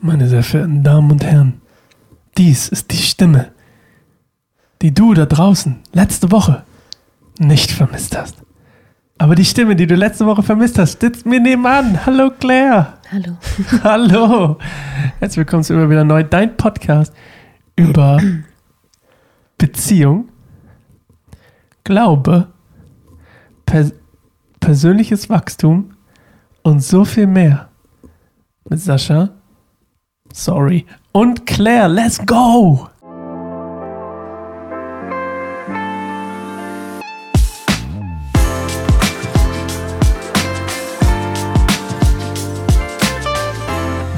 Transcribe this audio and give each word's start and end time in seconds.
Meine 0.00 0.28
sehr 0.28 0.44
verehrten 0.44 0.84
Damen 0.84 1.10
und 1.10 1.24
Herren, 1.24 1.60
dies 2.36 2.68
ist 2.68 2.92
die 2.92 2.96
Stimme, 2.98 3.50
die 4.80 4.94
du 4.94 5.12
da 5.12 5.26
draußen 5.26 5.80
letzte 5.92 6.30
Woche 6.30 6.62
nicht 7.40 7.72
vermisst 7.72 8.16
hast. 8.16 8.36
Aber 9.18 9.34
die 9.34 9.44
Stimme, 9.44 9.74
die 9.74 9.88
du 9.88 9.96
letzte 9.96 10.24
Woche 10.24 10.44
vermisst 10.44 10.78
hast, 10.78 11.00
sitzt 11.00 11.26
mir 11.26 11.40
nebenan. 11.40 12.06
Hallo 12.06 12.30
Claire. 12.30 12.94
Hallo. 13.10 13.36
Hallo. 13.82 14.58
Herzlich 15.18 15.38
willkommen 15.38 15.64
zu 15.64 15.74
immer 15.74 15.90
wieder 15.90 16.04
neu. 16.04 16.22
Dein 16.22 16.56
Podcast 16.56 17.12
über 17.74 18.22
Beziehung, 19.58 20.28
Glaube, 21.82 22.46
pers 23.66 23.92
persönliches 24.60 25.28
Wachstum 25.28 25.96
und 26.62 26.84
so 26.84 27.04
viel 27.04 27.26
mehr. 27.26 27.68
Mit 28.68 28.80
Sascha, 28.80 29.30
sorry, 30.32 30.86
und 31.12 31.46
Claire. 31.46 31.88
Let's 31.88 32.24
go. 32.24 32.88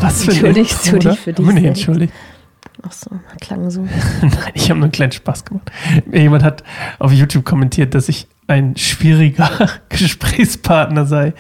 Was 0.01 0.25
für 0.25 0.31
Entschuldigst 0.31 0.93
du 0.93 0.99
dich 0.99 1.19
für 1.21 1.33
dich 1.33 1.47
Nee, 1.47 1.67
entschuldigt. 1.67 2.13
Ach 2.83 2.93
so, 2.93 3.11
klang 3.41 3.71
so. 3.71 3.83
Nein, 4.23 4.33
ich 4.55 4.71
habe 4.71 4.81
nur 4.81 4.87
einen 4.87 4.93
kleinen 4.93 5.13
Spaß 5.13 5.45
gemacht. 5.45 5.71
Jemand 6.11 6.43
hat 6.43 6.65
auf 6.99 7.13
YouTube 7.13 7.45
kommentiert, 7.45 7.95
dass 7.95 8.09
ich 8.09 8.27
ein 8.47 8.77
schwieriger 8.77 9.51
Gesprächspartner 9.91 11.05
sei 11.05 11.35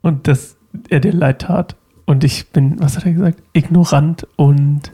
und 0.00 0.26
dass 0.26 0.56
er 0.88 1.00
dir 1.00 1.12
leid 1.12 1.42
tat. 1.42 1.76
Und 2.12 2.24
ich 2.24 2.50
bin, 2.50 2.78
was 2.78 2.98
hat 2.98 3.06
er 3.06 3.12
gesagt? 3.12 3.42
Ignorant 3.54 4.26
und 4.36 4.92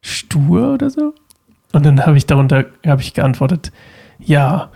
stur 0.00 0.74
oder 0.74 0.88
so? 0.88 1.14
Und 1.72 1.84
dann 1.84 2.06
habe 2.06 2.16
ich 2.16 2.26
darunter 2.26 2.66
habe 2.86 3.02
ich 3.02 3.12
geantwortet, 3.12 3.72
ja, 4.20 4.70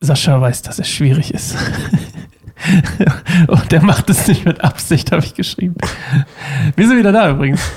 Sascha 0.00 0.40
weiß, 0.40 0.62
dass 0.62 0.78
er 0.78 0.86
schwierig 0.86 1.34
ist. 1.34 1.58
und 3.48 3.70
er 3.70 3.82
macht 3.84 4.08
es 4.08 4.26
nicht 4.28 4.46
mit 4.46 4.64
Absicht, 4.64 5.12
habe 5.12 5.26
ich 5.26 5.34
geschrieben. 5.34 5.76
Wir 6.74 6.88
sind 6.88 6.96
wieder 6.96 7.12
da 7.12 7.28
übrigens. 7.28 7.60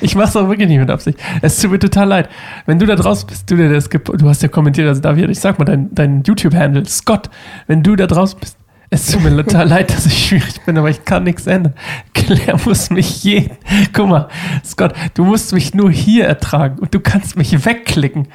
Ich 0.00 0.16
mache 0.16 0.30
es 0.30 0.36
auch 0.36 0.48
wirklich 0.48 0.66
nicht 0.66 0.80
mit 0.80 0.90
Absicht. 0.90 1.16
Es 1.42 1.60
tut 1.60 1.70
mir 1.70 1.78
total 1.78 2.08
leid. 2.08 2.28
Wenn 2.66 2.80
du 2.80 2.86
da 2.86 2.96
draußen 2.96 3.28
bist, 3.28 3.48
du, 3.48 3.56
der 3.56 3.68
das 3.68 3.88
du 3.88 4.28
hast 4.28 4.42
ja 4.42 4.48
kommentiert, 4.48 4.88
also 4.88 5.00
David, 5.00 5.30
ich 5.30 5.38
sag 5.38 5.60
mal 5.60 5.64
dein, 5.64 5.94
dein 5.94 6.24
YouTube-Handle, 6.24 6.84
Scott, 6.86 7.30
wenn 7.68 7.84
du 7.84 7.94
da 7.94 8.08
draußen 8.08 8.40
bist, 8.40 8.56
es 8.92 9.06
tut 9.06 9.22
mir 9.22 9.34
total 9.34 9.68
leid, 9.68 9.90
dass 9.90 10.04
ich 10.04 10.26
schwierig 10.26 10.60
bin, 10.66 10.76
aber 10.76 10.90
ich 10.90 11.06
kann 11.06 11.24
nichts 11.24 11.46
ändern. 11.46 11.72
Claire 12.12 12.58
muss 12.66 12.90
mich 12.90 13.24
je. 13.24 13.48
Guck 13.94 14.06
mal, 14.06 14.28
Scott, 14.62 14.92
du 15.14 15.24
musst 15.24 15.54
mich 15.54 15.72
nur 15.72 15.90
hier 15.90 16.26
ertragen 16.26 16.78
und 16.78 16.92
du 16.92 17.00
kannst 17.00 17.36
mich 17.38 17.64
wegklicken. 17.64 18.28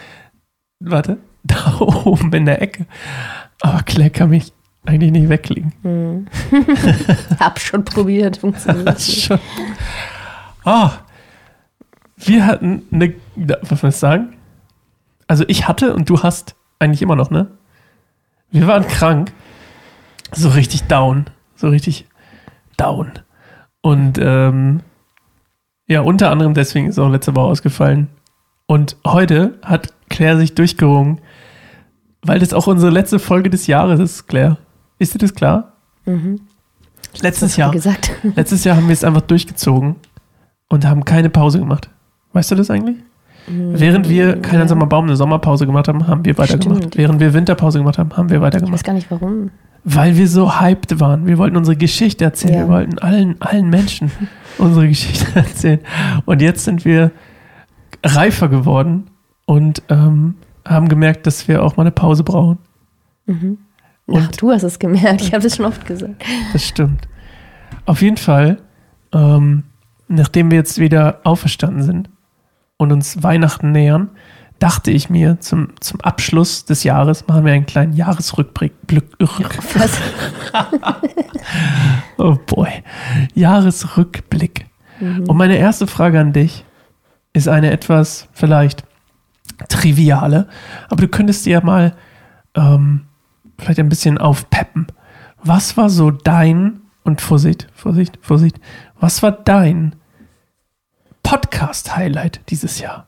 Warte, 0.80 1.20
da 1.44 1.80
oben 1.80 2.34
in 2.34 2.48
der 2.48 2.60
Ecke. 2.60 2.88
Aber 3.62 3.84
Claire 3.84 4.10
kann 4.10 4.32
mich 4.32 4.52
eigentlich 4.84 5.12
nicht 5.12 5.30
wegklicken. 5.30 5.74
Hm. 5.84 6.28
Hab 7.40 7.60
schon 7.60 7.86
probiert, 7.86 8.38
funktioniert 8.38 9.00
schon. 9.00 9.40
Ah, 10.66 10.92
wir 12.18 12.48
hatten 12.48 12.82
eine, 12.92 13.14
was 13.36 13.82
soll 13.82 13.92
ich 13.92 13.96
sagen? 13.96 14.36
Also 15.28 15.44
ich 15.48 15.68
hatte 15.68 15.94
und 15.94 16.10
du 16.10 16.24
hast 16.24 16.56
eigentlich 16.80 17.04
immer 17.04 17.16
noch, 17.16 17.30
ne? 17.30 17.48
Wir 18.50 18.66
waren 18.66 18.88
krank, 18.88 19.32
so 20.34 20.50
richtig 20.50 20.84
down, 20.84 21.26
so 21.56 21.70
richtig 21.70 22.06
down. 22.78 23.12
Und 23.82 24.18
ähm, 24.22 24.82
ja, 25.88 26.02
unter 26.02 26.32
anderem 26.32 26.54
deswegen 26.54 26.88
ist 26.88 27.00
auch 27.00 27.10
letzte 27.10 27.36
Woche 27.36 27.48
ausgefallen. 27.48 28.10
Und 28.66 28.98
heute 29.06 29.58
hat 29.64 29.94
Claire 30.10 30.38
sich 30.38 30.54
durchgerungen, 30.54 31.22
weil 32.22 32.40
das 32.40 32.54
auch 32.54 32.68
unsere 32.68 32.92
letzte 32.92 33.20
Folge 33.20 33.50
des 33.50 33.68
Jahres 33.68 34.00
ist, 34.00 34.28
Claire. 34.28 34.58
Ist 35.00 35.14
dir 35.14 35.20
das 35.20 35.34
klar? 35.34 35.74
Mhm. 36.06 36.42
Letztes 37.22 37.56
Jahr. 37.56 37.72
Letztes 38.36 38.64
Jahr 38.64 38.76
haben 38.76 38.88
wir 38.88 38.94
es 38.94 39.04
einfach 39.04 39.22
durchgezogen 39.22 39.96
und 40.70 40.86
haben 40.86 41.06
keine 41.06 41.30
Pause 41.30 41.60
gemacht. 41.60 41.90
Weißt 42.34 42.52
du 42.52 42.56
das 42.56 42.70
eigentlich? 42.70 42.98
Während 43.48 44.10
wir 44.10 44.42
kein 44.42 44.60
einsamer 44.62 44.88
Baum 44.88 45.06
eine 45.06 45.16
Sommerpause 45.16 45.66
gemacht 45.66 45.88
haben, 45.88 46.08
haben 46.08 46.26
wir 46.26 46.38
weitergemacht. 46.38 46.80
Stimmt. 46.80 46.98
Während 46.98 47.20
wir 47.22 47.34
Winterpause 47.34 47.80
gemacht 47.80 47.98
haben, 47.98 48.16
haben 48.16 48.30
wir 48.30 48.38
Ich 48.38 48.42
weiß 48.42 48.54
weitergemacht. 48.54 48.84
gar 48.84 48.94
nicht 48.94 49.10
warum. 49.10 49.52
Weil 49.86 50.18
wir 50.18 50.28
so 50.28 50.60
hyped 50.60 51.00
waren. 51.00 51.28
Wir 51.28 51.38
wollten 51.38 51.56
unsere 51.56 51.78
Geschichte 51.78 52.26
erzählen. 52.26 52.54
Ja. 52.54 52.60
Wir 52.62 52.68
wollten 52.68 53.00
allen, 53.00 53.42
allen 53.42 53.70
Menschen 53.70 54.12
unsere 54.58 54.88
Geschichte 54.90 55.28
erzählen. 55.34 55.80
Und 56.26 56.42
jetzt 56.42 56.66
sind 56.66 56.84
wir 56.84 57.12
reifer 58.04 58.50
geworden 58.50 59.06
und 59.46 59.82
ähm, 59.88 60.36
haben 60.66 60.90
gemerkt, 60.90 61.26
dass 61.26 61.48
wir 61.48 61.64
auch 61.64 61.78
mal 61.78 61.84
eine 61.84 61.92
Pause 61.92 62.24
brauchen. 62.24 62.58
Mhm. 63.28 63.60
Ach, 64.14 64.28
du 64.32 64.52
hast 64.52 64.64
es 64.64 64.78
gemerkt. 64.80 65.22
Ich 65.22 65.34
habe 65.34 65.46
es 65.48 65.56
schon 65.56 65.66
oft 65.66 65.86
gesagt. 65.86 66.24
Das 66.54 66.66
stimmt. 66.66 67.08
Auf 67.86 68.02
jeden 68.02 68.18
Fall, 68.18 68.58
ähm, 69.14 69.64
nachdem 70.10 70.52
wir 70.52 70.58
jetzt 70.58 70.80
wieder 70.80 71.22
auferstanden 71.24 71.84
sind 71.84 72.10
und 72.78 72.92
uns 72.92 73.24
Weihnachten 73.24 73.72
nähern, 73.72 74.10
dachte 74.60 74.92
ich 74.92 75.10
mir, 75.10 75.40
zum, 75.40 75.70
zum 75.80 76.02
Abschluss 76.02 76.66
des 76.66 76.84
Jahres 76.84 77.28
machen 77.28 77.46
wir 77.46 77.54
einen 77.54 77.66
kleinen 77.66 77.94
Jahresrückblick. 77.94 78.74
Oh 82.18 82.36
boy. 82.48 82.84
Jahresrückblick. 83.36 84.66
Und 85.00 85.38
meine 85.38 85.58
erste 85.58 85.88
Frage 85.88 86.20
an 86.20 86.34
dich 86.34 86.66
ist 87.34 87.48
eine 87.48 87.72
etwas 87.72 88.28
vielleicht 88.34 88.84
triviale, 89.70 90.48
aber 90.90 91.02
du 91.02 91.08
könntest 91.08 91.46
dir 91.46 91.54
ja 91.54 91.62
mal 91.64 91.96
ähm, 92.56 93.06
vielleicht 93.58 93.80
ein 93.80 93.90
bisschen 93.90 94.18
aufpeppen. 94.18 94.88
Was 95.44 95.78
war 95.78 95.90
so 95.90 96.12
dein, 96.12 96.82
und 97.04 97.22
Vorsicht, 97.22 97.68
Vorsicht, 97.74 98.18
Vorsicht, 98.22 98.60
was 99.00 99.24
war 99.24 99.32
dein 99.32 99.96
Podcast-Highlight 101.32 102.40
dieses 102.50 102.80
Jahr? 102.80 103.08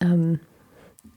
ähm, 0.00 0.38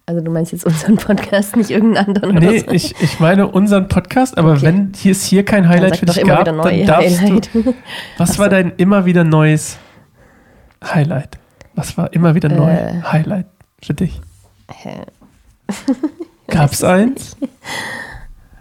also 0.06 0.22
du 0.22 0.32
meinst 0.32 0.52
jetzt 0.54 0.66
unseren 0.66 0.96
Podcast, 0.96 1.56
nicht 1.58 1.70
irgendeinen 1.70 2.08
anderen 2.16 2.36
Nee, 2.36 2.60
oder 2.62 2.70
so? 2.70 2.72
ich, 2.72 2.96
ich 3.02 3.20
meine 3.20 3.48
unseren 3.48 3.88
Podcast, 3.90 4.38
aber 4.38 4.54
Okay. 4.54 4.62
wenn 4.64 4.94
hier 4.96 5.12
es 5.12 5.24
hier 5.26 5.44
kein 5.46 5.68
Highlight 5.70 5.98
für 5.98 6.06
dich 6.06 6.24
gab, 6.24 6.46
dann 6.46 6.58
darfst 6.86 7.22
Highlight. 7.22 7.50
du. 7.54 7.74
Was 8.18 8.32
Ach 8.32 8.38
war 8.40 8.46
so. 8.46 8.52
dein 8.52 8.72
immer 8.78 9.06
wieder 9.06 9.24
neues 9.26 9.78
Highlight? 10.84 11.38
Was 11.76 11.98
war 11.98 12.12
immer 12.14 12.34
wieder 12.34 12.48
neu 12.50 12.72
Äh. 12.72 13.02
Highlight 13.04 13.48
für 13.84 13.94
dich? 13.94 14.20
Hä? 14.70 15.02
Gab's 16.48 16.84
eins? 16.84 17.36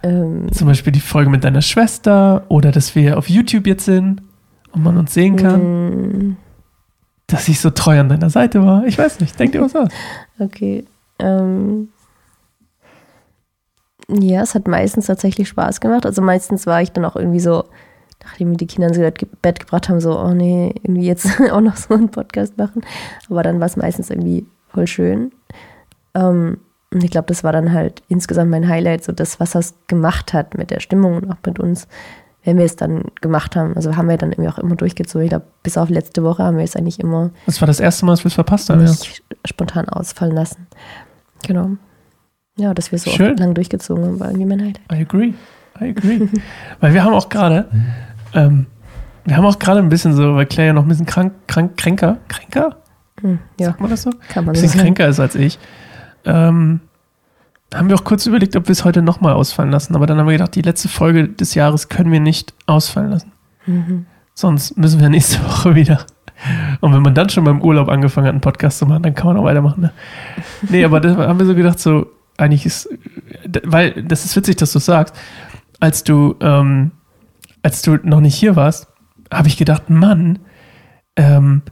Ähm, 0.03 0.50
Zum 0.53 0.67
Beispiel 0.67 0.93
die 0.93 1.00
Folge 1.00 1.31
mit 1.31 1.45
deiner 1.45 1.62
Schwester 1.62 2.45
oder 2.49 2.71
dass 2.73 2.95
wir 2.95 3.17
auf 3.17 3.29
YouTube 3.31 3.67
jetzt 3.69 3.84
sind 3.84 4.23
und 4.73 4.83
man 4.83 4.97
uns 4.97 5.15
sehen 5.15 5.37
kann, 5.37 5.61
mm, 6.31 6.37
dass 7.31 7.49
ich 7.49 7.61
so 7.61 7.71
treu 7.71 7.99
an 7.99 8.09
deiner 8.09 8.31
Seite 8.31 8.65
war. 8.65 8.85
Ich 8.87 8.99
weiß 8.99 9.21
nicht, 9.21 9.39
denk 9.39 9.53
dir 9.53 9.63
was 9.63 9.75
aus. 9.75 9.89
okay. 10.39 10.85
Ähm, 11.19 11.89
ja, 14.09 14.43
es 14.43 14.55
hat 14.55 14.67
meistens 14.67 15.07
tatsächlich 15.07 15.49
Spaß 15.49 15.81
gemacht. 15.81 16.05
Also 16.07 16.23
meistens 16.23 16.67
war 16.67 16.83
ich 16.83 16.93
dann 16.93 17.05
auch 17.05 17.17
irgendwie 17.17 17.41
so, 17.41 17.65
nachdem 18.25 18.51
wir 18.51 18.57
die 18.57 18.67
Kinder 18.67 18.89
ins 18.89 18.99
Bett- 19.43 19.61
gebracht 19.61 19.89
haben, 19.89 20.01
so, 20.01 20.19
oh 20.19 20.33
nee, 20.35 20.75
irgendwie 20.83 21.07
jetzt 21.07 21.29
auch 21.53 21.61
noch 21.61 21.77
so 21.77 21.95
einen 21.95 22.11
Podcast 22.11 22.59
machen. 22.59 22.83
Aber 23.29 23.43
dann 23.43 23.61
war 23.61 23.67
es 23.67 23.77
meistens 23.77 24.11
irgendwie 24.11 24.47
voll 24.69 24.87
schön. 24.87 25.33
Ähm, 26.15 26.59
und 26.93 27.05
ich 27.05 27.11
glaube, 27.11 27.27
das 27.29 27.45
war 27.45 27.53
dann 27.53 27.73
halt 27.73 28.03
insgesamt 28.09 28.51
mein 28.51 28.69
Highlight, 28.69 29.05
so 29.05 29.12
das, 29.12 29.39
was 29.39 29.53
das 29.53 29.75
gemacht 29.87 30.33
hat 30.33 30.59
mit 30.59 30.71
der 30.71 30.81
Stimmung 30.81 31.17
und 31.19 31.31
auch 31.31 31.37
mit 31.47 31.61
uns, 31.61 31.87
wenn 32.45 32.56
wir 32.56 32.65
es 32.65 32.77
dann 32.77 33.05
gemacht 33.21 33.56
haben. 33.56 33.75
Also 33.77 33.97
haben 33.97 34.09
wir 34.09 34.17
dann 34.17 34.33
irgendwie 34.33 34.49
auch 34.49 34.59
immer 34.59 34.76
durchgezogen. 34.76 35.25
Ich 35.25 35.31
glaube, 35.31 35.47
bis 35.62 35.76
auf 35.76 35.91
letzte 35.91 36.23
Woche 36.23 36.43
haben 36.43 36.56
wir 36.56 36.64
es 36.64 36.76
eigentlich 36.76 36.99
immer 37.00 37.31
Das 37.47 37.61
war 37.61 37.67
das 37.67 37.81
erste 37.81 38.06
Mal, 38.06 38.12
dass 38.12 38.25
wir 38.25 38.29
es 38.29 38.35
verpasst 38.35 38.70
haben. 38.70 38.87
Ja. 38.87 38.93
spontan 39.44 39.88
ausfallen 39.88 40.35
lassen. 40.35 40.67
Genau. 41.47 41.70
Ja, 42.56 42.75
dass 42.75 42.93
wir 42.93 42.99
so 42.99 43.11
lang 43.17 43.55
durchgezogen 43.55 44.05
haben, 44.05 44.20
war 44.20 44.29
irgendwie 44.29 44.47
mein 44.47 44.61
Highlight. 44.61 44.81
I 44.93 44.97
agree. 44.97 45.35
I 45.81 45.91
agree. 45.91 46.29
weil 46.81 46.94
wir 46.94 47.05
haben 47.05 47.14
auch 47.14 47.29
gerade, 47.29 47.69
ähm, 48.35 48.67
wir 49.25 49.37
haben 49.37 49.47
auch 49.47 49.59
gerade 49.59 49.81
ein 49.81 49.88
bisschen 49.88 50.14
so, 50.14 50.35
weil 50.35 50.47
Claire 50.47 50.69
ja 50.69 50.73
noch 50.73 50.82
ein 50.82 50.88
bisschen 50.88 51.06
krank, 51.06 51.32
krank, 51.47 51.76
kränker, 51.76 52.19
kränker? 52.29 52.76
Hm, 53.20 53.38
ja, 53.59 53.67
Sagt 53.67 53.81
man 53.81 53.91
das 53.91 54.03
so? 54.03 54.11
kann 54.29 54.44
ein 54.44 54.47
man 54.47 54.55
so 54.55 54.62
bisschen 54.62 54.81
kränker 54.81 55.09
ist 55.09 55.20
als 55.20 55.35
ich, 55.35 55.59
ähm, 56.25 56.81
haben 57.75 57.88
wir 57.88 57.96
auch 57.96 58.05
kurz 58.05 58.26
überlegt, 58.26 58.56
ob 58.56 58.69
wir 58.69 58.72
es 58.72 58.84
heute 58.84 59.02
nochmal 59.02 59.34
ausfallen 59.34 59.70
lassen. 59.70 59.94
Aber 59.94 60.06
dann 60.06 60.19
haben 60.19 60.26
wir 60.26 60.32
gedacht, 60.32 60.55
die 60.55 60.62
letzte 60.62 60.88
Folge 60.88 61.28
des 61.28 61.55
Jahres 61.55 61.88
können 61.88 62.11
wir 62.11 62.20
nicht 62.20 62.55
ausfallen 62.67 63.11
lassen. 63.11 63.32
Mhm. 63.67 64.06
Sonst 64.34 64.76
müssen 64.76 65.00
wir 65.00 65.08
nächste 65.08 65.43
Woche 65.44 65.75
wieder. 65.75 66.05
Und 66.81 66.94
wenn 66.94 67.02
man 67.02 67.14
dann 67.14 67.28
schon 67.28 67.44
beim 67.44 67.61
Urlaub 67.61 67.88
angefangen 67.88 68.26
hat, 68.26 68.32
einen 68.32 68.40
Podcast 68.40 68.78
zu 68.78 68.87
machen, 68.87 69.02
dann 69.02 69.14
kann 69.14 69.26
man 69.26 69.37
auch 69.37 69.44
weitermachen. 69.44 69.82
Ne? 69.82 69.93
Nee, 70.69 70.84
aber 70.84 71.00
da 71.00 71.17
haben 71.17 71.38
wir 71.38 71.46
so 71.46 71.55
gedacht, 71.55 71.78
so, 71.78 72.06
eigentlich 72.38 72.64
ist, 72.64 72.88
weil, 73.64 74.02
das 74.02 74.25
ist 74.25 74.34
witzig, 74.37 74.56
dass 74.56 74.73
du 74.73 74.78
sagst, 74.78 75.14
als 75.81 76.02
du 76.02 76.37
ähm, 76.40 76.93
als 77.62 77.82
du 77.82 77.99
noch 78.02 78.20
nicht 78.20 78.34
hier 78.34 78.56
warst, 78.56 78.88
habe 79.32 79.49
ich 79.49 79.56
gedacht, 79.56 79.90
Mann, 79.90 80.38
ähm, 81.16 81.62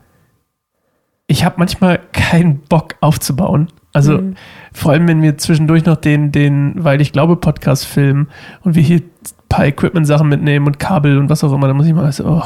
ich 1.27 1.45
habe 1.45 1.57
manchmal 1.59 1.99
keinen 2.13 2.61
Bock 2.61 2.97
aufzubauen. 3.01 3.69
Also 3.93 4.19
Mhm. 4.19 4.35
vor 4.73 4.93
allem, 4.93 5.09
wenn 5.09 5.23
wir 5.23 5.39
zwischendurch 5.39 5.85
noch 5.87 5.97
den, 5.97 6.31
den, 6.31 6.75
weil 6.85 7.01
ich 7.01 7.13
glaube, 7.13 7.37
Podcast 7.37 7.87
filmen 7.87 8.29
und 8.63 8.75
wir 8.75 8.83
hier 8.83 8.99
ein 8.99 9.31
paar 9.49 9.67
Equipment-Sachen 9.67 10.29
mitnehmen 10.29 10.67
und 10.67 10.79
Kabel 10.79 11.19
und 11.19 11.31
was 11.31 11.43
auch 11.43 11.53
immer, 11.53 11.69
dann 11.69 11.77
muss 11.77 11.87
ich 11.87 11.95
mal 11.95 12.11
so, 12.13 12.27
oh, 12.27 12.43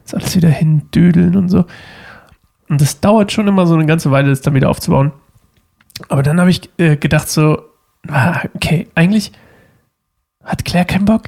jetzt 0.00 0.14
alles 0.14 0.34
wieder 0.34 0.48
hindüdeln 0.48 1.36
und 1.36 1.48
so. 1.48 1.64
Und 2.68 2.80
das 2.80 3.00
dauert 3.00 3.32
schon 3.32 3.48
immer 3.48 3.66
so 3.66 3.74
eine 3.74 3.84
ganze 3.86 4.10
Weile, 4.10 4.30
das 4.30 4.40
dann 4.40 4.54
wieder 4.54 4.70
aufzubauen. 4.70 5.12
Aber 6.08 6.22
dann 6.22 6.40
habe 6.40 6.50
ich 6.50 6.70
äh, 6.78 6.96
gedacht 6.96 7.28
so, 7.28 7.62
ah, 8.08 8.40
okay, 8.54 8.88
eigentlich 8.94 9.32
hat 10.42 10.64
Claire 10.64 10.86
keinen 10.86 11.04
Bock 11.04 11.24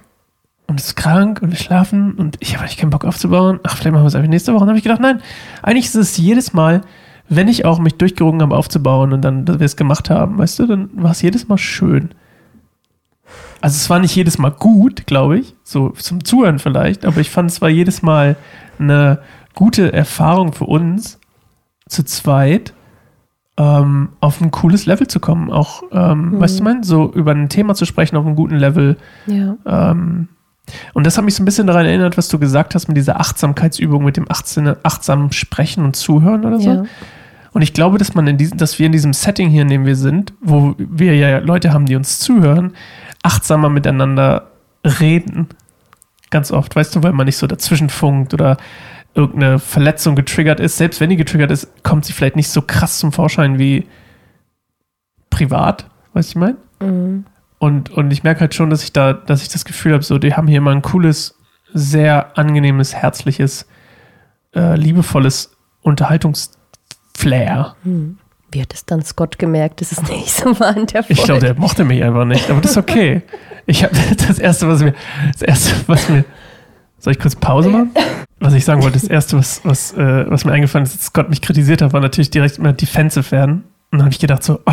und 0.66 0.80
ist 0.80 0.96
krank 0.96 1.42
und 1.42 1.52
ist 1.52 1.62
schlafen 1.62 2.14
und 2.14 2.38
ich 2.40 2.54
habe 2.54 2.64
eigentlich 2.64 2.78
keinen 2.78 2.90
Bock 2.90 3.04
aufzubauen. 3.04 3.60
Ach, 3.62 3.76
vielleicht 3.76 3.92
machen 3.92 4.04
wir 4.04 4.08
es 4.08 4.14
einfach 4.14 4.30
nächste 4.30 4.52
Woche. 4.54 4.62
Und 4.62 4.68
dann 4.68 4.70
habe 4.70 4.78
ich 4.78 4.84
gedacht, 4.84 5.00
nein, 5.02 5.20
eigentlich 5.62 5.84
ist 5.84 5.94
es 5.94 6.16
jedes 6.16 6.54
Mal, 6.54 6.80
wenn 7.28 7.48
ich 7.48 7.64
auch 7.64 7.78
mich 7.78 7.94
durchgerungen 7.94 8.42
habe 8.42 8.56
aufzubauen 8.56 9.12
und 9.12 9.22
dann 9.22 9.44
dass 9.44 9.58
wir 9.58 9.66
es 9.66 9.76
gemacht 9.76 10.10
haben, 10.10 10.38
weißt 10.38 10.58
du, 10.58 10.66
dann 10.66 10.90
war 10.94 11.12
es 11.12 11.22
jedes 11.22 11.48
Mal 11.48 11.58
schön. 11.58 12.10
Also 13.60 13.76
es 13.76 13.88
war 13.88 13.98
nicht 13.98 14.14
jedes 14.14 14.36
Mal 14.38 14.50
gut, 14.50 15.06
glaube 15.06 15.38
ich, 15.38 15.54
so 15.64 15.90
zum 15.90 16.24
Zuhören 16.24 16.58
vielleicht, 16.58 17.06
aber 17.06 17.20
ich 17.20 17.30
fand 17.30 17.50
es 17.50 17.62
war 17.62 17.70
jedes 17.70 18.02
Mal 18.02 18.36
eine 18.78 19.20
gute 19.54 19.92
Erfahrung 19.92 20.52
für 20.52 20.66
uns 20.66 21.18
zu 21.88 22.02
zweit 22.04 22.74
ähm, 23.56 24.10
auf 24.20 24.40
ein 24.40 24.50
cooles 24.50 24.86
Level 24.86 25.06
zu 25.06 25.20
kommen. 25.20 25.50
Auch, 25.50 25.82
ähm, 25.92 26.40
weißt 26.40 26.60
du, 26.60 26.64
mein, 26.64 26.82
so 26.82 27.12
über 27.12 27.32
ein 27.32 27.48
Thema 27.48 27.74
zu 27.74 27.84
sprechen 27.84 28.16
auf 28.16 28.26
einem 28.26 28.36
guten 28.36 28.56
Level. 28.56 28.96
Ja. 29.26 29.56
Ähm, 29.64 30.28
und 30.94 31.06
das 31.06 31.16
hat 31.18 31.24
mich 31.24 31.34
so 31.34 31.42
ein 31.42 31.44
bisschen 31.44 31.66
daran 31.66 31.86
erinnert, 31.86 32.16
was 32.16 32.28
du 32.28 32.38
gesagt 32.38 32.74
hast 32.74 32.88
mit 32.88 32.96
dieser 32.96 33.20
Achtsamkeitsübung, 33.20 34.04
mit 34.04 34.16
dem 34.16 34.30
18, 34.30 34.76
achtsamen 34.82 35.32
Sprechen 35.32 35.84
und 35.84 35.94
Zuhören 35.96 36.44
oder 36.44 36.58
so. 36.58 36.70
Ja. 36.70 36.84
Und 37.52 37.62
ich 37.62 37.72
glaube, 37.72 37.98
dass 37.98 38.14
man 38.14 38.26
in 38.26 38.36
diesem, 38.36 38.58
dass 38.58 38.78
wir 38.78 38.86
in 38.86 38.92
diesem 38.92 39.12
Setting 39.12 39.48
hier, 39.48 39.62
in 39.62 39.68
dem 39.68 39.86
wir 39.86 39.96
sind, 39.96 40.32
wo 40.40 40.74
wir 40.76 41.14
ja 41.16 41.38
Leute 41.38 41.72
haben, 41.72 41.86
die 41.86 41.94
uns 41.94 42.18
zuhören, 42.18 42.74
achtsamer 43.22 43.68
miteinander 43.68 44.50
reden. 44.84 45.48
Ganz 46.30 46.50
oft, 46.50 46.74
weißt 46.74 46.96
du, 46.96 47.02
weil 47.02 47.12
man 47.12 47.26
nicht 47.26 47.36
so 47.36 47.46
dazwischen 47.46 47.90
funkt 47.90 48.34
oder 48.34 48.56
irgendeine 49.14 49.60
Verletzung 49.60 50.16
getriggert 50.16 50.58
ist. 50.58 50.76
Selbst 50.76 51.00
wenn 51.00 51.10
die 51.10 51.16
getriggert 51.16 51.52
ist, 51.52 51.68
kommt 51.84 52.04
sie 52.04 52.12
vielleicht 52.12 52.34
nicht 52.34 52.48
so 52.48 52.62
krass 52.62 52.98
zum 52.98 53.12
Vorschein 53.12 53.58
wie 53.58 53.86
privat, 55.30 55.86
weißt 56.14 56.34
du, 56.34 56.38
ich 56.38 56.40
meine? 56.40 56.56
Mhm. 56.80 57.24
Und, 57.58 57.90
und 57.90 58.10
ich 58.12 58.22
merke 58.22 58.40
halt 58.40 58.54
schon, 58.54 58.70
dass 58.70 58.82
ich 58.82 58.92
da, 58.92 59.12
dass 59.12 59.42
ich 59.42 59.48
das 59.48 59.64
Gefühl 59.64 59.94
habe, 59.94 60.02
so, 60.02 60.18
die 60.18 60.34
haben 60.34 60.48
hier 60.48 60.60
mal 60.60 60.72
ein 60.72 60.82
cooles, 60.82 61.38
sehr 61.72 62.36
angenehmes, 62.38 62.94
herzliches, 62.94 63.66
äh, 64.54 64.76
liebevolles 64.76 65.56
Unterhaltungsflair. 65.82 67.74
Wie 68.50 68.60
hat 68.60 68.72
es 68.72 68.84
dann 68.86 69.02
Scott 69.02 69.38
gemerkt, 69.38 69.80
dass 69.80 69.92
es 69.92 70.02
nicht 70.08 70.30
so 70.30 70.58
war 70.60 70.76
in 70.76 70.86
der 70.86 71.02
Folge? 71.02 71.12
Ich 71.20 71.24
glaube, 71.24 71.40
der 71.40 71.54
mochte 71.54 71.84
mich 71.84 72.02
einfach 72.02 72.24
nicht, 72.24 72.50
aber 72.50 72.60
das 72.60 72.72
ist 72.72 72.76
okay. 72.76 73.22
Ich 73.66 73.82
habe 73.82 73.94
das 74.28 74.38
erste, 74.38 74.68
was 74.68 74.82
mir, 74.82 74.94
das 75.32 75.42
erste, 75.42 75.74
was 75.86 76.08
mir, 76.08 76.24
soll 76.98 77.12
ich 77.12 77.18
kurz 77.18 77.36
Pause 77.36 77.68
machen? 77.68 77.90
Was 78.40 78.54
ich 78.54 78.64
sagen 78.64 78.82
wollte, 78.82 78.98
das 78.98 79.08
erste, 79.08 79.38
was, 79.38 79.64
was, 79.64 79.92
äh, 79.94 80.30
was 80.30 80.44
mir 80.44 80.52
eingefallen 80.52 80.84
ist, 80.84 80.94
dass 80.94 81.06
Scott 81.06 81.30
mich 81.30 81.40
kritisiert 81.40 81.82
hat, 81.82 81.92
war 81.92 82.00
natürlich 82.00 82.30
direkt 82.30 82.58
immer 82.58 82.72
defensive 82.72 83.30
werden. 83.30 83.64
Und 83.90 83.98
dann 83.98 84.02
habe 84.02 84.12
ich 84.12 84.18
gedacht 84.18 84.42
so, 84.42 84.60
oh, 84.66 84.72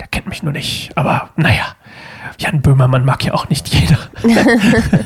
der 0.00 0.08
kennt 0.08 0.26
mich 0.26 0.42
nur 0.42 0.52
nicht. 0.52 0.90
Aber 0.96 1.30
naja, 1.36 1.76
Jan 2.38 2.62
Böhmermann 2.62 3.04
mag 3.04 3.24
ja 3.24 3.34
auch 3.34 3.48
nicht 3.48 3.68
jeder. 3.68 3.98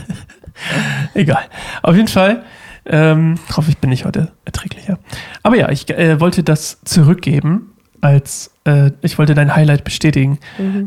Egal. 1.15 1.45
Auf 1.83 1.97
jeden 1.97 2.09
Fall 2.09 2.45
ähm, 2.87 3.37
hoffe 3.57 3.71
ich, 3.71 3.79
bin 3.79 3.93
ich 3.93 4.05
heute 4.05 4.33
erträglicher. 4.45 4.99
Aber 5.43 5.57
ja, 5.57 5.69
ich 5.71 5.91
äh, 5.91 6.21
wollte 6.21 6.43
das 6.43 6.81
zurückgeben, 6.85 7.73
als 8.01 8.53
äh, 8.65 8.93
ich 9.03 9.19
wollte 9.19 9.35
dein 9.35 9.55
Highlight 9.55 9.85
bestätigen. 9.85 10.39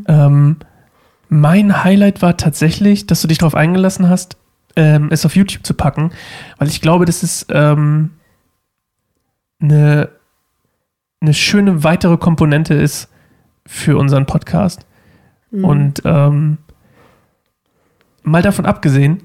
Ähm, 0.08 0.58
mein 1.30 1.84
Highlight 1.84 2.22
war 2.22 2.38
tatsächlich, 2.38 3.08
dass 3.08 3.22
du 3.22 3.28
dich 3.28 3.40
darauf 3.40 3.56
eingelassen 3.56 4.08
hast, 4.08 4.38
ähm, 4.76 5.10
es 5.12 5.26
auf 5.26 5.36
YouTube 5.36 5.66
zu 5.66 5.74
packen, 5.74 6.12
weil 6.60 6.68
ich 6.68 6.82
glaube, 6.82 7.06
das 7.06 7.24
ist 7.24 7.48
ähm, 7.50 8.12
eine, 9.60 10.10
eine 11.20 11.34
schöne 11.34 11.84
weitere 11.84 12.18
Komponente 12.18 12.76
ist 12.76 13.10
für 13.68 13.98
unseren 13.98 14.26
Podcast. 14.26 14.86
Und 15.52 16.02
ähm, 16.04 16.58
mal 18.24 18.42
davon 18.42 18.66
abgesehen, 18.66 19.24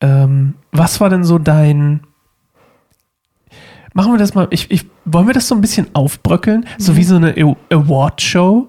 ähm, 0.00 0.54
was 0.72 1.00
war 1.00 1.10
denn 1.10 1.24
so 1.24 1.38
dein. 1.38 2.00
Machen 3.92 4.12
wir 4.12 4.18
das 4.18 4.34
mal. 4.34 4.46
Ich, 4.50 4.70
ich, 4.70 4.86
wollen 5.04 5.26
wir 5.26 5.34
das 5.34 5.48
so 5.48 5.54
ein 5.54 5.60
bisschen 5.60 5.88
aufbröckeln? 5.94 6.66
So 6.78 6.96
wie 6.96 7.02
so 7.02 7.16
eine 7.16 7.34
Award-Show? 7.70 8.68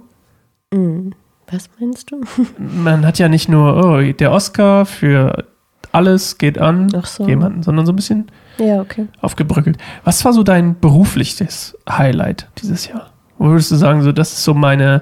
Mhm. 0.73 1.13
Was 1.51 1.69
meinst 1.79 2.11
du? 2.11 2.21
Man 2.57 3.05
hat 3.05 3.19
ja 3.19 3.29
nicht 3.29 3.47
nur, 3.49 3.85
oh, 3.85 4.11
der 4.11 4.31
Oscar 4.31 4.85
für 4.85 5.45
alles 5.91 6.37
geht 6.37 6.57
an 6.57 6.89
so. 7.05 7.27
jemanden, 7.27 7.61
sondern 7.61 7.85
so 7.85 7.91
ein 7.91 7.95
bisschen 7.97 8.31
Ja, 8.57 8.81
okay. 8.81 9.07
aufgebröckelt. 9.19 9.77
Was 10.03 10.23
war 10.25 10.33
so 10.33 10.41
dein 10.43 10.79
berufliches 10.79 11.77
Highlight 11.89 12.47
dieses 12.61 12.87
Jahr? 12.87 13.10
Wo 13.41 13.47
würdest 13.47 13.71
du 13.71 13.75
sagen, 13.75 14.03
so, 14.03 14.11
das 14.11 14.33
ist 14.33 14.43
so 14.43 14.53
meine. 14.53 15.01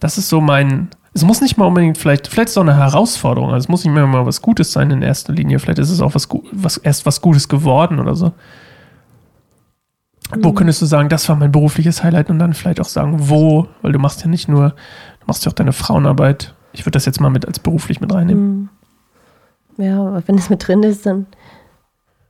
Das 0.00 0.16
ist 0.16 0.30
so 0.30 0.40
mein. 0.40 0.88
Es 1.12 1.22
muss 1.24 1.42
nicht 1.42 1.58
mal 1.58 1.66
unbedingt, 1.66 1.98
vielleicht, 1.98 2.26
vielleicht 2.26 2.48
ist 2.48 2.52
es 2.52 2.56
auch 2.56 2.62
eine 2.62 2.78
Herausforderung. 2.78 3.50
Also 3.50 3.64
es 3.64 3.68
muss 3.68 3.84
nicht 3.84 3.92
mehr 3.92 4.06
mal 4.06 4.24
was 4.24 4.40
Gutes 4.40 4.72
sein 4.72 4.90
in 4.90 5.02
erster 5.02 5.34
Linie. 5.34 5.58
Vielleicht 5.58 5.78
ist 5.78 5.90
es 5.90 6.00
auch 6.00 6.14
was, 6.14 6.26
was 6.52 6.78
erst 6.78 7.04
was 7.04 7.20
Gutes 7.20 7.50
geworden 7.50 8.00
oder 8.00 8.14
so. 8.14 8.32
Wo 10.36 10.54
könntest 10.54 10.80
du 10.80 10.86
sagen, 10.86 11.10
das 11.10 11.28
war 11.28 11.36
mein 11.36 11.52
berufliches 11.52 12.02
Highlight 12.02 12.30
und 12.30 12.38
dann 12.38 12.54
vielleicht 12.54 12.80
auch 12.80 12.88
sagen, 12.88 13.28
wo, 13.28 13.68
weil 13.82 13.92
du 13.92 13.98
machst 13.98 14.22
ja 14.22 14.28
nicht 14.28 14.48
nur, 14.48 14.70
du 14.70 15.26
machst 15.26 15.44
ja 15.44 15.50
auch 15.50 15.54
deine 15.54 15.74
Frauenarbeit. 15.74 16.54
Ich 16.72 16.86
würde 16.86 16.92
das 16.92 17.04
jetzt 17.04 17.20
mal 17.20 17.28
mit 17.28 17.46
als 17.46 17.58
beruflich 17.58 18.00
mit 18.00 18.10
reinnehmen. 18.10 18.70
Mhm. 19.76 19.84
Ja, 19.84 20.00
aber 20.00 20.26
wenn 20.26 20.38
es 20.38 20.48
mit 20.48 20.66
drin 20.66 20.82
ist, 20.82 21.04
dann 21.04 21.26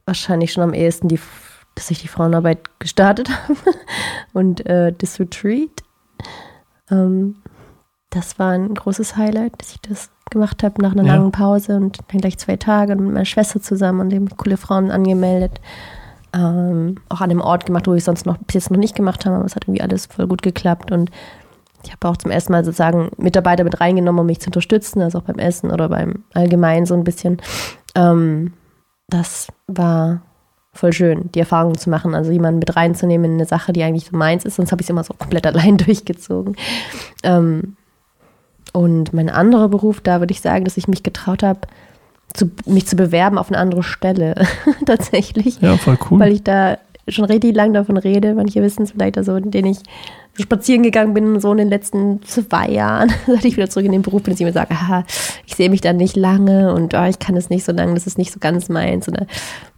wahrscheinlich 0.07 0.53
schon 0.53 0.65
am 0.65 0.75
ehesten, 0.75 1.07
die, 1.07 1.21
dass 1.75 1.91
ich 1.91 2.01
die 2.01 2.09
Frauenarbeit 2.09 2.79
gestartet 2.79 3.29
habe 3.49 3.59
und 4.33 4.65
äh, 4.67 4.93
das 4.97 5.19
Retreat. 5.21 5.83
Ähm, 6.91 7.37
das 8.11 8.39
war 8.39 8.53
ein 8.53 8.75
großes 8.75 9.17
Highlight, 9.17 9.55
dass 9.61 9.73
ich 9.73 9.81
das 9.81 10.11
gemacht 10.31 10.63
habe 10.63 10.81
nach 10.81 10.93
einer 10.93 11.05
Ja. 11.05 11.17
langen 11.17 11.33
Pause 11.33 11.77
und 11.77 11.99
dann 12.09 12.21
gleich 12.21 12.39
zwei 12.39 12.57
Tage 12.57 12.93
und 12.93 13.01
mit 13.05 13.13
meiner 13.15 13.25
Schwester 13.25 13.61
zusammen 13.61 14.01
und 14.01 14.13
eben 14.13 14.29
coole 14.37 14.57
Frauen 14.57 14.91
angemeldet. 14.91 15.61
Ähm, 16.33 16.97
auch 17.09 17.21
an 17.21 17.29
dem 17.29 17.41
Ort 17.41 17.67
gemacht, 17.67 17.87
wo 17.87 17.95
ich 17.95 18.05
sonst 18.05 18.27
noch 18.27 18.39
bis 18.39 18.55
jetzt 18.55 18.71
noch 18.71 18.79
nicht 18.79 18.97
gemacht 18.97 19.25
habe, 19.27 19.37
aber 19.37 19.45
es 19.45 19.55
hat 19.55 19.65
irgendwie 19.65 19.83
alles 19.83 20.07
voll 20.07 20.27
gut 20.27 20.43
geklappt 20.43 20.91
und 20.93 21.11
ich 21.85 21.93
habe 21.93 22.09
auch 22.09 22.17
zum 22.17 22.31
ersten 22.31 22.53
Mal 22.53 22.65
sozusagen 22.65 23.11
Mitarbeiter 23.19 23.63
mit 23.63 23.81
reingenommen, 23.81 24.21
um 24.21 24.27
mich 24.27 24.41
zu 24.41 24.47
unterstützen, 24.49 25.03
also 25.03 25.19
auch 25.19 25.23
beim 25.25 25.39
Essen 25.39 25.71
oder 25.71 25.89
beim 25.89 26.25
Allgemeinen 26.33 26.87
so 26.87 26.95
ein 26.95 27.05
bisschen. 27.05 27.41
Ähm, 27.95 28.55
das 29.09 29.49
war 29.67 30.23
voll 30.75 30.93
schön, 30.93 31.31
die 31.35 31.41
Erfahrung 31.41 31.79
zu 31.79 31.89
machen, 31.89 32.15
also 32.15 32.31
jemanden 32.31 32.59
mit 32.59 32.77
reinzunehmen 32.77 33.33
in 33.33 33.37
eine 33.39 33.47
Sache, 33.47 33.73
die 33.73 33.83
eigentlich 33.83 34.07
so 34.11 34.17
meins 34.17 34.45
ist, 34.45 34.57
sonst 34.57 34.73
habe 34.73 34.83
ich 34.83 34.87
es 34.87 34.91
immer 34.91 35.05
so 35.05 35.15
komplett 35.15 35.47
allein 35.47 35.77
durchgezogen. 35.79 36.57
Ähm, 37.23 37.77
und 38.73 39.13
mein 39.13 39.31
anderer 39.31 39.69
Beruf, 39.69 40.01
da 40.01 40.21
würde 40.21 40.33
ich 40.33 40.41
sagen, 40.41 40.65
dass 40.65 40.77
ich 40.77 40.89
mich 40.89 41.03
getraut 41.03 41.43
habe, 41.43 41.61
zu, 42.33 42.51
mich 42.67 42.87
zu 42.87 42.97
bewerben 42.97 43.39
auf 43.39 43.49
eine 43.49 43.59
andere 43.59 43.85
Stelle 43.85 44.35
tatsächlich 44.87 45.61
Ja, 45.61 45.77
voll 45.77 45.97
cool. 46.11 46.19
weil 46.19 46.33
ich 46.33 46.43
da 46.43 46.79
schon 47.07 47.25
richtig 47.27 47.55
lang 47.55 47.73
davon 47.73 47.97
rede. 47.97 48.35
Manche 48.35 48.63
wissen 48.63 48.83
es 48.83 48.93
vielleicht, 48.93 49.19
also 49.19 49.37
in 49.37 49.51
denen 49.51 49.73
ich 49.73 49.79
spazieren 50.43 50.83
gegangen 50.83 51.15
bin, 51.15 51.39
so 51.39 51.53
in 51.53 51.59
den 51.59 51.69
letzten 51.69 52.23
zwei 52.23 52.69
Jahren, 52.69 53.13
seit 53.27 53.45
ich 53.45 53.57
wieder 53.57 53.71
zurück 53.71 53.87
in 53.87 53.93
den 53.93 54.03
Beruf 54.03 54.23
bin, 54.23 54.33
dass 54.33 54.41
ich 54.41 54.47
mir 54.47 54.53
sage, 54.53 54.73
aha, 54.73 55.05
ich 55.47 55.55
sehe 55.55 55.71
mich 55.71 55.81
da 55.81 55.93
nicht 55.93 56.17
lange 56.17 56.75
und 56.75 56.95
oh, 56.95 57.05
ich 57.05 57.19
kann 57.19 57.37
es 57.37 57.51
nicht 57.51 57.65
so 57.65 57.73
lange, 57.73 57.95
das 57.95 58.07
ist 58.07 58.19
nicht 58.19 58.33
so 58.33 58.41
ganz 58.41 58.69
meins 58.69 59.09
oder 59.09 59.27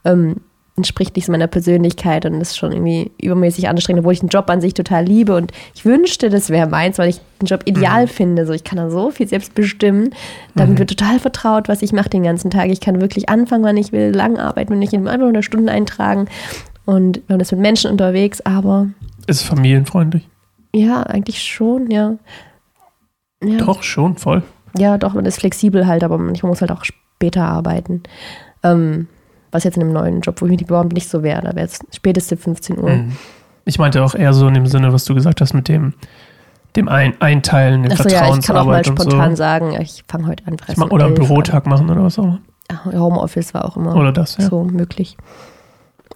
ähm, 0.04 0.36
entspricht 0.76 1.16
nicht 1.16 1.24
so 1.26 1.32
meiner 1.32 1.46
Persönlichkeit 1.46 2.26
und 2.26 2.40
ist 2.40 2.56
schon 2.56 2.72
irgendwie 2.72 3.10
übermäßig 3.20 3.68
anstrengend, 3.68 4.00
obwohl 4.00 4.12
ich 4.12 4.20
den 4.20 4.28
Job 4.28 4.50
an 4.50 4.60
sich 4.60 4.74
total 4.74 5.04
liebe 5.04 5.34
und 5.34 5.52
ich 5.74 5.84
wünschte, 5.84 6.28
das 6.28 6.50
wäre 6.50 6.68
meins, 6.68 6.98
weil 6.98 7.08
ich 7.08 7.20
den 7.40 7.46
Job 7.46 7.62
ideal 7.64 8.06
finde. 8.06 8.46
So, 8.46 8.52
ich 8.52 8.62
kann 8.64 8.76
da 8.76 8.90
so 8.90 9.10
viel 9.10 9.26
selbst 9.26 9.54
bestimmen. 9.54 10.10
Damit 10.54 10.78
wird 10.78 10.90
total 10.90 11.18
vertraut, 11.18 11.68
was 11.68 11.82
ich 11.82 11.92
mache 11.92 12.10
den 12.10 12.22
ganzen 12.22 12.50
Tag. 12.50 12.68
Ich 12.70 12.80
kann 12.80 13.00
wirklich 13.00 13.28
anfangen, 13.28 13.64
wann 13.64 13.76
ich 13.76 13.92
will, 13.92 14.10
lang 14.14 14.38
arbeiten, 14.38 14.72
wenn 14.72 14.82
ich 14.82 14.92
in 14.92 15.08
einfach 15.08 15.30
nur 15.32 15.42
Stunden 15.42 15.68
eintragen 15.68 16.26
und 16.84 17.28
man 17.28 17.40
ist 17.40 17.52
mit 17.52 17.60
Menschen 17.60 17.90
unterwegs, 17.90 18.40
aber 18.42 18.88
ist 19.26 19.42
familienfreundlich. 19.42 20.28
ja, 20.74 21.02
eigentlich 21.02 21.42
schon, 21.42 21.90
ja. 21.90 22.16
Ja, 23.42 23.58
Doch, 23.58 23.82
schon, 23.82 24.16
voll. 24.16 24.42
ja, 24.78 24.96
doch, 24.98 25.12
man 25.14 25.26
ist 25.26 25.38
flexibel 25.40 25.86
halt, 25.86 26.04
aber 26.04 26.16
manchmal 26.18 26.50
muss 26.50 26.60
halt 26.60 26.70
auch 26.72 26.84
später 26.84 27.42
arbeiten. 27.44 28.02
Ähm, 28.62 29.08
was 29.50 29.64
jetzt 29.64 29.76
in 29.76 29.82
einem 29.82 29.92
neuen 29.92 30.20
Job, 30.20 30.40
wo 30.40 30.46
ich 30.46 30.50
mich 30.50 30.66
beworben 30.66 30.90
bin, 30.90 30.96
nicht 30.96 31.08
so 31.08 31.22
wäre. 31.22 31.42
Da 31.42 31.54
wäre 31.54 31.66
es 31.66 31.78
spätestens 31.94 32.42
15 32.42 32.78
Uhr. 32.78 32.90
Mhm. 32.90 33.12
Ich 33.64 33.78
meinte 33.78 34.02
auch 34.04 34.14
eher 34.14 34.32
so 34.32 34.46
in 34.48 34.54
dem 34.54 34.66
Sinne, 34.66 34.92
was 34.92 35.04
du 35.04 35.14
gesagt 35.14 35.40
hast 35.40 35.52
mit 35.52 35.68
dem, 35.68 35.94
dem 36.76 36.88
ein 36.88 37.20
Einteilen, 37.20 37.82
den 37.82 37.92
Achso, 37.92 38.08
ja, 38.08 38.34
ich 38.34 38.46
kann 38.46 38.56
auch 38.56 38.66
mal 38.66 38.84
Vertrauensarbeit 38.84 38.86
spontan 38.86 39.30
so. 39.30 39.36
sagen, 39.36 39.80
ich 39.80 40.04
fange 40.08 40.26
heute 40.26 40.46
an. 40.46 40.56
Ich 40.68 40.76
mach, 40.76 40.90
oder 40.90 41.06
einen 41.06 41.14
Bürotag 41.14 41.66
machen 41.66 41.90
oder 41.90 42.04
was 42.04 42.18
auch 42.18 42.24
immer. 42.24 42.40
Homeoffice 42.92 43.54
war 43.54 43.64
auch 43.64 43.76
immer 43.76 43.94
Oder 43.94 44.12
das, 44.12 44.36
ja. 44.38 44.44
so 44.44 44.64
möglich. 44.64 45.16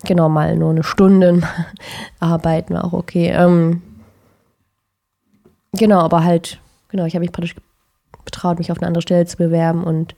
Genau, 0.05 0.29
mal 0.29 0.57
nur 0.57 0.71
eine 0.71 0.83
Stunde 0.83 1.43
arbeiten 2.21 2.75
war 2.75 2.85
auch 2.85 2.93
okay. 2.93 3.29
Ähm, 3.29 3.83
genau, 5.73 6.01
aber 6.01 6.25
halt, 6.25 6.61
genau, 6.89 7.05
ich 7.05 7.15
habe 7.15 7.21
mich 7.21 7.33
praktisch 7.33 7.55
betraut, 8.25 8.59
mich 8.59 8.73
auf 8.73 8.79
eine 8.79 8.87
andere 8.87 9.03
Stelle 9.03 9.27
zu 9.27 9.37
bewerben 9.37 9.85
und 9.85 10.15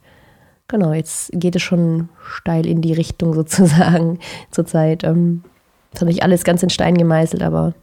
genau, 0.72 0.92
jetzt 0.92 1.30
geht 1.34 1.54
es 1.54 1.62
schon 1.62 2.08
steil 2.24 2.66
in 2.66 2.80
die 2.80 2.92
Richtung 2.92 3.34
sozusagen 3.34 4.18
zurzeit. 4.50 5.04
Ähm, 5.04 5.44
das 5.92 6.00
hat 6.00 6.08
nicht 6.08 6.24
alles 6.24 6.42
ganz 6.42 6.62
in 6.64 6.70
Stein 6.70 6.96
gemeißelt, 6.96 7.42
aber 7.42 7.74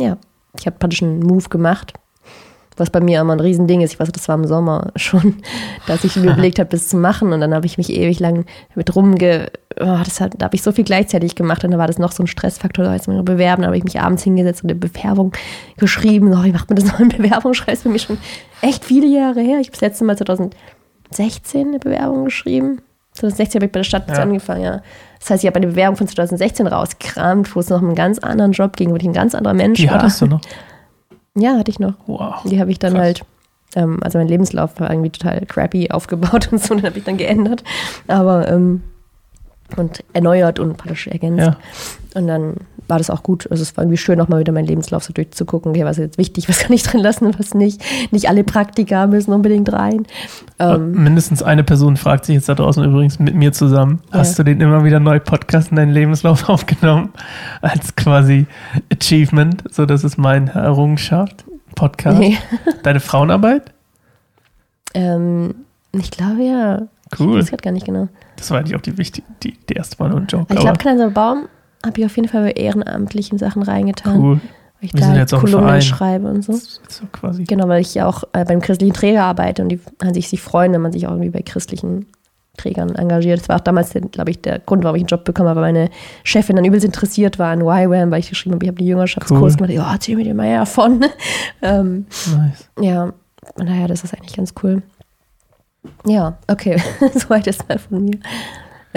ja, 0.00 0.16
ich 0.58 0.66
habe 0.66 0.76
praktisch 0.78 1.02
einen 1.02 1.20
Move 1.20 1.48
gemacht, 1.50 1.92
was 2.78 2.90
bei 2.90 3.00
mir 3.00 3.20
immer 3.20 3.34
ein 3.34 3.40
Riesending 3.40 3.82
ist. 3.82 3.92
Ich 3.92 4.00
weiß, 4.00 4.10
das 4.10 4.26
war 4.28 4.36
im 4.36 4.46
Sommer 4.46 4.92
schon, 4.96 5.36
dass 5.86 6.02
ich 6.04 6.16
mir 6.16 6.32
überlegt 6.32 6.58
habe, 6.58 6.70
das 6.70 6.88
zu 6.88 6.96
machen 6.96 7.32
und 7.32 7.40
dann 7.40 7.54
habe 7.54 7.66
ich 7.66 7.78
mich 7.78 7.92
ewig 7.92 8.18
lang 8.18 8.46
mit 8.74 8.96
rumge... 8.96 9.50
Oh, 9.80 10.00
das 10.02 10.20
hat, 10.20 10.32
da 10.38 10.46
habe 10.46 10.56
ich 10.56 10.62
so 10.62 10.72
viel 10.72 10.82
gleichzeitig 10.82 11.36
gemacht 11.36 11.62
und 11.62 11.70
da 11.70 11.78
war 11.78 11.86
das 11.86 11.98
noch 11.98 12.10
so 12.10 12.24
ein 12.24 12.26
Stressfaktor, 12.26 12.84
da 12.84 12.94
jetzt 12.94 13.06
mal 13.06 13.22
bewerben, 13.22 13.62
da 13.62 13.66
habe 13.66 13.76
ich 13.76 13.84
mich 13.84 14.00
abends 14.00 14.24
hingesetzt 14.24 14.64
und 14.64 14.70
eine 14.70 14.78
Bewerbung 14.78 15.32
geschrieben. 15.76 16.32
Oh, 16.32 16.42
wie 16.42 16.50
macht 16.50 16.68
man 16.68 16.76
das 16.76 16.86
noch 16.86 16.98
in 16.98 17.10
Bewerbung? 17.10 17.54
Schreibst 17.54 17.84
für 17.84 17.88
mich 17.88 18.02
schon 18.02 18.18
echt 18.60 18.84
viele 18.84 19.06
Jahre 19.06 19.40
her. 19.40 19.60
Ich 19.60 19.68
habe 19.68 19.72
das 19.72 19.82
letzte 19.82 20.04
Mal 20.04 20.16
2016 21.10 21.68
eine 21.68 21.78
Bewerbung 21.78 22.24
geschrieben. 22.26 22.80
2016 23.12 23.58
habe 23.60 23.66
ich 23.66 23.72
bei 23.72 23.80
der 23.80 23.84
Stadt 23.84 24.08
Ja. 24.08 24.14
angefangen, 24.22 24.62
ja. 24.62 24.82
Das 25.18 25.30
heißt, 25.30 25.42
ich 25.42 25.48
habe 25.48 25.56
eine 25.56 25.66
Bewerbung 25.68 25.96
von 25.96 26.06
2016 26.06 26.66
rausgekramt, 26.68 27.54
wo 27.56 27.60
es 27.60 27.68
noch 27.68 27.80
um 27.80 27.86
einen 27.88 27.94
ganz 27.96 28.18
anderen 28.20 28.52
Job 28.52 28.76
ging, 28.76 28.90
wo 28.92 28.96
ich 28.96 29.04
ein 29.04 29.12
ganz 29.12 29.34
anderer 29.34 29.54
Mensch 29.54 29.80
Die 29.80 29.88
war. 29.88 29.94
hattest 29.98 30.20
du 30.20 30.26
noch. 30.26 30.40
Ja, 31.36 31.56
hatte 31.56 31.70
ich 31.70 31.78
noch. 31.78 31.94
Wow. 32.06 32.42
Die 32.46 32.58
habe 32.60 32.72
ich 32.72 32.80
dann 32.80 32.94
Krass. 32.94 33.02
halt, 33.02 33.22
ähm, 33.76 33.98
also 34.02 34.18
mein 34.18 34.26
Lebenslauf 34.26 34.80
war 34.80 34.90
irgendwie 34.90 35.10
total 35.10 35.46
crappy 35.46 35.88
aufgebaut 35.90 36.48
und 36.52 36.60
so, 36.60 36.74
den 36.74 36.84
habe 36.84 36.98
ich 36.98 37.04
dann 37.04 37.16
geändert. 37.16 37.62
Aber, 38.08 38.48
ähm, 38.48 38.82
und 39.76 40.02
erneuert 40.14 40.58
und 40.58 40.76
praktisch 40.76 41.06
ergänzt. 41.06 41.38
Ja. 41.38 41.56
Und 42.14 42.26
dann 42.26 42.54
war 42.88 42.98
das 42.98 43.10
auch 43.10 43.22
gut. 43.22 43.46
Also 43.50 43.62
es 43.62 43.76
war 43.76 43.84
irgendwie 43.84 43.98
schön, 43.98 44.18
nochmal 44.18 44.40
wieder 44.40 44.52
meinen 44.52 44.66
Lebenslauf 44.66 45.04
so 45.04 45.12
durchzugucken. 45.12 45.70
Okay, 45.72 45.84
was 45.84 45.98
ist 45.98 46.04
jetzt 46.04 46.18
wichtig, 46.18 46.48
was 46.48 46.58
kann 46.60 46.72
ich 46.72 46.82
drin 46.82 47.00
lassen 47.00 47.26
und 47.26 47.38
was 47.38 47.54
nicht. 47.54 47.82
Nicht 48.12 48.28
alle 48.28 48.44
Praktika 48.44 49.06
müssen 49.06 49.32
unbedingt 49.32 49.72
rein. 49.72 50.06
Ähm, 50.58 50.92
Mindestens 50.92 51.42
eine 51.42 51.64
Person 51.64 51.96
fragt 51.96 52.24
sich 52.24 52.34
jetzt 52.34 52.48
da 52.48 52.54
draußen 52.54 52.82
übrigens 52.82 53.18
mit 53.18 53.34
mir 53.34 53.52
zusammen. 53.52 54.00
Ja. 54.12 54.20
Hast 54.20 54.38
du 54.38 54.42
den 54.42 54.60
immer 54.60 54.84
wieder 54.84 55.00
neu 55.00 55.20
Podcast 55.20 55.70
in 55.70 55.76
deinen 55.76 55.92
Lebenslauf 55.92 56.48
aufgenommen? 56.48 57.10
Als 57.60 57.94
quasi 57.94 58.46
Achievement. 58.92 59.62
So, 59.70 59.86
das 59.86 60.02
ist 60.04 60.16
mein 60.18 60.48
Errungenschaft. 60.48 61.44
Podcast. 61.74 62.18
nee. 62.18 62.36
Deine 62.82 63.00
Frauenarbeit? 63.00 63.72
ähm, 64.94 65.54
ich 65.92 66.10
glaube 66.10 66.42
ja. 66.42 66.82
Ich 67.12 67.20
Cool. 67.20 67.38
weiß 67.38 67.50
grad 67.50 67.62
gar 67.62 67.72
nicht 67.72 67.86
genau. 67.86 68.08
Das 68.36 68.50
war 68.50 68.58
eigentlich 68.58 68.76
auch 68.76 68.80
die 68.82 68.98
wichtige, 68.98 69.26
die, 69.42 69.56
die 69.68 69.74
erste 69.74 69.96
nur 70.06 70.18
ein 70.18 70.26
Joke. 70.26 70.52
Ich 70.52 70.60
glaube, 70.60 70.78
Kleiner 70.78 71.10
Baum 71.10 71.48
habe 71.84 72.00
ich 72.00 72.06
auf 72.06 72.16
jeden 72.16 72.28
Fall 72.28 72.42
bei 72.42 72.52
ehrenamtlichen 72.52 73.38
Sachen 73.38 73.62
reingetan. 73.62 74.20
cool. 74.20 74.40
Weil 74.80 74.86
ich 74.86 74.94
Wir 74.94 75.00
da 75.00 75.16
jetzt 75.16 75.34
Kolumnen 75.34 75.82
schreibe 75.82 76.28
und 76.28 76.44
so. 76.44 76.52
So 76.52 77.06
quasi. 77.12 77.44
Genau, 77.44 77.66
weil 77.68 77.80
ich 77.80 77.94
ja 77.94 78.06
auch 78.06 78.24
äh, 78.32 78.44
beim 78.44 78.60
christlichen 78.60 78.94
Träger 78.94 79.24
arbeite 79.24 79.62
und 79.62 79.70
die 79.70 79.80
an 79.98 80.14
sich 80.14 80.28
sich 80.28 80.40
freuen, 80.40 80.72
wenn 80.72 80.80
man 80.80 80.92
sich 80.92 81.06
auch 81.06 81.10
irgendwie 81.12 81.30
bei 81.30 81.42
christlichen 81.42 82.06
Trägern 82.56 82.94
engagiert. 82.94 83.40
Das 83.40 83.48
war 83.48 83.56
auch 83.56 83.60
damals, 83.60 83.92
glaube 84.12 84.30
ich, 84.30 84.40
der 84.40 84.58
Grund, 84.60 84.84
warum 84.84 84.96
ich 84.96 85.02
einen 85.02 85.08
Job 85.08 85.24
bekommen 85.24 85.48
habe, 85.48 85.60
weil 85.60 85.72
meine 85.72 85.90
Chefin 86.24 86.56
dann 86.56 86.64
übelst 86.64 86.84
interessiert 86.84 87.38
war 87.38 87.50
an 87.50 87.60
YWAM, 87.62 88.10
weil 88.10 88.20
ich 88.20 88.28
geschrieben 88.28 88.54
habe, 88.54 88.64
ich 88.64 88.68
habe 88.68 88.78
die 88.78 88.86
Jüngerschaftskurs 88.86 89.54
Cool. 89.54 89.56
gemacht. 89.56 89.72
Ja, 89.72 89.92
erzähl 89.92 90.16
mir 90.16 90.24
dir 90.24 90.34
mal 90.34 90.52
davon. 90.54 91.04
ähm, 91.62 92.06
Nice. 92.36 92.68
ja, 92.80 93.12
von 93.56 93.66
daher, 93.66 93.88
das 93.88 94.04
ist 94.04 94.14
eigentlich 94.14 94.36
ganz 94.36 94.54
cool. 94.62 94.82
Ja, 96.04 96.36
okay, 96.48 96.80
soweit 97.14 97.46
ist 97.46 97.68
mal 97.68 97.78
von 97.78 98.04
mir. 98.04 98.18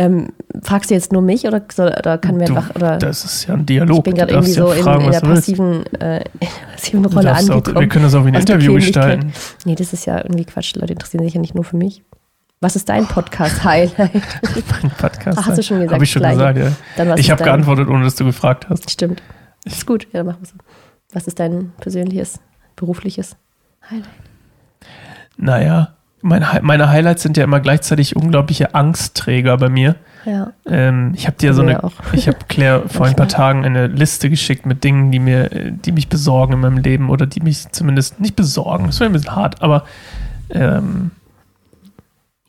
Ähm, 0.01 0.29
fragst 0.63 0.89
du 0.89 0.96
jetzt 0.96 1.12
nur 1.12 1.22
mich 1.22 1.46
oder, 1.46 1.62
oder 1.77 2.17
kann 2.17 2.38
mir 2.38 2.46
Du, 2.46 2.55
einfach, 2.55 2.75
oder 2.75 2.98
Das 2.98 3.24
ist 3.24 3.48
ja 3.48 3.53
ein 3.53 3.65
Dialog. 3.65 3.98
ich 4.00 4.03
bin 4.03 4.15
gerade 4.15 4.31
irgendwie 4.34 4.51
so 4.51 4.74
ja 4.74 4.81
fragen, 4.81 5.01
in, 5.01 5.05
in 5.08 5.12
der 5.12 5.20
passiven, 5.22 5.86
äh, 5.98 6.17
in 6.39 6.39
der 6.39 6.48
passiven 6.74 7.05
Rolle 7.05 7.31
auch, 7.31 7.38
angekommen. 7.38 7.79
wir 7.79 7.88
können 7.88 8.05
das 8.05 8.15
auch 8.15 8.24
wie 8.25 8.29
ein 8.29 8.34
Interview 8.36 8.74
gestalten. 8.74 9.31
Nee, 9.65 9.75
das 9.75 9.93
ist 9.93 10.05
ja 10.05 10.17
irgendwie 10.17 10.46
Quatsch. 10.46 10.74
Die 10.75 10.79
Leute 10.79 10.93
interessieren 10.93 11.24
sich 11.24 11.34
ja 11.36 11.41
nicht 11.41 11.53
nur 11.53 11.63
für 11.63 11.77
mich. 11.77 12.03
Was 12.62 12.75
ist 12.75 12.89
dein 12.89 13.08
Podcast-Highlight? 13.08 14.00
Ein 14.84 14.91
Podcast. 14.98 15.38
Ach, 15.39 15.48
hast 15.48 15.58
du 15.58 15.63
schon 15.63 15.77
gesagt, 15.77 15.93
Habe 15.93 16.03
ich 16.03 16.12
schon 16.12 16.22
gleich. 16.22 16.34
gesagt, 16.34 16.58
ja. 16.60 16.72
Dann 16.96 17.17
Ich 17.17 17.31
habe 17.31 17.43
geantwortet, 17.43 17.88
ohne 17.88 18.03
dass 18.03 18.15
du 18.15 18.24
gefragt 18.25 18.70
hast. 18.70 18.89
Stimmt. 18.89 19.22
Ist 19.65 19.86
gut. 19.88 20.03
Ja, 20.13 20.20
dann 20.20 20.27
machen 20.27 20.41
wir 20.41 20.48
so. 20.48 20.55
Was 21.13 21.27
ist 21.27 21.39
dein 21.39 21.74
persönliches, 21.79 22.39
berufliches 22.75 23.36
Highlight? 23.89 24.05
Naja, 25.38 25.96
meine, 26.21 26.47
meine 26.61 26.89
Highlights 26.89 27.23
sind 27.23 27.37
ja 27.37 27.43
immer 27.43 27.59
gleichzeitig 27.59 28.15
unglaubliche 28.15 28.75
Angstträger 28.75 29.57
bei 29.57 29.69
mir. 29.69 29.95
Ja. 30.25 30.53
Ähm, 30.67 31.13
ich 31.15 31.25
habe 31.25 31.37
dir 31.37 31.53
so 31.53 31.61
eine, 31.63 31.83
auch. 31.83 31.93
ich 32.13 32.27
habe 32.27 32.37
Claire 32.47 32.83
vor 32.87 33.07
ein 33.07 33.15
paar. 33.15 33.27
Tagen 33.27 33.65
eine 33.65 33.87
Liste 33.87 34.29
geschickt 34.29 34.65
mit 34.65 34.83
Dingen, 34.83 35.11
die 35.11 35.19
mir, 35.19 35.49
die 35.49 35.91
mich 35.91 36.09
besorgen 36.09 36.53
in 36.53 36.59
meinem 36.59 36.77
Leben 36.77 37.09
oder 37.09 37.25
die 37.25 37.41
mich 37.41 37.71
zumindest 37.71 38.19
nicht 38.19 38.35
besorgen, 38.35 38.85
das 38.87 38.99
wäre 38.99 39.09
ein 39.09 39.13
bisschen 39.13 39.35
hart, 39.35 39.61
aber 39.63 39.85
ähm, 40.51 41.11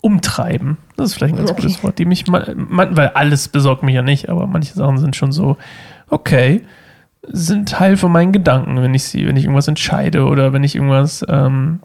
umtreiben. 0.01 0.77
Das 0.97 1.11
ist 1.11 1.15
vielleicht 1.15 1.35
ein 1.35 1.39
ganz 1.39 1.51
Okay. 1.53 1.63
gutes 1.63 1.83
Wort. 1.85 1.99
Die 1.99 2.05
mich, 2.05 2.27
ma- 2.27 2.45
man, 2.57 2.97
weil 2.97 3.09
alles 3.09 3.49
besorgt 3.49 3.83
mich 3.85 3.95
ja 3.95 4.03
nicht, 4.03 4.29
aber 4.29 4.47
manche 4.47 4.75
Sachen 4.75 4.99
sind 4.99 5.15
schon 5.17 5.33
so, 5.33 5.57
okay, 6.11 6.63
sind 7.29 7.69
Teil 7.69 7.97
von 7.97 8.11
meinen 8.11 8.33
Gedanken, 8.33 8.83
wenn 8.83 8.95
ich 8.95 9.05
sie, 9.05 9.27
wenn 9.27 9.37
ich 9.37 9.45
irgendwas 9.45 9.69
entscheide 9.69 10.25
oder 10.27 10.53
wenn 10.53 10.65
ich 10.65 10.75
irgendwas, 10.75 11.25
ähm, 11.29 11.81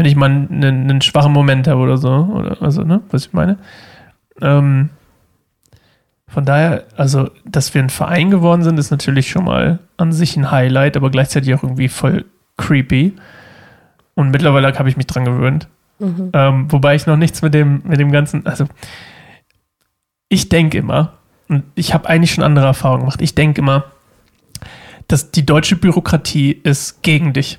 wenn 0.00 0.06
ich 0.06 0.16
mal 0.16 0.30
einen, 0.30 0.64
einen 0.64 1.02
schwachen 1.02 1.30
Moment 1.30 1.68
habe 1.68 1.78
oder 1.78 1.98
so, 1.98 2.08
oder 2.08 2.62
also, 2.62 2.84
ne, 2.84 3.02
was 3.10 3.26
ich 3.26 3.34
meine. 3.34 3.58
Ähm, 4.40 4.88
von 6.26 6.46
daher, 6.46 6.84
also, 6.96 7.28
dass 7.44 7.74
wir 7.74 7.82
ein 7.82 7.90
Verein 7.90 8.30
geworden 8.30 8.62
sind, 8.62 8.78
ist 8.78 8.90
natürlich 8.90 9.28
schon 9.28 9.44
mal 9.44 9.78
an 9.98 10.12
sich 10.12 10.38
ein 10.38 10.50
Highlight, 10.50 10.96
aber 10.96 11.10
gleichzeitig 11.10 11.52
auch 11.52 11.62
irgendwie 11.62 11.88
voll 11.88 12.24
creepy. 12.56 13.12
Und 14.14 14.30
mittlerweile 14.30 14.72
habe 14.72 14.88
ich 14.88 14.96
mich 14.96 15.06
dran 15.06 15.26
gewöhnt. 15.26 15.68
Mhm. 15.98 16.30
Ähm, 16.32 16.72
wobei 16.72 16.94
ich 16.94 17.04
noch 17.04 17.18
nichts 17.18 17.42
mit 17.42 17.52
dem, 17.52 17.82
mit 17.84 18.00
dem 18.00 18.10
Ganzen, 18.10 18.46
also 18.46 18.64
ich 20.30 20.48
denke 20.48 20.78
immer, 20.78 21.12
und 21.48 21.64
ich 21.74 21.92
habe 21.92 22.08
eigentlich 22.08 22.32
schon 22.32 22.44
andere 22.44 22.64
Erfahrungen 22.64 23.02
gemacht, 23.02 23.20
ich 23.20 23.34
denke 23.34 23.60
immer, 23.60 23.84
dass 25.08 25.30
die 25.30 25.44
deutsche 25.44 25.76
Bürokratie 25.76 26.52
ist 26.52 27.02
gegen 27.02 27.34
dich. 27.34 27.58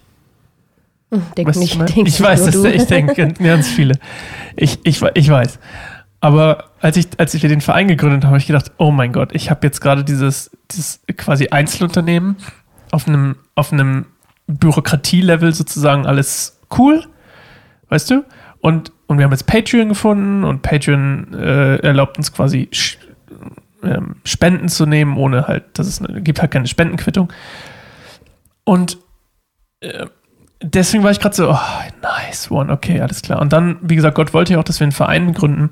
Denk 1.11 1.49
Weißt 1.49 1.59
nicht, 1.59 1.75
ich 1.75 1.93
denk 1.93 2.07
ich 2.07 2.21
weiß, 2.21 2.45
dass, 2.45 2.63
ich 2.63 2.85
denke 2.85 3.33
ganz 3.33 3.67
viele. 3.67 3.95
Ich, 4.55 4.79
ich, 4.83 5.01
ich 5.13 5.29
weiß. 5.29 5.59
Aber 6.21 6.65
als 6.79 6.95
ich, 6.95 7.07
als 7.17 7.33
ich 7.33 7.41
den 7.41 7.61
Verein 7.61 7.87
gegründet 7.87 8.23
habe, 8.23 8.31
habe 8.31 8.37
ich 8.37 8.47
gedacht, 8.47 8.71
oh 8.77 8.91
mein 8.91 9.11
Gott, 9.11 9.33
ich 9.33 9.49
habe 9.49 9.67
jetzt 9.67 9.81
gerade 9.81 10.05
dieses, 10.05 10.51
dieses 10.71 11.01
quasi 11.17 11.49
Einzelunternehmen 11.49 12.37
auf 12.91 13.07
einem, 13.07 13.35
auf 13.55 13.73
einem 13.73 14.05
Bürokratielevel 14.47 15.53
sozusagen 15.53 16.05
alles 16.05 16.59
cool, 16.77 17.05
weißt 17.89 18.11
du? 18.11 18.23
Und, 18.59 18.91
und 19.07 19.17
wir 19.17 19.25
haben 19.25 19.31
jetzt 19.31 19.47
Patreon 19.47 19.89
gefunden 19.89 20.43
und 20.43 20.61
Patreon 20.61 21.33
äh, 21.33 21.77
erlaubt 21.77 22.17
uns 22.17 22.31
quasi 22.31 22.69
ähm, 23.83 24.15
Spenden 24.23 24.69
zu 24.69 24.85
nehmen, 24.85 25.17
ohne 25.17 25.47
halt, 25.47 25.77
dass 25.77 25.87
es 25.87 26.01
eine, 26.01 26.21
gibt 26.21 26.39
halt 26.41 26.51
keine 26.51 26.67
Spendenquittung. 26.67 27.33
Und 28.63 28.99
äh, 29.79 30.05
deswegen 30.73 31.03
war 31.03 31.11
ich 31.11 31.19
gerade 31.19 31.35
so, 31.35 31.49
oh, 31.49 31.57
nice 32.01 32.49
one, 32.51 32.71
okay, 32.71 33.01
alles 33.01 33.21
klar. 33.21 33.41
Und 33.41 33.53
dann, 33.53 33.77
wie 33.81 33.95
gesagt, 33.95 34.15
Gott 34.15 34.33
wollte 34.33 34.53
ja 34.53 34.59
auch, 34.59 34.63
dass 34.63 34.79
wir 34.79 34.85
einen 34.85 34.91
Verein 34.91 35.33
gründen. 35.33 35.71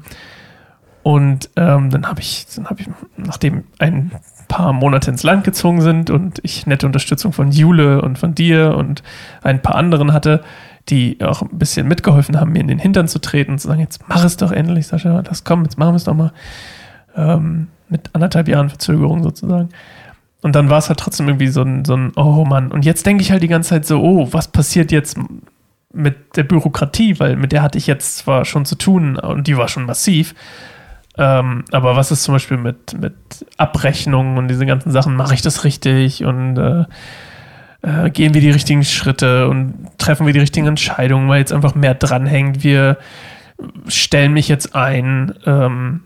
Und 1.03 1.49
ähm, 1.55 1.89
dann 1.89 2.07
habe 2.07 2.19
ich, 2.19 2.45
dann 2.55 2.69
habe 2.69 2.81
ich, 2.81 2.89
nachdem 3.17 3.63
ein 3.79 4.11
paar 4.47 4.73
Monate 4.73 5.09
ins 5.11 5.23
Land 5.23 5.43
gezogen 5.43 5.81
sind 5.81 6.09
und 6.09 6.39
ich 6.43 6.67
nette 6.67 6.85
Unterstützung 6.85 7.31
von 7.31 7.51
Jule 7.51 8.01
und 8.01 8.19
von 8.19 8.35
dir 8.35 8.75
und 8.75 9.03
ein 9.41 9.61
paar 9.61 9.75
anderen 9.75 10.11
hatte, 10.11 10.43
die 10.89 11.17
auch 11.23 11.41
ein 11.41 11.57
bisschen 11.57 11.87
mitgeholfen 11.87 12.39
haben, 12.39 12.51
mir 12.51 12.59
in 12.59 12.67
den 12.67 12.79
Hintern 12.79 13.07
zu 13.07 13.19
treten 13.19 13.53
und 13.53 13.59
zu 13.59 13.67
sagen, 13.67 13.79
jetzt 13.79 14.01
mach 14.07 14.23
es 14.25 14.37
doch 14.37 14.51
endlich, 14.51 14.87
Sascha, 14.87 15.21
das 15.21 15.43
komm, 15.43 15.63
jetzt 15.63 15.77
machen 15.77 15.93
wir 15.93 15.97
es 15.97 16.03
doch 16.03 16.15
mal. 16.15 16.33
Ähm, 17.15 17.67
mit 17.87 18.09
anderthalb 18.13 18.47
Jahren 18.47 18.69
Verzögerung 18.69 19.23
sozusagen. 19.23 19.69
Und 20.41 20.55
dann 20.55 20.69
war 20.69 20.77
es 20.77 20.87
halt 20.87 20.99
trotzdem 20.99 21.27
irgendwie 21.27 21.47
so 21.47 21.61
ein, 21.61 21.83
so 21.83 21.95
ein, 21.95 22.13
oh 22.15 22.45
Mann. 22.45 22.71
Und 22.71 22.85
jetzt 22.85 23.05
denke 23.05 23.21
ich 23.21 23.31
halt 23.31 23.43
die 23.43 23.47
ganze 23.47 23.71
Zeit 23.71 23.85
so, 23.85 24.01
oh, 24.01 24.27
was 24.31 24.47
passiert 24.47 24.91
jetzt 24.91 25.17
mit 25.93 26.37
der 26.37 26.43
Bürokratie? 26.43 27.19
Weil 27.19 27.35
mit 27.35 27.51
der 27.51 27.61
hatte 27.61 27.77
ich 27.77 27.87
jetzt 27.87 28.17
zwar 28.17 28.45
schon 28.45 28.65
zu 28.65 28.75
tun 28.75 29.17
und 29.17 29.47
die 29.47 29.57
war 29.57 29.67
schon 29.67 29.85
massiv. 29.85 30.33
Ähm, 31.17 31.65
aber 31.71 31.97
was 31.97 32.11
ist 32.11 32.23
zum 32.23 32.35
Beispiel 32.35 32.57
mit, 32.57 32.97
mit 32.99 33.13
Abrechnungen 33.57 34.37
und 34.37 34.47
diese 34.47 34.65
ganzen 34.65 34.91
Sachen? 34.91 35.15
Mache 35.15 35.33
ich 35.33 35.41
das 35.41 35.65
richtig? 35.65 36.23
Und 36.23 36.57
äh, 36.57 36.85
äh, 37.81 38.09
gehen 38.09 38.33
wir 38.33 38.41
die 38.41 38.51
richtigen 38.51 38.85
Schritte 38.85 39.49
und 39.49 39.73
treffen 39.97 40.25
wir 40.25 40.33
die 40.33 40.39
richtigen 40.39 40.67
Entscheidungen, 40.67 41.27
weil 41.27 41.39
jetzt 41.39 41.51
einfach 41.51 41.75
mehr 41.75 41.95
dranhängt. 41.95 42.63
Wir 42.63 42.97
stellen 43.87 44.31
mich 44.33 44.47
jetzt 44.47 44.75
ein. 44.75 45.33
Ähm, 45.45 46.01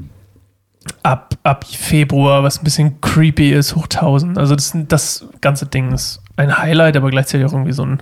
ab, 1.04 1.36
ab 1.44 1.66
Februar, 1.66 2.44
was 2.44 2.60
ein 2.60 2.64
bisschen 2.64 3.02
creepy 3.02 3.52
ist, 3.52 3.76
hoch 3.76 3.84
1000. 3.84 4.38
Also 4.38 4.56
das, 4.56 4.74
das 4.88 5.28
ganze 5.42 5.66
Ding 5.66 5.92
ist 5.92 6.22
ein 6.36 6.58
Highlight, 6.58 6.98
aber 6.98 7.10
gleichzeitig 7.10 7.46
auch 7.48 7.54
irgendwie 7.54 7.74
so 7.74 7.86
ein, 7.86 8.02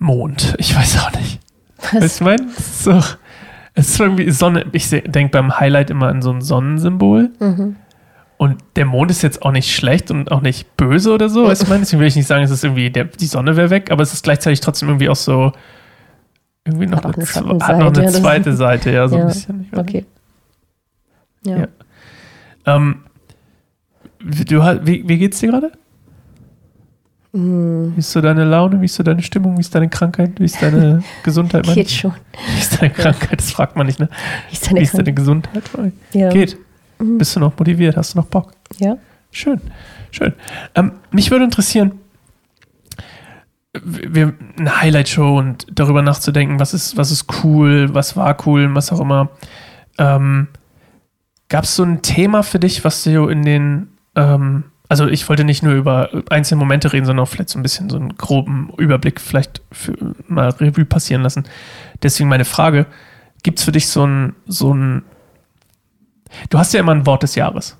Mond. 0.00 0.54
Ich 0.58 0.74
weiß 0.74 0.98
auch 1.04 1.12
nicht. 1.12 1.38
Was? 1.76 2.02
Weißt 2.02 2.20
du, 2.20 2.24
mein? 2.24 2.50
So, 2.56 3.00
es 3.74 3.90
ist 3.90 4.00
irgendwie 4.00 4.30
Sonne. 4.30 4.66
Ich 4.72 4.90
denke 4.90 5.28
beim 5.28 5.60
Highlight 5.60 5.90
immer 5.90 6.08
an 6.08 6.22
so 6.22 6.32
ein 6.32 6.40
Sonnensymbol. 6.40 7.30
Mhm. 7.38 7.76
Und 8.38 8.56
der 8.76 8.86
Mond 8.86 9.10
ist 9.10 9.22
jetzt 9.22 9.42
auch 9.42 9.52
nicht 9.52 9.70
schlecht 9.70 10.10
und 10.10 10.32
auch 10.32 10.40
nicht 10.40 10.76
böse 10.78 11.12
oder 11.12 11.28
so. 11.28 11.46
Weißt 11.46 11.62
du, 11.62 11.66
mein? 11.68 11.80
Deswegen 11.80 12.00
will 12.00 12.08
ich 12.08 12.16
nicht 12.16 12.26
sagen, 12.26 12.42
es 12.42 12.50
ist 12.50 12.64
irgendwie, 12.64 12.90
der, 12.90 13.04
die 13.04 13.26
Sonne 13.26 13.56
wäre 13.56 13.68
weg, 13.68 13.90
aber 13.90 14.02
es 14.02 14.14
ist 14.14 14.24
gleichzeitig 14.24 14.60
trotzdem 14.60 14.88
irgendwie 14.88 15.10
auch 15.10 15.16
so. 15.16 15.52
Irgendwie 16.64 16.86
noch 16.86 17.04
Hat 17.04 17.16
eine, 17.16 17.50
eine 17.52 17.66
hat 17.66 17.78
noch 17.78 17.94
eine 17.94 18.12
zweite 18.12 18.54
Seite, 18.54 18.90
ja, 18.90 19.06
so 19.08 19.16
Ja, 19.18 19.22
ein 19.22 19.28
bisschen. 19.28 19.68
Okay. 19.76 20.06
Ja. 21.44 21.58
Ja. 21.58 21.66
Ähm, 22.66 23.04
wie- 24.20 24.44
du, 24.44 24.60
wie, 24.84 25.06
wie 25.08 25.18
geht's 25.18 25.40
dir 25.40 25.50
gerade? 25.50 25.72
Mm, 27.32 27.94
Wie 27.94 27.98
ist 28.00 28.10
so 28.10 28.20
deine 28.20 28.44
Laune? 28.44 28.80
Wie 28.80 28.86
ist 28.86 28.94
so 28.96 29.02
deine 29.02 29.22
Stimmung? 29.22 29.56
Wie 29.56 29.60
ist 29.60 29.74
deine 29.74 29.88
Krankheit? 29.88 30.32
Wie 30.40 30.44
ist 30.44 30.60
deine 30.60 31.02
Gesundheit? 31.22 31.64
geht 31.64 31.86
ich? 31.86 32.00
schon. 32.00 32.12
Wie 32.54 32.58
ist 32.60 32.80
deine 32.80 32.92
Krankheit? 32.92 33.38
Das 33.38 33.52
fragt 33.52 33.76
man 33.76 33.86
nicht, 33.86 34.00
ne? 34.00 34.08
Wie 34.48 34.52
ist 34.54 34.66
deine 34.66 34.80
Wie 34.80 34.84
ist 34.84 34.98
deine? 34.98 35.12
Gesundheit? 35.14 35.62
Ja. 36.12 36.28
Geht. 36.30 36.56
Mhm. 36.98 37.18
Bist 37.18 37.36
du 37.36 37.40
noch 37.40 37.56
motiviert? 37.58 37.96
Hast 37.96 38.14
du 38.14 38.18
noch 38.18 38.26
Bock? 38.26 38.52
Ja. 38.78 38.96
Schön, 39.30 39.60
schön. 40.10 40.32
Ähm, 40.74 40.92
mich 41.12 41.30
würde 41.30 41.44
interessieren, 41.44 41.92
wir, 43.84 44.34
eine 44.58 44.80
Highlight-Show 44.80 45.38
und 45.38 45.66
darüber 45.72 46.02
nachzudenken, 46.02 46.58
was 46.58 46.74
ist, 46.74 46.96
was 46.96 47.12
ist 47.12 47.26
cool, 47.44 47.88
was 47.94 48.16
war 48.16 48.36
cool, 48.44 48.74
was 48.74 48.90
auch 48.90 48.98
immer. 49.00 49.28
Ähm, 49.98 50.48
Gab 51.50 51.64
es 51.64 51.76
so 51.76 51.82
ein 51.82 52.00
Thema 52.00 52.42
für 52.42 52.58
dich, 52.58 52.84
was 52.84 53.04
du 53.04 53.28
in 53.28 53.42
den, 53.42 53.88
ähm, 54.16 54.64
also 54.88 55.06
ich 55.06 55.28
wollte 55.28 55.44
nicht 55.44 55.62
nur 55.62 55.74
über 55.74 56.08
einzelne 56.30 56.58
Momente 56.60 56.92
reden, 56.92 57.04
sondern 57.04 57.24
auch 57.24 57.28
vielleicht 57.28 57.50
so 57.50 57.58
ein 57.58 57.62
bisschen 57.62 57.90
so 57.90 57.96
einen 57.96 58.16
groben 58.16 58.72
Überblick 58.78 59.20
vielleicht 59.20 59.60
für, 59.70 59.92
mal 60.28 60.48
Revue 60.48 60.84
passieren 60.86 61.22
lassen. 61.22 61.44
Deswegen 62.02 62.28
meine 62.30 62.44
Frage, 62.46 62.86
gibt 63.42 63.58
es 63.58 63.64
für 63.64 63.72
dich 63.72 63.88
so 63.88 64.06
ein, 64.06 64.34
so 64.46 64.72
ein, 64.72 65.02
du 66.48 66.58
hast 66.58 66.72
ja 66.72 66.80
immer 66.80 66.92
ein 66.92 67.04
Wort 67.06 67.22
des 67.24 67.34
Jahres. 67.34 67.76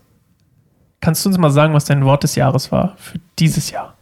Kannst 1.01 1.25
du 1.25 1.31
uns 1.31 1.39
mal 1.39 1.51
sagen, 1.51 1.73
was 1.73 1.87
dein 1.87 2.05
Wort 2.05 2.25
des 2.25 2.35
Jahres 2.35 2.71
war 2.73 2.95
für 2.99 3.19
dieses 3.39 3.71
Jahr? 3.71 3.95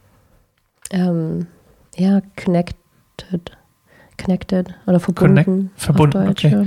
Ähm, 0.90 1.46
ja, 1.94 2.20
connected. 2.42 3.52
Connected 4.16 4.74
oder 4.86 4.98
verbunden. 4.98 5.36
Connect- 5.36 5.68
verbunden, 5.76 6.28
okay. 6.28 6.50
ja. 6.50 6.64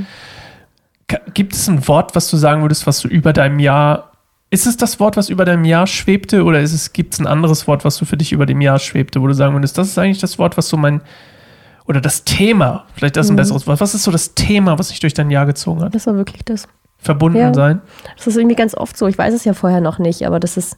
Gibt 1.34 1.54
es 1.54 1.68
ein 1.68 1.88
Wort, 1.88 2.16
was 2.16 2.30
du 2.30 2.38
sagen 2.38 2.62
würdest, 2.62 2.88
was 2.88 3.00
du 3.02 3.08
über 3.08 3.34
deinem 3.34 3.60
Jahr. 3.60 4.12
Ist 4.50 4.68
es 4.68 4.76
das 4.76 5.00
Wort, 5.00 5.16
was 5.16 5.30
über 5.30 5.46
deinem 5.46 5.64
Jahr 5.64 5.88
schwebte, 5.88 6.44
oder 6.44 6.60
ist 6.60 6.74
es, 6.74 6.92
gibt 6.92 7.14
es 7.14 7.20
ein 7.22 7.28
anderes 7.28 7.68
Wort, 7.68 7.86
was 7.86 7.98
du 7.98 8.04
für 8.06 8.18
dich 8.18 8.34
über 8.34 8.46
dem 8.46 8.60
Jahr 8.60 8.80
schwebte, 8.80 9.22
wo 9.22 9.28
du 9.28 9.34
sagen 9.34 9.54
würdest, 9.54 9.78
das 9.78 9.88
ist 9.88 9.98
eigentlich 9.98 10.20
das 10.20 10.38
Wort, 10.40 10.58
was 10.58 10.68
so 10.68 10.76
mein. 10.78 11.02
Oder 11.88 12.02
das 12.02 12.24
Thema, 12.26 12.86
vielleicht 12.94 13.16
das 13.18 13.26
ist 13.28 13.32
ein 13.32 13.34
Mhm. 13.34 13.38
besseres 13.38 13.66
Wort. 13.68 13.80
Was 13.80 13.94
ist 13.96 14.04
so 14.04 14.12
das 14.12 14.34
Thema, 14.36 14.78
was 14.78 14.90
sich 14.90 15.00
durch 15.00 15.14
dein 15.14 15.32
Jahr 15.32 15.46
gezogen 15.46 15.82
hat? 15.82 15.96
Das 15.96 16.06
war 16.08 16.16
wirklich 16.16 16.44
das. 16.46 16.68
Verbunden 16.98 17.38
Ja. 17.40 17.54
sein? 17.54 17.82
Das 18.18 18.28
ist 18.28 18.36
irgendwie 18.38 18.56
ganz 18.56 18.76
oft 18.76 18.96
so. 18.98 19.08
Ich 19.08 19.18
weiß 19.18 19.34
es 19.34 19.44
ja 19.46 19.54
vorher 19.54 19.82
noch 19.82 19.98
nicht, 20.00 20.24
aber 20.28 20.40
das 20.40 20.58
ist 20.58 20.78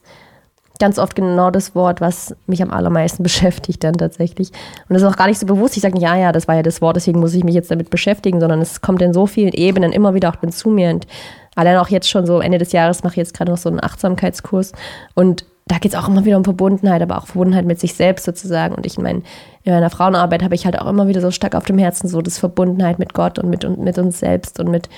ganz 0.84 1.00
oft 1.00 1.16
genau 1.16 1.50
das 1.50 1.75
Wort, 1.75 2.02
was 2.02 2.36
mich 2.46 2.62
am 2.62 2.70
allermeisten 2.70 3.24
beschäftigt 3.30 3.86
dann 3.86 3.94
tatsächlich. 3.94 4.50
Und 4.50 4.94
das 4.96 5.02
ist 5.02 5.08
auch 5.08 5.16
gar 5.16 5.28
nicht 5.28 5.40
so 5.40 5.46
bewusst. 5.46 5.78
Ich 5.78 5.82
sage 5.82 5.94
nicht, 5.94 6.04
ja, 6.04 6.18
ja, 6.18 6.34
das 6.34 6.50
war 6.50 6.56
ja 6.56 6.62
das 6.62 6.82
Wort, 6.82 6.98
deswegen 6.98 7.22
muss 7.22 7.34
ich 7.34 7.46
mich 7.46 7.56
jetzt 7.56 7.72
damit 7.72 7.90
beschäftigen, 7.90 8.42
sondern 8.42 8.62
es 8.62 8.82
kommt 8.82 9.02
in 9.02 9.13
so 9.13 9.25
vielen 9.25 9.54
Ebenen 9.54 9.94
immer 9.94 10.13
wieder 10.13 10.28
auch 10.28 10.36
dann 10.36 10.52
zu 10.52 10.70
mir. 10.70 10.90
Und 10.90 11.08
allein 11.56 11.78
auch 11.78 11.88
jetzt 11.88 12.10
schon 12.10 12.25
so 12.25 12.42
Ende 12.42 12.58
des 12.58 12.74
Jahres 12.74 13.02
mache 13.02 13.13
ich 13.13 13.18
jetzt 13.18 13.34
gerade 13.34 13.52
noch 13.52 13.58
so 13.58 13.70
einen 13.70 13.82
Achtsamkeitskurs. 13.82 14.74
Und 15.16 15.46
da 15.68 15.78
geht 15.78 15.94
es 15.94 15.98
auch 15.98 16.10
immer 16.10 16.25
wieder 16.25 16.36
um 16.36 16.44
Verbundenheit, 16.44 17.02
aber 17.02 17.18
auch 17.18 17.28
Verbundenheit 17.28 17.66
mit 17.66 17.80
sich 17.80 17.94
selbst 17.94 18.25
sozusagen. 18.25 18.75
Und 18.75 18.86
ich 18.86 18.98
meine, 18.98 19.22
in 19.63 19.74
meiner 19.74 19.90
Frauenarbeit 19.90 20.44
habe 20.44 20.56
ich 20.56 20.66
halt 20.66 20.78
auch 20.78 20.88
immer 20.88 21.08
wieder 21.08 21.22
so 21.22 21.32
stark 21.32 21.56
auf 21.56 21.63
dem 21.63 21.78
Herzen 21.78 22.10
so 22.10 22.22
das 22.22 22.40
Verbundenheit 22.40 23.00
mit 23.00 23.13
Gott 23.13 23.40
und 23.40 23.50
mit, 23.50 23.63
und 23.63 23.80
mit 23.80 23.98
uns 23.98 24.20
selbst 24.20 24.60
und 24.60 24.70
mit, 24.70 24.90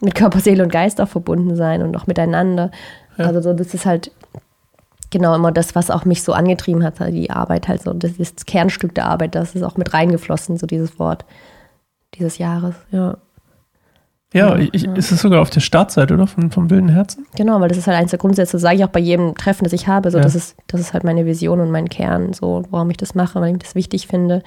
mit 0.00 0.14
Körper, 0.14 0.40
Seele 0.40 0.62
und 0.62 0.72
Geist 0.72 0.98
auch 0.98 1.08
verbunden 1.08 1.56
sein 1.56 1.82
und 1.82 1.94
auch 1.94 2.06
miteinander. 2.06 2.70
Ja. 3.18 3.26
Also 3.26 3.42
so, 3.42 3.52
das 3.52 3.74
ist 3.74 3.84
halt 3.84 4.10
genau 5.10 5.34
immer 5.34 5.52
das, 5.52 5.74
was 5.74 5.90
auch 5.90 6.04
mich 6.04 6.22
so 6.22 6.32
angetrieben 6.32 6.82
hat, 6.84 6.94
die 7.12 7.30
Arbeit 7.30 7.68
halt 7.68 7.82
so. 7.82 7.92
Das 7.92 8.12
ist 8.12 8.36
das 8.38 8.46
Kernstück 8.46 8.94
der 8.94 9.06
Arbeit, 9.06 9.34
das 9.34 9.54
ist 9.54 9.62
auch 9.62 9.76
mit 9.76 9.92
reingeflossen, 9.94 10.56
so 10.56 10.66
dieses 10.66 10.98
Wort 10.98 11.24
dieses 12.14 12.38
Jahres. 12.38 12.74
Ja, 12.90 13.16
Ja, 14.32 14.56
Ja, 14.56 14.68
ich, 14.72 14.82
ja. 14.82 14.94
ist 14.94 15.12
es 15.12 15.20
sogar 15.20 15.40
auf 15.42 15.50
der 15.50 15.60
Startseite, 15.60 16.14
oder? 16.14 16.26
Von, 16.26 16.50
vom 16.50 16.70
wilden 16.70 16.88
Herzen? 16.88 17.26
genau, 17.36 17.60
weil 17.60 17.68
das 17.68 17.78
ist 17.78 17.86
halt 17.86 17.96
eins 17.98 18.10
der 18.10 18.18
Grundsätze, 18.18 18.52
das 18.52 18.62
sage 18.62 18.76
ich 18.76 18.84
auch 18.84 18.88
bei 18.88 19.00
jedem 19.00 19.34
Treffen, 19.34 19.64
das 19.64 19.72
ich 19.72 19.86
habe. 19.86 20.10
So, 20.10 20.18
Ja. 20.18 20.24
das, 20.24 20.34
ist, 20.34 20.56
das 20.66 20.80
ist 20.80 20.92
halt 20.92 21.04
meine 21.04 21.26
Vision 21.26 21.60
und 21.60 21.70
mein 21.70 21.88
Kern, 21.88 22.32
so, 22.32 22.64
warum 22.70 22.90
ich 22.90 22.96
das 22.96 23.14
mache, 23.14 23.40
weil 23.40 23.52
ich 23.54 23.58
das 23.62 23.74
wichtig 23.74 24.06
finde, 24.06 24.42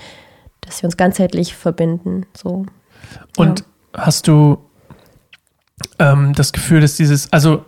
dass 0.61 0.81
wir 0.81 0.87
uns 0.87 0.97
ganzheitlich 0.97 1.55
verbinden. 1.55 2.25
So. 2.35 2.65
Und 3.37 3.63
hast 3.95 4.27
du 4.27 4.57
ähm, 5.99 6.33
das 6.33 6.51
Gefühl, 6.51 6.81
dass 6.81 6.95
dieses, 6.95 7.31
also 7.31 7.63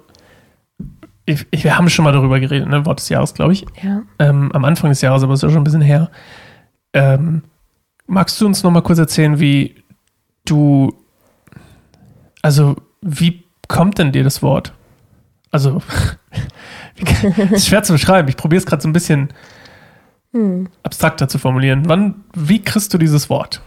ich, 1.26 1.46
ich, 1.52 1.64
wir 1.64 1.78
haben 1.78 1.90
schon 1.90 2.04
mal 2.06 2.12
darüber 2.12 2.40
geredet, 2.40 2.68
ne? 2.68 2.86
Wort 2.86 3.00
des 3.00 3.10
Jahres, 3.10 3.34
glaube 3.34 3.54
ich. 3.54 3.66
Ja. 3.82 4.02
ähm, 4.20 4.52
am 4.54 4.66
Anfang 4.66 4.90
des 4.90 5.02
Jahres, 5.02 5.24
aber 5.24 5.34
ist 5.34 5.44
ja 5.44 5.50
schon 5.50 5.62
ein 5.62 5.64
bisschen 5.64 5.82
her. 5.82 6.10
Ähm, 6.94 7.44
magst 8.08 8.40
du 8.42 8.46
uns 8.46 8.64
noch 8.64 8.72
mal 8.72 8.82
kurz 8.82 9.00
erzählen, 9.00 9.40
wie 9.40 9.76
du, 10.46 10.94
also 12.42 12.76
wie 13.02 13.44
kommt 13.68 13.98
denn 14.00 14.12
dir 14.12 14.24
das 14.24 14.42
Wort? 14.42 14.74
Also, 15.52 15.82
ist 17.52 17.68
schwer 17.68 17.84
zu 17.84 17.94
beschreiben. 17.94 18.28
Ich 18.28 18.38
probiere 18.38 18.60
es 18.60 18.66
gerade 18.66 18.82
so 18.82 18.90
ein 18.90 18.94
bisschen 18.94 19.30
Hm. 20.34 20.70
abstrakter 20.84 21.28
zu 21.28 21.38
formulieren. 21.40 21.84
Wann, 21.90 22.24
wie 22.34 22.62
kriegst 22.62 22.94
du 22.94 22.98
dieses 22.98 23.30
Wort? 23.30 23.62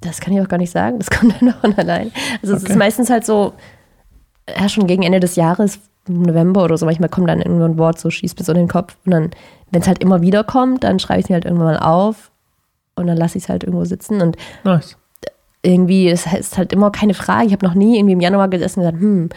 Das 0.00 0.18
kann 0.20 0.32
ich 0.32 0.40
auch 0.40 0.48
gar 0.48 0.56
nicht 0.56 0.70
sagen. 0.70 0.98
Das 0.98 1.10
kommt 1.10 1.34
dann 1.42 1.52
von 1.60 1.74
allein. 1.74 2.10
Also 2.42 2.54
es 2.54 2.62
Okay. 2.62 2.72
ist 2.72 2.78
meistens 2.78 3.10
halt 3.10 3.26
so, 3.26 3.52
ja, 4.48 4.68
schon 4.70 4.86
gegen 4.86 5.02
Ende 5.02 5.20
des 5.20 5.36
Jahres, 5.36 5.78
November 6.08 6.64
oder 6.64 6.76
so, 6.78 6.86
manchmal 6.86 7.08
kommt 7.08 7.28
dann 7.28 7.40
irgendwo 7.40 7.64
ein 7.64 7.78
Wort, 7.78 7.98
so 8.00 8.10
schießt 8.10 8.38
mir 8.38 8.44
so 8.44 8.52
in 8.52 8.58
den 8.58 8.68
Kopf. 8.68 8.96
Und 9.04 9.12
dann, 9.12 9.30
wenn 9.70 9.82
es 9.82 9.88
halt 9.88 9.98
immer 10.02 10.20
wieder 10.22 10.44
kommt, 10.44 10.84
dann 10.84 10.98
schreibe 10.98 11.20
ich 11.20 11.26
es 11.26 11.28
mir 11.30 11.34
halt 11.34 11.44
irgendwann 11.44 11.74
mal 11.74 11.78
auf 11.78 12.30
und 12.96 13.06
dann 13.06 13.16
lasse 13.16 13.38
ich 13.38 13.44
es 13.44 13.48
halt 13.50 13.64
irgendwo 13.64 13.84
sitzen. 13.84 14.20
Und 14.20 14.36
Nice. 14.64 14.96
irgendwie, 15.62 16.08
es 16.08 16.26
ist 16.32 16.58
halt 16.58 16.72
immer 16.72 16.90
keine 16.90 17.14
Frage. 17.14 17.46
Ich 17.46 17.52
habe 17.52 17.66
noch 17.66 17.74
nie 17.74 17.96
irgendwie 17.98 18.14
im 18.14 18.20
Januar 18.20 18.48
gesessen 18.48 18.80
und 18.80 18.86
gesagt, 18.86 19.02
hm, 19.02 19.28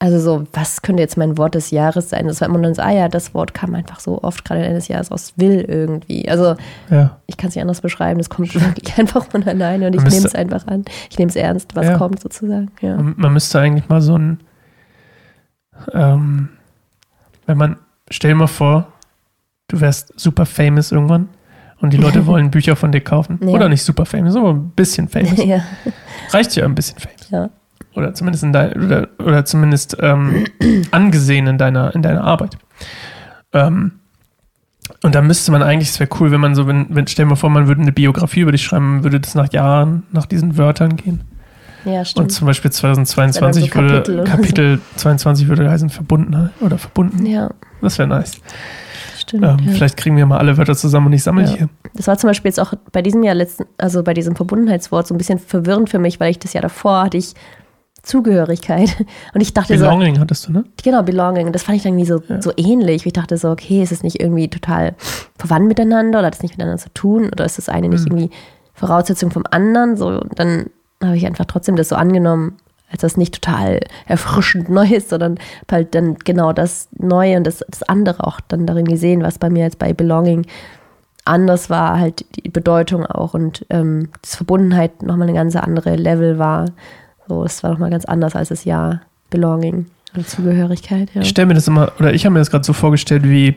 also 0.00 0.18
so, 0.18 0.46
was 0.52 0.82
könnte 0.82 1.00
jetzt 1.02 1.16
mein 1.16 1.38
Wort 1.38 1.54
des 1.54 1.70
Jahres 1.70 2.10
sein? 2.10 2.26
Das 2.26 2.40
war 2.40 2.48
immer 2.48 2.58
dann 2.60 2.74
so, 2.74 2.82
ah 2.82 2.90
ja, 2.90 3.08
das 3.08 3.32
Wort 3.32 3.54
kam 3.54 3.74
einfach 3.74 4.00
so 4.00 4.22
oft 4.22 4.44
gerade 4.44 4.62
Ende 4.62 4.74
des 4.74 4.88
Jahres 4.88 5.10
aus 5.10 5.32
will 5.36 5.64
irgendwie. 5.66 6.28
Also 6.28 6.56
Ja. 6.90 7.18
ich 7.26 7.36
kann 7.36 7.48
es 7.48 7.54
nicht 7.54 7.62
anders 7.62 7.80
beschreiben, 7.80 8.18
das 8.18 8.28
kommt 8.28 8.54
wirklich 8.54 8.92
einfach 8.98 9.24
von 9.30 9.44
alleine 9.44 9.86
und 9.86 9.94
ich 9.94 10.02
nehme 10.02 10.26
es 10.26 10.34
einfach 10.34 10.66
an. 10.66 10.84
Ich 11.10 11.18
nehme 11.18 11.30
es 11.30 11.36
ernst, 11.36 11.74
was 11.76 11.86
Ja. 11.86 11.96
kommt 11.96 12.20
sozusagen. 12.20 12.70
Ja. 12.82 12.96
Man, 12.96 13.14
man 13.16 13.32
müsste 13.32 13.60
eigentlich 13.60 13.88
mal 13.88 14.02
so 14.02 14.18
ein, 14.18 14.40
ähm, 15.92 16.50
wenn 17.46 17.58
man, 17.58 17.76
stell 18.10 18.30
dir 18.30 18.36
mal 18.36 18.46
vor, 18.46 18.92
du 19.68 19.80
wärst 19.80 20.18
super 20.18 20.46
famous 20.46 20.92
irgendwann 20.92 21.28
und 21.80 21.92
die 21.92 21.96
Leute 21.96 22.26
wollen 22.26 22.50
Bücher 22.50 22.76
von 22.76 22.92
dir 22.92 23.00
kaufen. 23.00 23.38
Ja. 23.42 23.48
Oder 23.48 23.68
nicht 23.68 23.82
super 23.82 24.06
famous, 24.06 24.36
aber 24.36 24.54
ein 24.54 24.70
bisschen 24.70 25.08
famous. 25.08 25.36
ja, 25.44 25.62
Reicht 26.30 26.56
ja 26.56 26.64
ein 26.64 26.74
bisschen 26.74 26.98
famous. 26.98 27.30
ja. 27.30 27.50
Oder 27.94 28.12
zumindest 28.12 28.42
in 28.42 28.52
dein, 28.52 28.72
oder, 28.84 29.08
oder 29.18 29.44
zumindest 29.44 29.96
ähm, 30.00 30.46
angesehen 30.90 31.46
in 31.46 31.58
deiner, 31.58 31.94
in 31.94 32.02
deiner 32.02 32.24
Arbeit. 32.24 32.58
Ähm, 33.52 33.92
und 35.02 35.14
da 35.14 35.22
müsste 35.22 35.52
man 35.52 35.62
eigentlich, 35.62 35.90
es 35.90 36.00
wäre 36.00 36.10
cool, 36.18 36.30
wenn 36.30 36.40
man 36.40 36.54
so, 36.54 36.66
wenn, 36.66 36.86
wenn, 36.90 37.06
stell 37.06 37.24
dir 37.24 37.30
mal 37.30 37.36
vor, 37.36 37.50
man 37.50 37.68
würde 37.68 37.82
eine 37.82 37.92
Biografie 37.92 38.40
über 38.40 38.52
dich 38.52 38.64
schreiben, 38.64 39.04
würde 39.04 39.20
das 39.20 39.34
nach 39.34 39.52
Jahren, 39.52 40.02
nach 40.10 40.26
diesen 40.26 40.58
Wörtern 40.58 40.96
gehen. 40.96 41.22
Ja, 41.84 41.98
Und 42.00 42.06
stimmt. 42.06 42.32
zum 42.32 42.46
Beispiel 42.46 42.70
2022 42.70 43.70
Das 43.70 43.74
wär 43.76 43.82
dann 43.82 43.88
so 43.92 44.00
würde 44.00 44.02
Kapitel 44.02 44.20
oder 44.20 44.30
Kapitel 44.30 44.80
22 44.96 45.48
würde 45.48 45.70
heißen 45.70 45.90
Verbundenheit 45.90 46.50
oder 46.60 46.78
verbunden. 46.78 47.26
ja, 47.26 47.50
Das 47.80 47.98
wäre 47.98 48.08
nice. 48.08 48.32
stimmt. 49.18 49.44
Ähm, 49.44 49.56
ja. 49.66 49.72
Vielleicht 49.72 49.96
kriegen 49.96 50.16
wir 50.16 50.26
mal 50.26 50.38
alle 50.38 50.56
Wörter 50.56 50.74
zusammen 50.74 51.06
und 51.06 51.12
ich 51.12 51.22
sammle 51.22 51.44
Ja. 51.44 51.50
die 51.50 51.56
hier. 51.58 51.68
Das 51.94 52.06
war 52.06 52.16
zum 52.18 52.28
Beispiel 52.28 52.48
jetzt 52.48 52.60
auch 52.60 52.74
bei 52.92 53.02
diesem 53.02 53.22
Jahr 53.22 53.34
letzten, 53.34 53.64
also 53.78 54.02
bei 54.02 54.14
diesem 54.14 54.34
Verbundenheitswort 54.36 55.06
so 55.06 55.14
ein 55.14 55.18
bisschen 55.18 55.38
verwirrend 55.38 55.90
für 55.90 55.98
mich, 55.98 56.18
weil 56.20 56.30
ich 56.30 56.38
das 56.38 56.52
Jahr 56.52 56.62
davor 56.62 57.04
hatte 57.04 57.16
ich 57.16 57.34
Zugehörigkeit. 58.02 58.94
Und 59.34 59.40
ich 59.40 59.54
dachte 59.54 59.78
so, 59.78 59.84
Belonging 59.84 60.18
hattest 60.20 60.46
du, 60.48 60.52
ne? 60.52 60.64
Genau, 60.82 61.02
Belonging. 61.02 61.52
Das 61.52 61.62
fand 61.62 61.76
ich 61.78 61.82
dann 61.84 61.92
irgendwie 61.98 62.06
so, 62.06 62.22
Ja. 62.28 62.42
so 62.42 62.52
ähnlich. 62.56 63.06
Ich 63.06 63.12
dachte 63.14 63.36
so, 63.38 63.50
okay, 63.50 63.82
ist 63.82 63.92
es 63.92 64.02
nicht 64.02 64.20
irgendwie 64.20 64.48
total 64.48 64.94
verwandt 65.38 65.68
miteinander 65.68 66.18
oder 66.18 66.26
hat 66.26 66.34
es 66.34 66.42
nicht 66.42 66.52
miteinander 66.58 66.82
zu 66.82 66.90
tun 66.92 67.30
oder 67.32 67.44
ist 67.46 67.56
das 67.58 67.68
eine 67.68 67.88
nicht 67.88 68.00
Mhm. 68.10 68.18
irgendwie 68.18 68.30
Voraussetzung 68.74 69.30
vom 69.30 69.44
anderen? 69.50 69.96
So, 69.96 70.08
und 70.08 70.38
dann 70.38 70.66
habe 71.02 71.16
ich 71.16 71.26
einfach 71.26 71.44
trotzdem 71.44 71.76
das 71.76 71.88
so 71.88 71.96
angenommen, 71.96 72.56
als 72.90 73.00
das 73.00 73.16
nicht 73.16 73.34
total 73.34 73.80
erfrischend 74.06 74.68
neu 74.68 74.86
ist, 74.88 75.10
sondern 75.10 75.38
halt 75.70 75.94
dann 75.94 76.16
genau 76.16 76.52
das 76.52 76.88
Neue 76.96 77.36
und 77.36 77.44
das, 77.44 77.64
das 77.68 77.82
andere 77.82 78.26
auch 78.26 78.40
dann 78.40 78.66
darin 78.66 78.84
gesehen, 78.84 79.22
was 79.22 79.38
bei 79.38 79.50
mir 79.50 79.64
jetzt 79.64 79.78
bei 79.78 79.92
Belonging 79.92 80.46
anders 81.24 81.70
war, 81.70 81.98
halt 81.98 82.24
die 82.36 82.48
Bedeutung 82.48 83.06
auch 83.06 83.34
und 83.34 83.64
ähm, 83.70 84.10
das 84.22 84.36
Verbundenheit 84.36 85.02
nochmal 85.02 85.28
eine 85.28 85.36
ganz 85.36 85.56
andere 85.56 85.96
Level 85.96 86.38
war. 86.38 86.66
So, 87.28 87.44
es 87.44 87.62
war 87.62 87.70
nochmal 87.70 87.90
ganz 87.90 88.04
anders 88.04 88.36
als 88.36 88.50
das 88.50 88.64
Jahr 88.64 89.00
Belonging 89.30 89.86
oder 90.14 90.26
Zugehörigkeit. 90.26 91.08
Ja. 91.14 91.22
Ich 91.22 91.30
stelle 91.30 91.46
mir 91.46 91.54
das 91.54 91.66
immer, 91.66 91.92
oder 91.98 92.12
ich 92.12 92.24
habe 92.26 92.34
mir 92.34 92.40
das 92.40 92.50
gerade 92.50 92.64
so 92.64 92.74
vorgestellt, 92.74 93.24
wie 93.24 93.56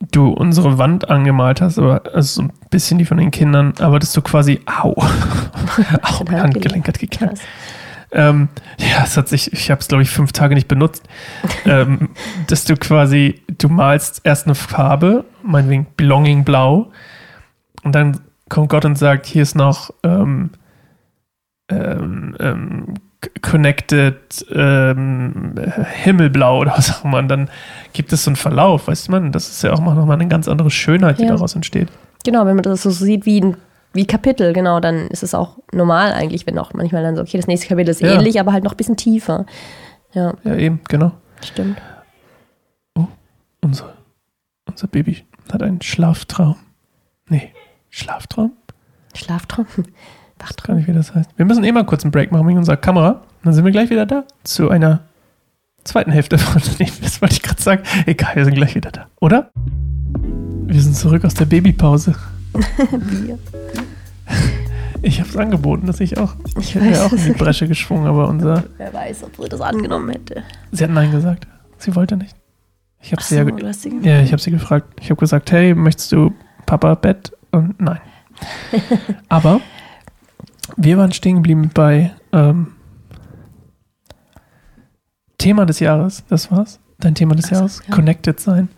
du 0.00 0.28
unsere 0.28 0.78
Wand 0.78 1.10
angemalt 1.10 1.60
hast, 1.60 1.78
aber 1.78 2.02
also 2.14 2.42
so 2.42 2.42
ein 2.42 2.52
bisschen 2.70 2.98
die 2.98 3.04
von 3.04 3.18
den 3.18 3.30
Kindern, 3.30 3.74
aber 3.78 3.98
dass 3.98 4.12
du 4.12 4.22
quasi, 4.22 4.60
au, 4.66 4.92
au, 6.02 6.24
mein 6.26 6.42
Handgelenk 6.42 6.88
hat 6.88 6.98
geknackt. 6.98 7.38
Krass. 7.38 7.46
Ähm, 8.12 8.48
ja, 8.78 9.04
es 9.04 9.16
hat 9.16 9.28
sich, 9.28 9.52
ich 9.52 9.70
habe 9.70 9.80
es 9.80 9.88
glaube 9.88 10.02
ich 10.02 10.10
fünf 10.10 10.32
Tage 10.32 10.54
nicht 10.54 10.66
benutzt, 10.66 11.08
ähm, 11.64 12.10
dass 12.48 12.64
du 12.64 12.76
quasi, 12.76 13.42
du 13.58 13.68
malst 13.68 14.22
erst 14.24 14.46
eine 14.46 14.54
Farbe, 14.54 15.24
meinetwegen 15.42 15.86
Belonging 15.96 16.44
Blau, 16.44 16.90
und 17.82 17.94
dann 17.94 18.20
kommt 18.48 18.68
Gott 18.68 18.84
und 18.84 18.98
sagt, 18.98 19.26
hier 19.26 19.42
ist 19.42 19.54
noch 19.54 19.90
ähm, 20.02 20.50
ähm, 21.70 22.36
ähm, 22.40 22.94
Connected 23.50 24.46
ähm, 24.52 25.54
Himmelblau 26.02 26.60
oder 26.60 26.72
was 26.76 26.90
auch 27.00 27.04
immer. 27.04 27.18
Und 27.18 27.28
dann 27.28 27.50
gibt 27.92 28.12
es 28.12 28.24
so 28.24 28.30
einen 28.30 28.36
Verlauf, 28.36 28.88
weißt 28.88 29.08
du 29.08 29.12
man, 29.12 29.32
das 29.32 29.48
ist 29.48 29.62
ja 29.62 29.72
auch 29.72 29.80
mal 29.80 29.94
nochmal 29.94 30.16
eine 30.20 30.28
ganz 30.28 30.48
andere 30.48 30.70
Schönheit, 30.70 31.18
die 31.18 31.24
Ja. 31.24 31.30
daraus 31.30 31.54
entsteht. 31.54 31.88
Genau, 32.24 32.44
wenn 32.46 32.54
man 32.56 32.62
das 32.62 32.82
so 32.82 32.90
sieht 32.90 33.26
wie 33.26 33.40
ein 33.40 33.56
wie 33.92 34.06
Kapitel, 34.06 34.52
genau, 34.52 34.78
dann 34.78 35.08
ist 35.08 35.24
es 35.24 35.34
auch 35.34 35.58
normal 35.72 36.12
eigentlich, 36.12 36.46
wenn 36.46 36.56
auch 36.60 36.72
manchmal 36.74 37.02
dann 37.02 37.16
so, 37.16 37.22
okay, 37.22 37.36
das 37.38 37.48
nächste 37.48 37.66
Kapitel 37.66 37.90
ist 37.90 38.00
Ja. 38.00 38.12
ähnlich, 38.14 38.38
aber 38.38 38.52
halt 38.52 38.62
noch 38.62 38.70
ein 38.72 38.76
bisschen 38.76 38.96
tiefer. 38.96 39.46
Ja, 40.12 40.32
Ja, 40.44 40.54
eben, 40.54 40.80
genau. 40.88 41.10
stimmt. 41.44 41.76
Unser, 43.62 43.92
unser 44.66 44.86
Baby 44.86 45.24
hat 45.52 45.62
einen 45.62 45.82
Schlaftraum. 45.82 46.56
Nee, 47.28 47.52
Schlaftraum? 47.90 48.52
Schlaftraum, 49.14 49.66
Gar 50.40 50.48
Wachtraum. 50.48 50.76
nicht, 50.76 50.88
wie 50.88 50.92
das 50.92 51.14
heißt. 51.14 51.30
Wir 51.36 51.44
müssen 51.44 51.64
eh 51.64 51.72
mal 51.72 51.84
kurz 51.84 52.02
einen 52.04 52.10
Break 52.12 52.32
machen 52.32 52.46
mit 52.46 52.56
unserer 52.56 52.76
Kamera. 52.76 53.22
Dann 53.44 53.52
sind 53.52 53.64
wir 53.64 53.72
gleich 53.72 53.90
wieder 53.90 54.06
da. 54.06 54.24
Zu 54.44 54.70
einer 54.70 55.00
zweiten 55.84 56.10
Hälfte 56.10 56.38
von 56.38 56.60
dem. 56.78 56.88
Das 57.02 57.20
wollte 57.22 57.34
ich 57.34 57.42
gerade 57.42 57.60
sagen. 57.62 57.82
Egal, 58.06 58.34
wir 58.36 58.44
sind 58.44 58.54
gleich 58.54 58.74
wieder 58.74 58.90
da. 58.90 59.06
Oder? 59.20 59.50
Wir 60.66 60.80
sind 60.80 60.96
zurück 60.96 61.24
aus 61.24 61.34
der 61.34 61.44
Babypause. 61.46 62.14
Bier. 62.52 63.38
Ich 65.02 65.18
habe 65.20 65.28
es 65.30 65.36
angeboten, 65.36 65.86
dass 65.86 66.00
ich 66.00 66.18
auch. 66.18 66.34
Ich 66.58 66.58
Ich 66.58 66.74
hätte 66.74 66.90
ja 66.90 67.06
auch 67.06 67.12
in 67.12 67.24
die 67.24 67.30
es. 67.30 67.38
Bresche 67.38 67.68
geschwungen, 67.68 68.06
aber 68.06 68.28
unser. 68.28 68.64
Wer 68.76 68.92
weiß, 68.92 69.24
ob 69.24 69.36
sie 69.36 69.48
das 69.48 69.60
angenommen 69.60 70.10
hätte. 70.10 70.42
Sie 70.72 70.84
hat 70.84 70.90
Nein 70.90 71.10
gesagt. 71.10 71.46
Sie 71.78 71.94
wollte 71.94 72.16
nicht. 72.16 72.36
Ich 73.00 73.12
habe 73.12 73.22
Ach 73.22 73.26
sie 73.26 73.36
so, 73.36 73.48
ja. 73.48 73.72
sie 73.72 73.98
Ja, 74.02 74.20
ich 74.20 74.32
habe 74.32 74.42
sie 74.42 74.50
gefragt. 74.50 74.86
Ich 75.00 75.10
habe 75.10 75.18
gesagt, 75.18 75.50
hey, 75.52 75.74
möchtest 75.74 76.12
du 76.12 76.34
Papa 76.66 76.94
Bett? 76.94 77.32
Und 77.50 77.80
nein. 77.80 78.00
Aber 79.28 79.60
wir 80.76 80.98
waren 80.98 81.12
stehen 81.12 81.36
geblieben 81.36 81.70
bei 81.72 82.12
ähm, 82.32 82.68
Thema 85.38 85.66
des 85.66 85.80
Jahres. 85.80 86.24
Das 86.28 86.50
war's. 86.50 86.78
Dein 86.98 87.14
Thema 87.14 87.34
des 87.34 87.46
Ach 87.46 87.48
so, 87.50 87.54
Jahres. 87.56 87.82
ja. 87.88 87.94
Connected 87.94 88.40
sein. 88.40 88.68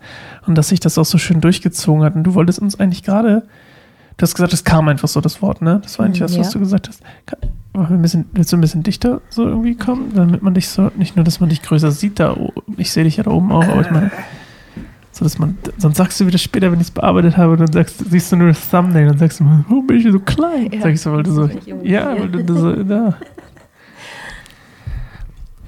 Und 0.47 0.55
dass 0.55 0.69
sich 0.69 0.79
das 0.79 0.97
auch 0.97 1.05
so 1.05 1.17
schön 1.17 1.41
durchgezogen 1.41 2.03
hat. 2.03 2.15
Und 2.15 2.23
du 2.23 2.33
wolltest 2.35 2.59
uns 2.59 2.79
eigentlich 2.79 3.03
gerade. 3.03 3.43
Du 4.17 4.21
hast 4.23 4.35
gesagt, 4.35 4.53
es 4.53 4.63
kam 4.63 4.87
einfach 4.87 5.07
so 5.07 5.19
das 5.21 5.41
Wort, 5.41 5.61
ne? 5.61 5.79
Das 5.81 5.97
war 5.97 6.05
eigentlich 6.05 6.21
Mm, 6.21 6.25
das, 6.25 6.37
was 6.37 6.47
ja. 6.47 6.53
du 6.53 6.59
gesagt 6.59 6.87
hast. 6.87 7.01
Wollen 7.73 7.89
wir 7.89 7.95
ein 7.95 8.01
bisschen, 8.01 8.25
willst 8.33 8.53
du 8.53 8.57
ein 8.57 8.61
bisschen 8.61 8.83
dichter 8.83 9.21
so 9.29 9.47
irgendwie 9.47 9.75
kommen? 9.75 10.13
Damit 10.13 10.43
man 10.43 10.53
dich 10.53 10.69
so, 10.69 10.91
nicht 10.95 11.15
nur, 11.15 11.25
dass 11.25 11.39
man 11.39 11.49
dich 11.49 11.63
größer 11.63 11.91
sieht, 11.91 12.19
da, 12.19 12.37
ich 12.77 12.91
sehe 12.91 13.03
dich 13.03 13.17
ja 13.17 13.23
da 13.23 13.31
oben 13.31 13.51
auch, 13.51 13.67
aber 13.67 13.81
ich 13.81 13.89
meine, 13.89 14.11
so 15.13 15.23
dass 15.23 15.37
man, 15.39 15.57
sonst 15.77 15.97
sagst 15.97 16.19
du 16.19 16.25
wieder 16.27 16.37
später, 16.39 16.71
wenn 16.71 16.79
ich 16.81 16.87
es 16.87 16.91
bearbeitet 16.91 17.37
habe, 17.37 17.55
dann 17.55 17.71
sagst, 17.71 18.03
siehst 18.09 18.31
du 18.31 18.35
nur 18.35 18.47
das 18.49 18.67
Thumbnail 18.69 19.09
und 19.09 19.19
sagst 19.19 19.39
du, 19.39 19.45
warum 19.45 19.85
bin 19.87 19.97
ich 19.97 20.11
so 20.11 20.19
klein? 20.19 20.71
Ja, 20.73 20.81
Sag 20.81 20.93
ich 20.93 21.01
so, 21.01 21.11
weil 21.13 21.23
du 21.23 21.31
so, 21.31 21.49
ja, 21.83 22.19
weil 22.19 22.29
du 22.29 22.53
so, 22.57 22.83
da. 22.83 23.15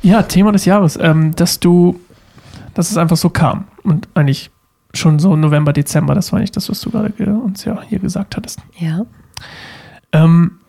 Ja, 0.02 0.22
Thema 0.24 0.52
des 0.52 0.66
Jahres, 0.66 0.98
ähm, 1.02 1.36
dass 1.36 1.60
du, 1.60 2.00
dass 2.74 2.92
es 2.92 2.98
einfach 2.98 3.18
so 3.18 3.30
kam 3.30 3.66
und 3.84 4.08
eigentlich 4.14 4.52
schon 4.94 5.20
so 5.20 5.36
November, 5.36 5.74
Dezember, 5.74 6.14
das 6.16 6.32
war 6.32 6.40
nicht 6.40 6.56
das, 6.56 6.70
was 6.70 6.80
du 6.82 6.90
gerade 6.92 7.10
ge- 7.12 7.28
uns 7.28 7.66
ja 7.66 7.82
hier 7.82 8.00
gesagt 8.00 8.38
hattest. 8.38 8.60
Ja. 8.78 9.02
Ähm, 10.12 10.60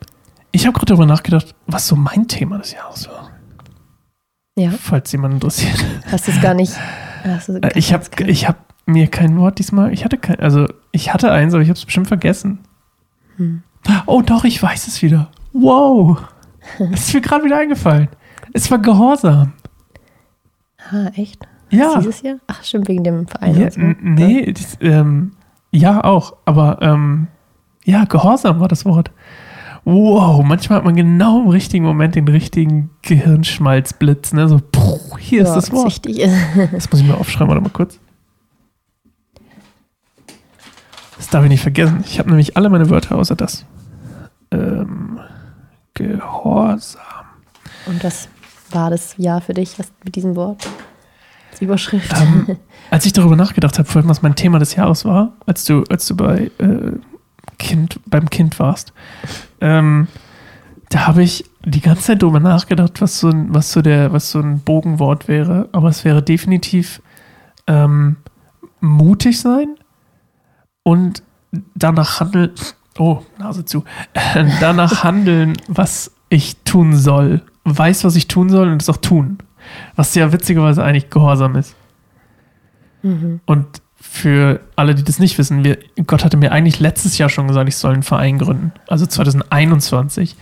ich 0.52 0.66
habe 0.66 0.72
gerade 0.74 0.86
darüber 0.86 1.06
nachgedacht, 1.06 1.54
was 1.66 1.86
so 1.86 1.96
mein 1.96 2.26
Thema 2.28 2.58
des 2.58 2.72
Jahres 2.72 3.08
war, 3.08 3.30
Ja. 4.56 4.70
falls 4.70 5.12
jemand 5.12 5.34
interessiert. 5.34 5.84
Hast 6.10 6.26
du 6.28 6.32
es 6.32 6.40
gar 6.40 6.54
nicht. 6.54 6.72
Hast 7.22 7.48
du 7.48 7.54
Äh, 7.62 7.70
ich 7.74 7.92
habe 7.92 8.04
ich 8.26 8.48
hab 8.48 8.65
mir 8.87 9.09
kein 9.09 9.37
Wort 9.38 9.59
diesmal. 9.59 9.92
Ich 9.92 10.05
hatte 10.05 10.16
kein, 10.16 10.40
also 10.40 10.66
ich 10.92 11.12
hatte 11.12 11.31
eins, 11.33 11.53
aber 11.55 11.62
ich 11.62 11.68
habe 11.68 11.77
es 11.79 11.85
bestimmt 11.85 12.09
vergessen. 12.09 12.61
Hm. 13.37 13.62
Oh 14.07 14.22
doch, 14.22 14.44
ich 14.44 14.62
weiß 14.62 14.87
es 14.88 15.03
wieder. 15.03 15.31
Wow. 15.53 16.18
Es 16.92 17.07
ist 17.09 17.14
mir 17.14 17.20
gerade 17.20 17.44
wieder 17.44 17.59
eingefallen. 17.59 18.09
Es 18.53 18.68
war 18.72 18.79
Gehorsam. 18.79 19.53
Ah, 20.90 21.11
echt? 21.14 21.46
Ja. 21.70 21.99
Dieses 21.99 22.22
Jahr? 22.22 22.37
Ach, 22.49 22.62
stimmt, 22.64 22.88
wegen 22.88 23.05
dem 23.05 23.29
Verein. 23.29 23.61
ja 23.61 23.70
so. 23.70 23.81
nee, 23.81 24.53
das, 24.53 24.77
ähm, 24.81 25.33
ja 25.70 26.03
auch, 26.03 26.35
aber 26.44 26.79
ähm, 26.83 27.29
ja, 27.85 28.05
Gehorsam 28.05 28.59
war 28.59 28.66
das 28.66 28.85
Wort. 28.85 29.12
Wow, 29.85 30.44
manchmal 30.44 30.79
hat 30.79 30.85
man 30.85 30.96
genau 30.96 31.42
im 31.42 31.49
richtigen 31.49 31.85
Moment 31.85 32.16
den 32.16 32.27
richtigen 32.27 32.90
Gehirnschmalzblitz, 33.03 34.33
ne? 34.33 34.49
So, 34.49 34.59
puh, 34.72 34.99
hier 35.18 35.42
ist 35.42 35.51
Ja, 35.51 35.55
das 35.55 35.70
Wort. 35.72 35.87
wichtig. 35.87 36.29
Das 36.72 36.90
muss 36.90 37.01
ich 37.01 37.07
mir 37.07 37.14
aufschreiben, 37.16 37.49
warte 37.49 37.62
mal 37.62 37.70
kurz. 37.70 38.01
Das 41.16 41.29
darf 41.29 41.44
ich 41.44 41.50
nicht 41.50 41.62
vergessen. 41.62 42.05
Ich 42.07 42.18
habe 42.18 42.29
nämlich 42.29 42.57
alle 42.57 42.68
meine 42.68 42.90
Wörter 42.90 43.16
außer 43.16 43.37
das. 43.37 43.64
Ähm, 44.50 45.18
Gehorsam. 45.94 47.02
Und 47.87 48.05
was 48.05 48.29
war 48.70 48.90
das 48.90 49.16
Jahr 49.16 49.40
für 49.40 49.55
dich 49.55 49.79
was 49.79 49.90
mit 50.05 50.14
diesem 50.16 50.37
Wort? 50.37 50.68
Als 51.50 51.62
Überschrift. 51.62 52.12
Ähm, 52.20 52.57
als 52.90 53.07
ich 53.07 53.12
darüber 53.12 53.37
nachgedacht 53.37 53.79
habe, 53.79 53.88
vorhin, 53.88 54.11
was 54.11 54.22
mein 54.22 54.35
Thema 54.35 54.59
des 54.59 54.74
Jahres 54.74 55.05
war, 55.05 55.33
als 55.46 55.64
du, 55.64 55.85
als 55.88 56.07
du 56.07 56.16
bei 56.16 56.50
äh, 56.59 56.92
Kind, 57.59 57.98
beim 58.07 58.29
Kind 58.29 58.59
warst, 58.59 58.92
ähm, 59.61 60.09
da 60.90 61.07
habe 61.07 61.22
ich 61.22 61.44
die 61.64 61.81
ganze 61.81 62.02
Zeit 62.02 62.22
darüber 62.22 62.40
nachgedacht, 62.40 63.00
was 63.00 63.18
so 63.18 63.29
ein, 63.29 63.52
was 63.55 63.72
so 63.72 63.83
der, 63.83 64.12
was 64.12 64.31
so 64.31 64.38
ein 64.38 64.61
Bogenwort 64.61 65.29
wäre. 65.29 65.68
Aber 65.72 65.88
es 65.88 66.05
wäre 66.05 66.22
definitiv 66.22 67.00
ähm, 67.66 68.16
mutig 68.81 69.40
sein 69.40 69.76
und 70.87 71.25
danach 71.75 72.20
handeln. 72.20 72.53
Oh, 72.96 73.20
Nase 73.40 73.64
zu. 73.64 73.83
Äh, 74.14 74.46
danach 74.61 75.03
handeln, 75.03 75.57
was 75.66 76.12
ich 76.29 76.59
tun 76.59 76.96
soll. 76.96 77.42
Weiß, 77.64 78.05
was 78.05 78.14
ich 78.14 78.29
tun 78.29 78.51
soll 78.51 78.70
und 78.70 78.81
es 78.81 78.88
auch 78.88 78.99
tun. 78.99 79.38
Was 79.96 80.14
ja 80.14 80.33
witzigerweise 80.33 80.85
eigentlich 80.85 81.11
Gehorsam 81.11 81.57
ist. 81.57 81.75
Mhm. 83.03 83.40
Und 83.46 83.66
für 83.96 84.61
alle, 84.77 84.94
die 84.94 85.03
das 85.03 85.18
nicht 85.18 85.37
wissen, 85.38 85.64
wir, 85.64 85.77
Gott 86.07 86.25
hatte 86.25 86.37
mir 86.37 86.53
eigentlich 86.53 86.79
letztes 86.79 87.18
Jahr 87.18 87.31
schon 87.31 87.49
gesagt, 87.49 87.68
ich 87.68 87.77
soll 87.77 87.94
einen 87.94 88.05
Verein 88.05 88.38
gründen. 88.38 88.72
Also 88.87 89.07
2021. 89.07 90.37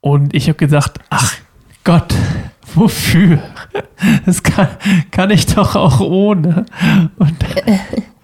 Und 0.00 0.36
ich 0.36 0.46
habe 0.46 0.56
gedacht, 0.56 1.00
ach 1.10 1.34
Gott, 1.82 2.14
wofür? 2.76 3.42
Das 4.24 4.44
kann, 4.44 4.68
kann 5.10 5.30
ich 5.32 5.46
doch 5.46 5.74
auch 5.74 5.98
ohne. 5.98 6.64
Und 7.16 7.34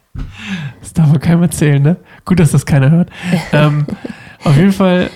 das 0.81 0.93
darf 0.93 1.09
man 1.09 1.21
keinem 1.21 1.43
erzählen, 1.43 1.83
ne? 1.83 1.97
Gut, 2.25 2.41
dass 2.41 2.53
das 2.53 2.67
keiner 2.67 2.91
hört. 2.91 3.11
Ähm, 3.53 3.87
auf 4.45 4.57
jeden 4.57 4.73
Fall, 4.73 5.11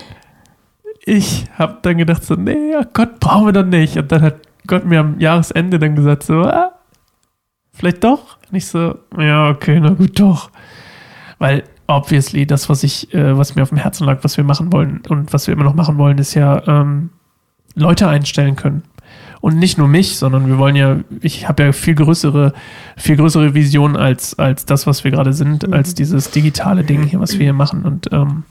ich 1.05 1.47
habe 1.59 1.79
dann 1.83 1.99
gedacht 1.99 2.25
so, 2.25 2.35
nee, 2.35 2.75
ach 2.79 2.87
Gott, 2.93 3.21
brauchen 3.21 3.47
wir 3.47 3.53
doch 3.53 3.65
nicht. 3.65 3.97
Und 3.97 4.11
dann 4.13 4.23
hat 4.23 4.37
Gott 4.67 4.85
mir 4.85 5.01
am 5.01 5.19
Jahresende 5.19 5.79
dann 5.79 5.97
gesagt 5.97 6.23
so, 6.23 6.43
ah, 6.43 6.73
vielleicht 7.73 8.05
doch. 8.05 8.39
Nicht 8.51 8.67
so, 8.67 8.99
ja, 9.19 9.51
okay, 9.51 9.81
na 9.81 9.91
gut, 9.91 10.19
doch. 10.21 10.51
Weil, 11.39 11.65
obviously, 11.87 12.47
das, 12.47 12.69
was 12.69 12.83
ich, 12.83 13.13
äh, 13.13 13.37
was 13.37 13.55
mir 13.55 13.63
auf 13.63 13.71
dem 13.71 13.79
Herzen 13.79 14.05
lag, 14.05 14.19
was 14.23 14.37
wir 14.37 14.45
machen 14.45 14.73
wollen 14.73 15.03
und 15.09 15.33
was 15.33 15.47
wir 15.47 15.55
immer 15.55 15.65
noch 15.65 15.75
machen 15.75 15.99
wollen, 15.99 16.19
ist 16.19 16.35
ja 16.35 16.63
ähm, 16.67 17.11
Leute 17.75 18.09
einstellen 18.09 18.57
können. 18.57 18.83
Und 19.41 19.59
nicht 19.59 19.79
nur 19.79 19.87
mich, 19.89 20.17
sondern 20.17 20.49
wir 20.49 20.59
wollen 20.59 20.77
ja, 20.77 20.99
ich 21.21 21.47
habe 21.49 21.63
ja 21.65 21.73
viel 21.73 21.95
größere, 21.95 22.53
viel 22.97 23.17
größere 23.17 23.55
Vision 23.55 23.97
als, 23.97 24.39
als 24.39 24.65
das, 24.65 24.87
was 24.87 25.05
wir 25.05 25.11
gerade 25.11 25.33
sind, 25.33 25.67
Mhm. 25.67 25.73
als 25.75 25.95
dieses 25.95 26.31
digitale 26.31 26.85
Ding 26.85 27.03
hier, 27.05 27.21
was 27.21 27.33
wir 27.35 27.45
hier 27.45 27.53
machen. 27.53 27.85
Und 27.85 28.13
ähm, 28.13 28.45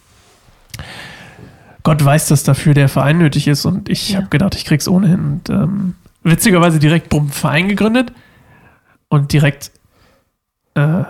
Gott 1.84 2.04
weiß, 2.04 2.28
dass 2.28 2.44
dafür 2.44 2.74
der 2.74 2.90
Verein 2.90 3.18
nötig 3.20 3.48
ist 3.48 3.66
und 3.66 3.90
ich 3.90 4.10
Ja. 4.12 4.18
habe 4.20 4.28
gedacht, 4.30 4.56
ich 4.56 4.66
krieg's 4.66 4.88
ohnehin. 4.88 5.20
Und 5.20 5.50
ähm, 5.50 5.96
witzigerweise 6.24 6.80
direkt 6.80 7.10
bumm, 7.10 7.30
Verein 7.30 7.68
gegründet 7.68 8.12
und 9.10 9.34
direkt 9.34 9.72
äh, 10.76 11.04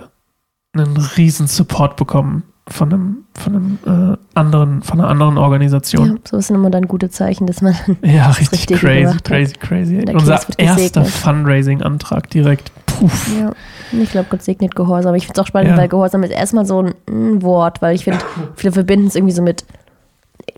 einen 0.74 0.98
riesen 1.18 1.48
Support 1.48 1.96
bekommen 1.96 2.44
von 2.68 2.92
einem, 2.92 3.18
von 3.36 3.56
einem 3.56 4.14
äh, 4.14 4.18
anderen, 4.34 4.82
von 4.82 5.00
einer 5.00 5.10
anderen 5.10 5.36
Ja, 5.36 5.42
Organisation. 5.44 6.20
so 6.28 6.40
sind 6.40 6.56
immer 6.56 6.72
dann 6.72 6.88
gute 6.88 7.10
Zeichen, 7.12 7.46
dass 7.46 7.62
man. 7.62 7.76
Ja, 8.02 8.32
richtig 8.32 8.68
crazy, 8.68 9.18
crazy, 9.24 9.54
crazy. 9.54 9.98
Der 10.06 10.16
Unser 10.16 10.40
erster. 10.58 11.06
Fundraising-Antrag 11.06 12.30
direkt. 12.32 12.72
Puff. 12.88 13.30
Ja, 13.40 13.52
ich 13.92 14.10
glaube, 14.10 14.28
Gott 14.32 14.42
segnet 14.42 14.76
Gehorsam. 14.76 15.10
Aber 15.10 15.18
ich 15.18 15.26
finde 15.28 15.40
es 15.40 15.44
auch 15.44 15.48
spannend, 15.48 15.72
Ja. 15.72 15.78
weil 15.78 15.90
Gehorsam 15.90 16.24
ist 16.24 16.32
erstmal 16.32 16.66
so 16.66 16.82
ein, 16.82 16.96
ein 17.08 17.44
Wort, 17.44 17.82
weil 17.84 17.94
ich 17.94 18.04
finde, 18.04 18.20
viele 18.56 18.74
verbinden 18.74 19.08
es 19.08 19.16
irgendwie 19.16 19.34
so 19.34 19.44
mit 19.44 19.64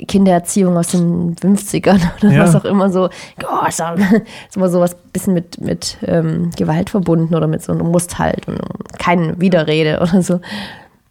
Kindererziehung 0.08 0.78
aus 0.78 0.88
den 0.90 1.36
50ern 1.36 2.00
oder 2.22 2.32
Ja. 2.32 2.44
was 2.44 2.56
auch 2.56 2.66
immer 2.66 2.90
so, 2.90 3.10
Gehorsam, 3.38 3.98
ist 4.48 4.56
immer 4.56 4.70
so 4.70 4.80
was 4.80 4.96
bisschen 4.96 5.34
mit, 5.34 5.60
mit 5.60 5.98
ähm, 6.04 6.52
Gewalt 6.56 6.90
verbunden 6.90 7.36
oder 7.36 7.48
mit 7.48 7.64
so 7.64 7.72
einem 7.74 7.88
Musst 7.88 8.18
halt 8.20 8.48
und 8.48 8.60
keine 9.00 9.40
Widerrede 9.42 10.00
oder 10.02 10.22
so. 10.22 10.40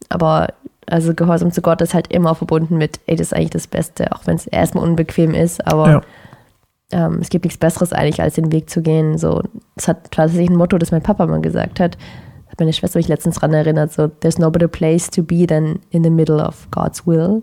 Aber 0.08 0.48
also 0.86 1.14
Gehorsam 1.14 1.50
zu 1.52 1.62
Gott 1.62 1.80
ist 1.80 1.94
halt 1.94 2.12
immer 2.12 2.34
verbunden 2.34 2.76
mit, 2.78 3.00
ey, 3.06 3.16
das 3.16 3.28
ist 3.28 3.32
eigentlich 3.34 3.50
das 3.50 3.66
Beste, 3.66 4.12
auch 4.12 4.26
wenn 4.26 4.36
es 4.36 4.46
erstmal 4.46 4.84
unbequem 4.84 5.34
ist, 5.34 5.66
aber 5.66 5.90
Ja. 5.90 7.06
ähm, 7.06 7.18
es 7.20 7.28
gibt 7.28 7.44
nichts 7.44 7.58
Besseres 7.58 7.92
eigentlich, 7.92 8.20
als 8.22 8.34
den 8.36 8.52
Weg 8.52 8.70
zu 8.70 8.82
gehen. 8.82 9.18
So, 9.18 9.42
das 9.74 9.88
hat 9.88 10.10
tatsächlich 10.12 10.50
ein 10.50 10.56
Motto, 10.56 10.78
das 10.78 10.90
mein 10.92 11.02
Papa 11.02 11.26
mal 11.26 11.40
gesagt 11.40 11.80
hat. 11.80 11.96
Hat 12.48 12.60
meine 12.60 12.72
Schwester 12.72 12.98
mich 12.98 13.08
letztens 13.08 13.36
dran 13.36 13.52
erinnert, 13.52 13.92
so, 13.92 14.06
there's 14.06 14.38
no 14.38 14.50
better 14.50 14.68
place 14.68 15.10
to 15.10 15.22
be 15.22 15.46
than 15.46 15.80
in 15.90 16.04
the 16.04 16.10
middle 16.10 16.42
of 16.44 16.68
God's 16.70 17.06
will. 17.06 17.42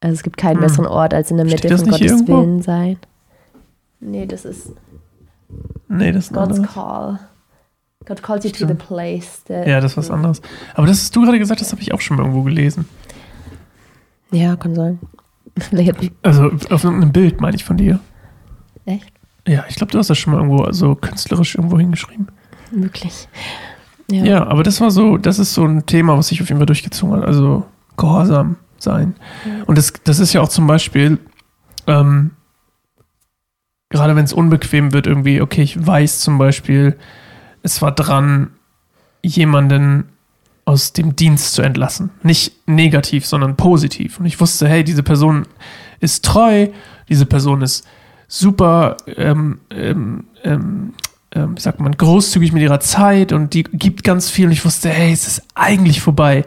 Also 0.00 0.14
es 0.14 0.22
gibt 0.22 0.36
keinen 0.36 0.56
Hm. 0.56 0.62
besseren 0.62 0.86
Ort, 0.86 1.14
als 1.14 1.30
in 1.30 1.36
der 1.38 1.46
Mitte 1.46 1.68
von 1.78 1.88
Gottes 1.88 2.00
irgendwo? 2.12 2.38
Willen 2.40 2.60
sein. 2.62 2.98
Nee, 4.00 4.26
das 4.26 4.44
ist 4.44 4.70
Nee, 5.88 6.12
das 6.12 6.24
ist 6.26 6.32
God's 6.34 6.56
anderes. 6.58 6.74
call. 6.74 7.18
God 8.06 8.22
calls 8.22 8.44
you 8.44 8.50
to 8.50 8.66
the 8.66 8.74
place. 8.74 9.42
that- 9.44 9.66
Ja, 9.66 9.80
das 9.80 9.92
ist 9.92 9.96
was 9.96 10.10
anderes. 10.10 10.42
Aber 10.74 10.86
das, 10.86 10.98
was 11.02 11.10
du 11.10 11.22
gerade 11.22 11.38
gesagt 11.38 11.60
hast, 11.60 11.72
habe 11.72 11.80
ich 11.82 11.92
auch 11.94 12.00
schon 12.00 12.16
mal 12.16 12.22
irgendwo 12.24 12.42
gelesen. 12.42 12.86
Ja, 14.30 14.56
kann 14.56 14.74
sein. 14.74 14.98
Also 16.22 16.50
auf 16.70 16.82
irgendeinem 16.84 17.12
Bild, 17.12 17.40
meine 17.40 17.56
ich, 17.56 17.64
von 17.64 17.76
dir. 17.76 18.00
echt? 18.86 19.12
Ja, 19.46 19.64
ich 19.68 19.76
glaube, 19.76 19.92
du 19.92 19.98
hast 19.98 20.08
das 20.10 20.18
schon 20.18 20.32
mal 20.32 20.40
irgendwo 20.42 20.70
so 20.72 20.94
künstlerisch 20.94 21.54
irgendwo 21.54 21.78
hingeschrieben. 21.78 22.28
Möglich. 22.72 23.28
Ja. 24.10 24.46
aber 24.46 24.62
das 24.62 24.80
war 24.80 24.90
so, 24.90 25.16
das 25.16 25.38
ist 25.38 25.54
so 25.54 25.64
ein 25.64 25.86
Thema, 25.86 26.16
was 26.18 26.28
sich 26.28 26.42
auf 26.42 26.48
jeden 26.48 26.58
Fall 26.58 26.66
durchgezogen 26.66 27.16
hat. 27.16 27.24
Also 27.24 27.64
gehorsam 27.96 28.56
sein. 28.78 29.14
Und 29.66 29.78
das, 29.78 29.92
das 30.04 30.18
ist 30.18 30.32
ja 30.32 30.40
auch 30.40 30.48
zum 30.48 30.66
Beispiel, 30.66 31.18
ähm, 31.86 32.32
gerade 33.90 34.16
wenn 34.16 34.24
es 34.24 34.32
unbequem 34.32 34.92
wird, 34.92 35.06
irgendwie, 35.06 35.40
okay, 35.40 35.62
ich 35.62 35.86
weiß 35.86 36.20
zum 36.20 36.36
Beispiel, 36.38 36.96
es 37.64 37.82
war 37.82 37.92
dran, 37.92 38.50
jemanden 39.22 40.04
aus 40.66 40.92
dem 40.92 41.16
Dienst 41.16 41.54
zu 41.54 41.62
entlassen. 41.62 42.10
Nicht 42.22 42.68
negativ, 42.68 43.26
sondern 43.26 43.56
positiv. 43.56 44.20
Und 44.20 44.26
ich 44.26 44.38
wusste, 44.40 44.68
hey, 44.68 44.84
diese 44.84 45.02
Person 45.02 45.46
ist 45.98 46.24
treu, 46.24 46.68
diese 47.08 47.26
Person 47.26 47.62
ist 47.62 47.86
super, 48.28 48.96
ähm, 49.16 49.60
ähm, 49.70 50.24
ähm, 50.44 50.94
ähm, 51.32 51.56
wie 51.56 51.60
sagt 51.60 51.80
man, 51.80 51.96
großzügig 51.96 52.52
mit 52.52 52.62
ihrer 52.62 52.80
Zeit 52.80 53.32
und 53.32 53.54
die 53.54 53.62
gibt 53.62 54.04
ganz 54.04 54.30
viel. 54.30 54.46
Und 54.46 54.52
ich 54.52 54.64
wusste, 54.64 54.90
hey, 54.90 55.12
es 55.12 55.26
ist 55.26 55.42
eigentlich 55.54 56.02
vorbei. 56.02 56.44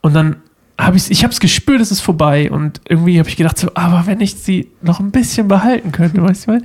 Und 0.00 0.14
dann 0.14 0.36
habe 0.78 0.96
ich 0.96 1.22
es 1.22 1.40
gespürt, 1.40 1.80
es 1.82 1.90
ist 1.90 2.00
vorbei. 2.00 2.50
Und 2.50 2.80
irgendwie 2.88 3.18
habe 3.18 3.28
ich 3.28 3.36
gedacht, 3.36 3.58
so, 3.58 3.68
aber 3.74 4.06
wenn 4.06 4.20
ich 4.20 4.36
sie 4.36 4.70
noch 4.80 5.00
ein 5.00 5.10
bisschen 5.10 5.48
behalten 5.48 5.92
könnte, 5.92 6.22
weißt 6.22 6.48
du? 6.48 6.60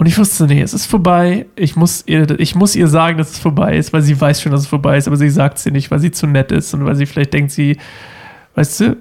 Und 0.00 0.06
ich 0.06 0.16
wusste, 0.16 0.46
nee, 0.46 0.62
es 0.62 0.72
ist 0.72 0.86
vorbei. 0.86 1.44
Ich 1.56 1.76
muss, 1.76 2.04
ihr, 2.06 2.40
ich 2.40 2.54
muss 2.54 2.74
ihr 2.74 2.88
sagen, 2.88 3.18
dass 3.18 3.32
es 3.32 3.38
vorbei 3.38 3.76
ist, 3.76 3.92
weil 3.92 4.00
sie 4.00 4.18
weiß 4.18 4.40
schon, 4.40 4.50
dass 4.50 4.62
es 4.62 4.66
vorbei 4.66 4.96
ist, 4.96 5.06
aber 5.06 5.18
sie 5.18 5.28
sagt 5.28 5.58
es 5.58 5.66
ihr 5.66 5.72
nicht, 5.72 5.90
weil 5.90 5.98
sie 5.98 6.10
zu 6.10 6.26
nett 6.26 6.52
ist 6.52 6.72
und 6.72 6.86
weil 6.86 6.94
sie 6.96 7.04
vielleicht 7.04 7.34
denkt, 7.34 7.50
sie, 7.52 7.76
weißt 8.54 8.80
du, 8.80 8.96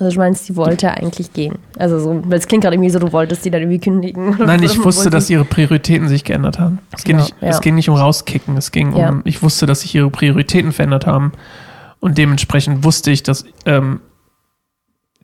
Also 0.00 0.14
du 0.14 0.18
meinst, 0.18 0.46
sie 0.46 0.56
wollte 0.56 0.90
eigentlich 0.90 1.34
gehen. 1.34 1.56
Also 1.78 1.98
so, 2.00 2.22
weil 2.24 2.38
es 2.38 2.46
klingt 2.46 2.62
gerade 2.64 2.76
irgendwie 2.76 2.88
so, 2.88 2.98
du 2.98 3.12
wolltest 3.12 3.42
sie 3.42 3.50
dann 3.50 3.60
irgendwie 3.60 3.78
kündigen. 3.78 4.36
Nein, 4.38 4.62
ich 4.62 4.82
wusste, 4.82 5.10
dass 5.10 5.28
ihre 5.28 5.44
Prioritäten 5.44 6.08
sich 6.08 6.24
geändert 6.24 6.58
haben. 6.58 6.78
Es 6.96 7.04
ging, 7.04 7.16
Genau, 7.16 7.24
nicht, 7.26 7.42
ja. 7.42 7.48
es 7.48 7.60
ging 7.60 7.74
nicht 7.74 7.90
um 7.90 7.96
rauskicken, 7.96 8.56
es 8.56 8.72
ging 8.72 8.94
um, 8.94 8.98
Ja. 8.98 9.20
ich 9.24 9.42
wusste, 9.42 9.66
dass 9.66 9.82
sich 9.82 9.94
ihre 9.94 10.08
Prioritäten 10.08 10.72
verändert 10.72 11.06
haben. 11.06 11.32
Und 12.00 12.16
dementsprechend 12.16 12.84
wusste 12.84 13.10
ich, 13.10 13.22
dass 13.22 13.44
ähm, 13.66 14.00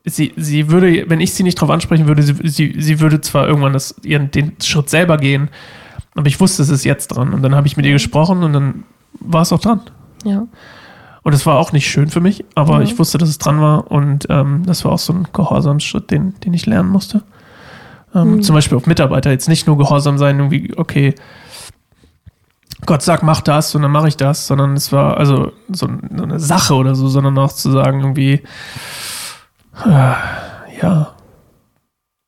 sie, 0.05 0.33
sie 0.37 0.69
würde, 0.69 1.09
wenn 1.09 1.19
ich 1.19 1.33
sie 1.33 1.43
nicht 1.43 1.57
darauf 1.57 1.71
ansprechen 1.71 2.07
würde, 2.07 2.23
sie, 2.23 2.35
sie, 2.47 2.75
sie 2.77 2.99
würde 2.99 3.21
zwar 3.21 3.47
irgendwann 3.47 3.73
das, 3.73 3.95
ihren, 4.03 4.31
den 4.31 4.53
Schritt 4.61 4.89
selber 4.89 5.17
gehen, 5.17 5.49
aber 6.15 6.27
ich 6.27 6.39
wusste, 6.39 6.61
es 6.63 6.69
ist 6.69 6.85
jetzt 6.85 7.07
dran. 7.07 7.33
Und 7.33 7.41
dann 7.41 7.55
habe 7.55 7.67
ich 7.67 7.75
mit 7.77 7.85
ihr 7.85 7.93
gesprochen 7.93 8.43
und 8.43 8.53
dann 8.53 8.83
war 9.19 9.41
es 9.41 9.51
auch 9.51 9.59
dran. 9.59 9.81
Ja. 10.23 10.47
Und 11.23 11.33
es 11.33 11.45
war 11.45 11.57
auch 11.57 11.71
nicht 11.71 11.89
schön 11.89 12.07
für 12.09 12.21
mich, 12.21 12.45
aber 12.53 12.77
Mhm. 12.77 12.83
ich 12.83 12.99
wusste, 12.99 13.17
dass 13.17 13.29
es 13.29 13.37
dran 13.39 13.59
war 13.59 13.89
und 13.91 14.27
ähm, 14.29 14.63
das 14.65 14.85
war 14.85 14.91
auch 14.91 14.99
so 14.99 15.11
ein 15.13 15.27
Gehorsamsschritt, 15.33 16.11
den, 16.11 16.35
den 16.41 16.53
ich 16.53 16.65
lernen 16.67 16.89
musste. 16.89 17.23
Ähm, 18.13 18.35
Mhm. 18.35 18.41
Zum 18.43 18.53
Beispiel 18.55 18.77
auf 18.77 18.85
Mitarbeiter 18.85 19.31
jetzt 19.31 19.49
nicht 19.49 19.65
nur 19.67 19.77
gehorsam 19.77 20.17
sein, 20.17 20.37
irgendwie, 20.37 20.71
okay, 20.77 21.15
Gott 22.85 23.01
sagt, 23.01 23.23
mach 23.23 23.41
das 23.41 23.73
und 23.73 23.81
dann 23.81 23.91
mache 23.91 24.07
ich 24.09 24.17
das, 24.17 24.45
sondern 24.47 24.73
es 24.75 24.91
war 24.91 25.17
also 25.17 25.51
so 25.69 25.87
eine 25.87 26.39
Sache 26.39 26.75
oder 26.75 26.93
so, 26.93 27.07
sondern 27.07 27.37
auch 27.39 27.51
zu 27.53 27.71
sagen, 27.71 28.01
irgendwie, 28.01 28.41
ja, 29.83 31.15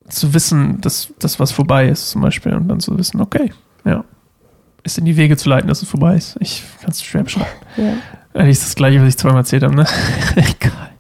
zu 0.10 0.34
wissen, 0.34 0.80
dass 0.82 1.14
das 1.20 1.40
was 1.40 1.52
vorbei 1.52 1.88
ist 1.88 2.10
zum 2.10 2.22
Beispiel 2.22 2.54
und 2.54 2.68
dann 2.68 2.80
zu 2.80 2.98
wissen, 2.98 3.22
okay, 3.22 3.52
ja, 3.86 4.04
ist 4.84 4.98
in 4.98 5.06
die 5.06 5.18
Wege 5.18 5.36
zu 5.38 5.50
leiten, 5.50 5.68
dass 5.68 5.82
es 5.82 5.90
vorbei 5.90 6.16
ist. 6.16 6.38
Ich 6.40 6.64
kann 6.82 6.92
es 6.92 7.04
schwer 7.04 7.24
beschreiben. 7.24 7.48
ja. 7.78 7.94
Eigentlich 8.34 8.58
ist 8.58 8.66
das 8.66 8.76
gleiche, 8.76 9.02
was 9.02 9.10
ich 9.10 9.18
zweimal 9.18 9.40
erzählt 9.40 9.64
habe, 9.64 9.76
ne? 9.76 9.86
Egal. 10.36 10.92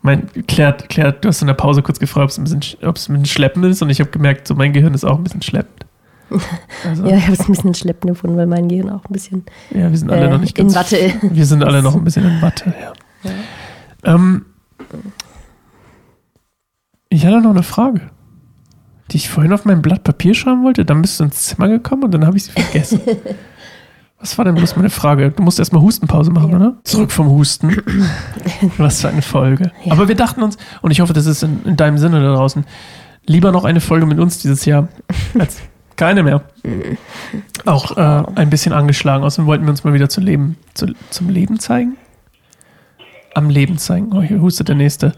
Mein, 0.00 0.28
klärt, 0.46 0.88
klärt, 0.88 1.22
du 1.24 1.28
hast 1.28 1.42
in 1.42 1.46
der 1.46 1.54
Pause 1.54 1.82
kurz 1.82 1.98
gefragt, 1.98 2.24
ob 2.24 2.30
es 2.30 2.38
ein 2.38 2.44
bisschen, 2.44 2.88
ob 2.88 2.96
es 2.96 3.08
ein 3.08 3.12
bisschen 3.14 3.26
schleppend 3.26 3.66
ist 3.66 3.82
und 3.82 3.90
ich 3.90 4.00
habe 4.00 4.10
gemerkt, 4.10 4.48
so 4.48 4.54
mein 4.54 4.72
Gehirn 4.72 4.94
ist 4.94 5.04
auch 5.04 5.18
ein 5.18 5.24
bisschen 5.24 5.42
schleppend. 5.42 5.84
Also, 6.84 7.04
Ja, 7.04 7.10
ja. 7.12 7.16
ich 7.16 7.24
habe 7.24 7.32
es 7.34 7.40
ein 7.40 7.52
bisschen 7.52 7.74
schleppend 7.74 8.12
gefunden, 8.12 8.36
weil 8.36 8.46
mein 8.46 8.68
Gehirn 8.68 8.90
auch 8.90 9.04
ein 9.04 9.12
bisschen 9.12 9.44
wir 9.70 9.96
sind 9.96 10.10
alle 10.10 10.26
äh, 10.26 10.30
noch 10.30 10.40
nicht 10.40 10.58
in 10.58 10.66
ganz. 10.66 10.76
Watte. 10.76 11.12
Wir 11.22 11.46
sind 11.46 11.64
alle 11.64 11.82
noch 11.82 11.94
ein 11.96 12.04
bisschen 12.04 12.24
in 12.24 12.40
Watte, 12.42 12.74
ja. 12.80 12.92
Ja. 14.04 14.14
Ähm, 14.14 14.44
ich 17.08 17.24
hatte 17.26 17.40
noch 17.40 17.50
eine 17.50 17.62
Frage, 17.62 18.02
die 19.10 19.16
ich 19.16 19.28
vorhin 19.28 19.52
auf 19.52 19.64
mein 19.64 19.82
Blatt 19.82 20.04
Papier 20.04 20.34
schreiben 20.34 20.62
wollte. 20.62 20.84
Dann 20.84 21.02
bist 21.02 21.18
du 21.20 21.24
ins 21.24 21.42
Zimmer 21.42 21.68
gekommen 21.68 22.04
und 22.04 22.12
dann 22.12 22.26
habe 22.26 22.36
ich 22.36 22.44
sie 22.44 22.52
vergessen. 22.52 23.00
Was 24.20 24.36
war 24.36 24.44
denn 24.44 24.56
bloß 24.56 24.74
meine 24.74 24.90
Frage? 24.90 25.30
Du 25.30 25.44
musst 25.44 25.60
erstmal 25.60 25.80
Hustenpause 25.80 26.32
machen, 26.32 26.50
Ja. 26.50 26.56
oder? 26.56 26.74
Zurück 26.82 27.12
vom 27.12 27.28
Husten. 27.30 27.76
Was 28.76 29.00
für 29.00 29.08
eine 29.08 29.22
Folge. 29.22 29.70
Ja. 29.84 29.92
Aber 29.92 30.08
wir 30.08 30.16
dachten 30.16 30.42
uns, 30.42 30.56
und 30.82 30.90
ich 30.90 31.00
hoffe, 31.00 31.12
das 31.12 31.26
ist 31.26 31.44
in, 31.44 31.62
in 31.64 31.76
deinem 31.76 31.98
Sinne 31.98 32.20
da 32.20 32.34
draußen, 32.34 32.64
lieber 33.26 33.52
noch 33.52 33.64
eine 33.64 33.80
Folge 33.80 34.06
mit 34.06 34.18
uns 34.18 34.38
dieses 34.38 34.64
Jahr 34.64 34.88
als 35.38 35.58
keine 35.94 36.22
mehr. 36.24 36.42
Auch 37.64 37.96
äh, 37.96 38.22
ein 38.34 38.50
bisschen 38.50 38.72
angeschlagen. 38.72 39.24
Außerdem 39.24 39.46
wollten 39.46 39.64
wir 39.64 39.70
uns 39.70 39.84
mal 39.84 39.94
wieder 39.94 40.08
zu 40.08 40.20
Leben, 40.20 40.56
zu, 40.74 40.86
zum 41.10 41.28
Leben 41.28 41.60
zeigen. 41.60 41.96
Am 43.34 43.50
Leben 43.50 43.78
zeigen. 43.78 44.12
Oh, 44.12 44.22
hier 44.22 44.40
hustet 44.40 44.68
der 44.68 44.76
Nächste. 44.76 45.12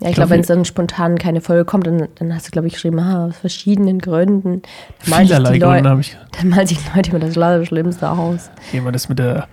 Ja, 0.00 0.08
ich 0.08 0.14
glaub, 0.14 0.28
glaube, 0.28 0.30
wenn 0.30 0.40
es 0.40 0.46
dann 0.46 0.64
spontan 0.64 1.18
keine 1.18 1.42
Folge 1.42 1.66
kommt, 1.66 1.86
dann, 1.86 2.08
dann 2.14 2.34
hast 2.34 2.46
du, 2.46 2.50
glaube 2.50 2.68
ich, 2.68 2.74
geschrieben, 2.74 2.98
ah, 3.00 3.26
aus 3.26 3.36
verschiedenen 3.36 3.98
Gründen. 3.98 4.62
Vielerlei 5.00 5.58
Gründe 5.58 5.90
habe 5.90 6.00
ich. 6.00 6.16
dann 6.38 6.48
malen 6.48 6.66
sich 6.66 6.78
Leute 6.94 7.10
immer 7.10 7.20
das 7.20 7.68
Schlimmste 7.68 8.10
aus. 8.10 8.50
Jemand 8.72 8.96
ist 8.96 9.10
mit 9.10 9.18
der 9.18 9.46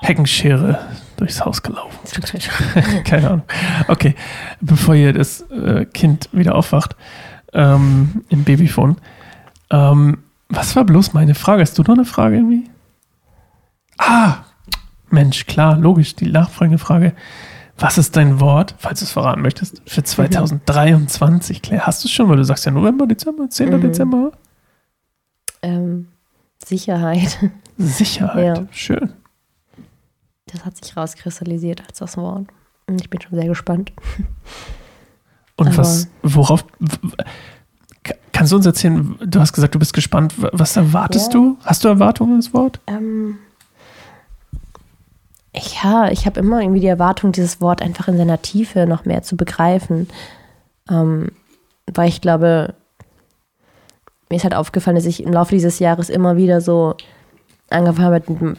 Heckenschere 0.00 0.78
durchs 1.16 1.42
Haus 1.44 1.62
gelaufen. 1.62 1.98
Keine 3.04 3.26
Ahnung. 3.28 3.42
Okay, 3.88 4.14
bevor 4.60 4.94
hier 4.94 5.14
das 5.14 5.40
äh, 5.50 5.86
Kind 5.86 6.28
wieder 6.32 6.54
aufwacht 6.54 6.96
ähm, 7.54 8.24
im 8.28 8.44
Babyphone. 8.44 8.96
Ähm, 9.70 10.18
was 10.48 10.76
war 10.76 10.84
bloß 10.84 11.14
meine 11.14 11.34
Frage? 11.34 11.62
Hast 11.62 11.78
du 11.78 11.82
noch 11.82 11.94
eine 11.94 12.04
Frage 12.04 12.36
irgendwie? 12.36 12.68
Ah, 13.98 14.44
Mensch, 15.08 15.46
klar, 15.46 15.76
logisch, 15.78 16.14
die 16.14 16.26
nachfolgende 16.26 16.78
Frage. 16.78 17.14
Was 17.78 17.98
ist 17.98 18.16
dein 18.16 18.38
Wort, 18.40 18.74
falls 18.78 19.00
du 19.00 19.04
es 19.04 19.10
verraten 19.12 19.42
möchtest, 19.42 19.82
für 19.86 20.02
2023? 20.04 21.60
Claire, 21.60 21.86
hast 21.86 22.04
du 22.04 22.08
es 22.08 22.12
schon, 22.12 22.28
weil 22.28 22.36
du 22.36 22.44
sagst 22.44 22.64
ja 22.66 22.72
November, 22.72 23.06
Dezember, 23.06 23.48
10. 23.50 23.70
Mhm. 23.70 23.80
Dezember? 23.80 24.32
Ähm, 25.62 26.08
Sicherheit. 26.64 27.38
Sicherheit. 27.78 28.58
Ja. 28.58 28.66
Schön. 28.70 29.12
Das 30.46 30.64
hat 30.64 30.76
sich 30.82 30.96
rauskristallisiert 30.96 31.82
als 31.88 31.98
das 31.98 32.16
Wort. 32.16 32.46
Und 32.86 33.00
ich 33.00 33.10
bin 33.10 33.20
schon 33.20 33.34
sehr 33.38 33.48
gespannt. 33.48 33.92
Und 35.56 35.68
Aber- 35.68 35.78
was, 35.78 36.08
worauf, 36.22 36.64
kannst 38.32 38.52
du 38.52 38.56
uns 38.56 38.66
erzählen, 38.66 39.16
du 39.24 39.40
hast 39.40 39.52
gesagt, 39.52 39.74
du 39.74 39.78
bist 39.78 39.92
gespannt, 39.94 40.34
was 40.36 40.76
erwartest 40.76 41.32
Ja. 41.32 41.40
du? 41.40 41.58
Hast 41.64 41.82
du 41.82 41.88
Erwartungen 41.88 42.36
ins 42.36 42.52
Wort? 42.54 42.80
Ähm, 42.86 43.38
ja, 45.54 46.10
ich 46.10 46.26
habe 46.26 46.40
immer 46.40 46.60
irgendwie 46.60 46.80
die 46.80 46.86
Erwartung, 46.86 47.32
dieses 47.32 47.60
Wort 47.60 47.80
einfach 47.82 48.08
in 48.08 48.16
seiner 48.16 48.42
Tiefe 48.42 48.86
noch 48.86 49.04
mehr 49.04 49.22
zu 49.22 49.36
begreifen. 49.36 50.08
Ähm, 50.90 51.28
weil 51.92 52.08
ich 52.08 52.20
glaube, 52.20 52.74
mir 54.30 54.36
ist 54.36 54.44
halt 54.44 54.54
aufgefallen, 54.54 54.96
dass 54.96 55.06
ich 55.06 55.22
im 55.22 55.32
Laufe 55.32 55.54
dieses 55.54 55.78
Jahres 55.78 56.08
immer 56.08 56.36
wieder 56.36 56.60
so 56.60 56.94
angefangen 57.70 58.06
habe, 58.06 58.56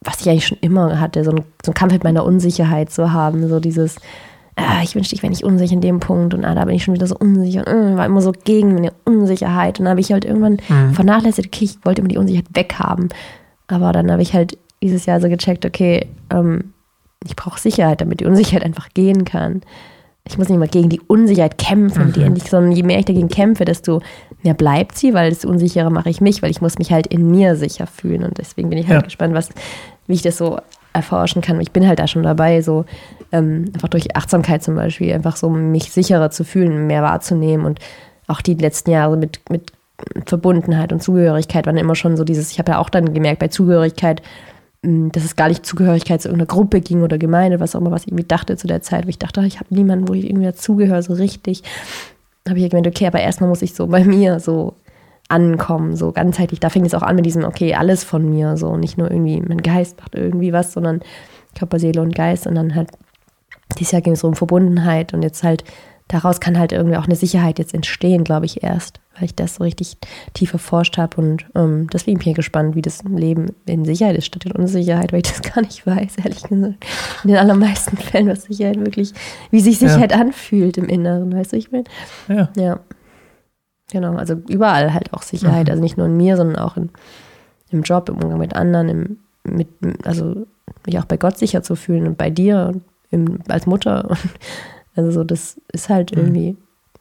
was 0.00 0.20
ich 0.20 0.28
eigentlich 0.28 0.46
schon 0.46 0.58
immer 0.60 1.00
hatte, 1.00 1.24
so 1.24 1.30
ein, 1.30 1.44
so 1.64 1.72
Kampf 1.72 1.92
mit 1.92 2.04
meiner 2.04 2.24
Unsicherheit 2.24 2.90
zu 2.90 3.12
haben. 3.12 3.48
So 3.48 3.60
dieses, 3.60 3.96
ah, 4.56 4.82
ich 4.82 4.94
wünschte, 4.94 5.14
ich 5.14 5.22
wäre 5.22 5.30
nicht 5.30 5.44
unsicher 5.44 5.74
in 5.74 5.80
dem 5.80 6.00
Punkt 6.00 6.34
und 6.34 6.44
ah, 6.44 6.54
da 6.54 6.64
bin 6.64 6.74
ich 6.74 6.84
schon 6.84 6.94
wieder 6.94 7.06
so 7.06 7.16
unsicher 7.16 7.66
und 7.66 7.92
äh, 7.92 7.96
war 7.96 8.06
immer 8.06 8.22
so 8.22 8.32
gegen 8.32 8.74
meine 8.74 8.92
Unsicherheit. 9.04 9.78
Und 9.78 9.84
dann 9.84 9.90
habe 9.92 10.00
ich 10.00 10.12
halt 10.12 10.24
irgendwann 10.24 10.58
Mhm. 10.68 10.94
vernachlässigt, 10.94 11.48
okay, 11.48 11.64
ich 11.64 11.84
wollte 11.84 12.00
immer 12.00 12.08
die 12.08 12.18
Unsicherheit 12.18 12.48
weghaben. 12.54 13.08
Aber 13.66 13.92
dann 13.92 14.10
habe 14.10 14.22
ich 14.22 14.34
halt 14.34 14.56
dieses 14.82 15.06
Jahr 15.06 15.20
so 15.20 15.28
gecheckt, 15.28 15.64
okay, 15.66 16.06
ähm, 16.30 16.72
ich 17.24 17.36
brauche 17.36 17.58
Sicherheit, 17.58 18.00
damit 18.00 18.20
die 18.20 18.26
Unsicherheit 18.26 18.64
einfach 18.64 18.88
gehen 18.94 19.24
kann. 19.24 19.62
ich 20.24 20.38
muss 20.38 20.48
nicht 20.48 20.58
mal 20.58 20.68
gegen 20.68 20.90
die 20.90 21.00
Unsicherheit 21.00 21.58
kämpfen, 21.58 22.08
mhm. 22.08 22.12
die 22.12 22.22
endlich, 22.22 22.44
sondern 22.44 22.72
je 22.72 22.82
mehr 22.82 22.98
ich 22.98 23.06
dagegen 23.06 23.28
kämpfe, 23.28 23.64
desto 23.64 24.02
mehr 24.42 24.54
bleibt 24.54 24.96
sie, 24.96 25.14
weil 25.14 25.30
desto 25.30 25.48
unsicherer 25.48 25.90
mache 25.90 26.10
ich 26.10 26.20
mich, 26.20 26.42
weil 26.42 26.50
ich 26.50 26.60
muss 26.60 26.78
mich 26.78 26.92
halt 26.92 27.06
in 27.06 27.30
mir 27.30 27.56
sicher 27.56 27.86
fühlen. 27.86 28.24
Und 28.24 28.38
deswegen 28.38 28.68
bin 28.68 28.78
ich 28.78 28.86
halt 28.86 29.00
ja. 29.00 29.04
gespannt, 29.04 29.34
was, 29.34 29.48
wie 30.06 30.14
ich 30.14 30.22
das 30.22 30.36
so 30.36 30.58
erforschen 30.92 31.42
kann. 31.42 31.60
Ich 31.60 31.72
bin 31.72 31.86
halt 31.86 31.98
da 31.98 32.06
schon 32.06 32.22
dabei, 32.22 32.60
so 32.60 32.84
ähm, 33.32 33.66
einfach 33.74 33.88
durch 33.88 34.16
Achtsamkeit 34.16 34.62
zum 34.62 34.74
Beispiel, 34.74 35.12
einfach 35.12 35.36
so 35.36 35.48
mich 35.48 35.90
sicherer 35.92 36.30
zu 36.30 36.44
fühlen, 36.44 36.86
mehr 36.86 37.02
wahrzunehmen 37.02 37.64
und 37.64 37.78
auch 38.26 38.42
die 38.42 38.54
letzten 38.54 38.90
Jahre 38.90 39.16
mit, 39.16 39.40
mit 39.50 39.72
Verbundenheit 40.26 40.92
und 40.92 41.02
Zugehörigkeit 41.02 41.66
waren 41.66 41.76
immer 41.76 41.94
schon 41.94 42.16
so 42.16 42.24
dieses, 42.24 42.52
ich 42.52 42.58
habe 42.58 42.72
ja 42.72 42.78
auch 42.78 42.90
dann 42.90 43.14
gemerkt, 43.14 43.40
bei 43.40 43.48
Zugehörigkeit, 43.48 44.22
dass 44.82 45.24
es 45.24 45.34
gar 45.34 45.48
nicht 45.48 45.66
Zugehörigkeit 45.66 46.22
zu 46.22 46.28
irgendeiner 46.28 46.46
Gruppe 46.46 46.80
ging 46.80 47.02
oder 47.02 47.18
Gemeinde, 47.18 47.58
was 47.58 47.74
auch 47.74 47.80
immer, 47.80 47.90
was 47.90 48.02
ich 48.02 48.08
irgendwie 48.08 48.28
dachte 48.28 48.56
zu 48.56 48.68
der 48.68 48.80
Zeit, 48.80 49.06
wo 49.06 49.08
ich 49.08 49.18
dachte, 49.18 49.44
ich 49.44 49.58
habe 49.58 49.74
niemanden, 49.74 50.08
wo 50.08 50.14
ich 50.14 50.24
irgendwie 50.24 50.46
dazugehöre, 50.46 51.02
so 51.02 51.14
richtig. 51.14 51.62
habe 52.48 52.60
ich 52.60 52.70
gemeint, 52.70 52.86
okay, 52.86 53.06
aber 53.06 53.20
erstmal 53.20 53.48
muss 53.48 53.62
ich 53.62 53.74
so 53.74 53.88
bei 53.88 54.04
mir 54.04 54.38
so 54.38 54.74
ankommen, 55.28 55.96
so 55.96 56.12
ganzheitlich. 56.12 56.60
Da 56.60 56.70
fing 56.70 56.84
es 56.84 56.94
auch 56.94 57.02
an 57.02 57.16
mit 57.16 57.26
diesem, 57.26 57.44
okay, 57.44 57.74
alles 57.74 58.04
von 58.04 58.28
mir, 58.30 58.56
so 58.56 58.76
nicht 58.76 58.98
nur 58.98 59.10
irgendwie, 59.10 59.40
mein 59.40 59.62
Geist 59.62 59.98
macht 59.98 60.14
irgendwie 60.14 60.52
was, 60.52 60.72
sondern 60.72 61.00
Körper, 61.58 61.78
Seele 61.78 62.00
und 62.00 62.14
Geist 62.14 62.46
und 62.46 62.54
dann 62.54 62.74
halt, 62.74 62.90
dieses 63.78 63.92
Jahr 63.92 64.00
ging 64.00 64.14
es 64.14 64.24
um 64.24 64.34
Verbundenheit 64.34 65.12
und 65.12 65.22
jetzt 65.22 65.42
halt, 65.42 65.64
daraus 66.08 66.40
kann 66.40 66.58
halt 66.58 66.72
irgendwie 66.72 66.96
auch 66.96 67.04
eine 67.04 67.16
Sicherheit 67.16 67.58
jetzt 67.58 67.74
entstehen, 67.74 68.24
glaube 68.24 68.46
ich, 68.46 68.62
erst, 68.62 69.00
weil 69.14 69.26
ich 69.26 69.34
das 69.34 69.56
so 69.56 69.64
richtig 69.64 69.96
tief 70.32 70.52
erforscht 70.52 70.96
habe 70.98 71.20
und 71.20 71.46
ähm, 71.54 71.88
deswegen 71.92 72.18
bin 72.18 72.30
ich 72.30 72.34
gespannt, 72.34 72.74
wie 72.74 72.82
das 72.82 73.04
Leben 73.04 73.54
in 73.66 73.84
Sicherheit 73.84 74.16
ist 74.16 74.26
statt 74.26 74.46
in 74.46 74.52
Unsicherheit, 74.52 75.12
weil 75.12 75.20
ich 75.20 75.30
das 75.30 75.42
gar 75.54 75.60
nicht 75.62 75.86
weiß, 75.86 76.16
ehrlich 76.24 76.42
gesagt. 76.42 76.84
In 77.24 77.28
den 77.28 77.36
allermeisten 77.36 77.96
Fällen, 77.96 78.28
was 78.28 78.44
Sicherheit 78.44 78.78
wirklich, 78.78 79.12
wie 79.50 79.60
sich 79.60 79.78
Sicherheit 79.78 80.12
ja. 80.12 80.18
anfühlt 80.18 80.78
im 80.78 80.88
Inneren, 80.88 81.32
weißt 81.32 81.52
du, 81.52 81.56
ich 81.56 81.70
meine? 81.70 81.84
Ja. 82.28 82.48
Ja. 82.56 82.80
Genau, 83.90 84.16
also 84.16 84.34
überall 84.48 84.92
halt 84.92 85.14
auch 85.14 85.22
Sicherheit. 85.22 85.66
Mhm. 85.66 85.70
Also 85.70 85.82
nicht 85.82 85.96
nur 85.96 86.06
in 86.06 86.16
mir, 86.16 86.36
sondern 86.36 86.56
auch 86.56 86.76
in, 86.76 86.90
im 87.70 87.82
Job, 87.82 88.08
im 88.08 88.16
Umgang 88.16 88.38
mit 88.38 88.54
anderen, 88.54 88.88
im, 88.88 89.18
mit, 89.44 89.68
also 90.04 90.46
mich 90.84 90.98
auch 90.98 91.06
bei 91.06 91.16
Gott 91.16 91.38
sicher 91.38 91.62
zu 91.62 91.74
fühlen 91.74 92.06
und 92.06 92.18
bei 92.18 92.28
dir 92.28 92.74
im, 93.10 93.38
als 93.48 93.66
Mutter. 93.66 94.16
Also 94.98 95.12
so, 95.12 95.22
das 95.22 95.60
ist 95.72 95.88
halt 95.88 96.10
mhm. 96.10 96.18
irgendwie 96.18 96.56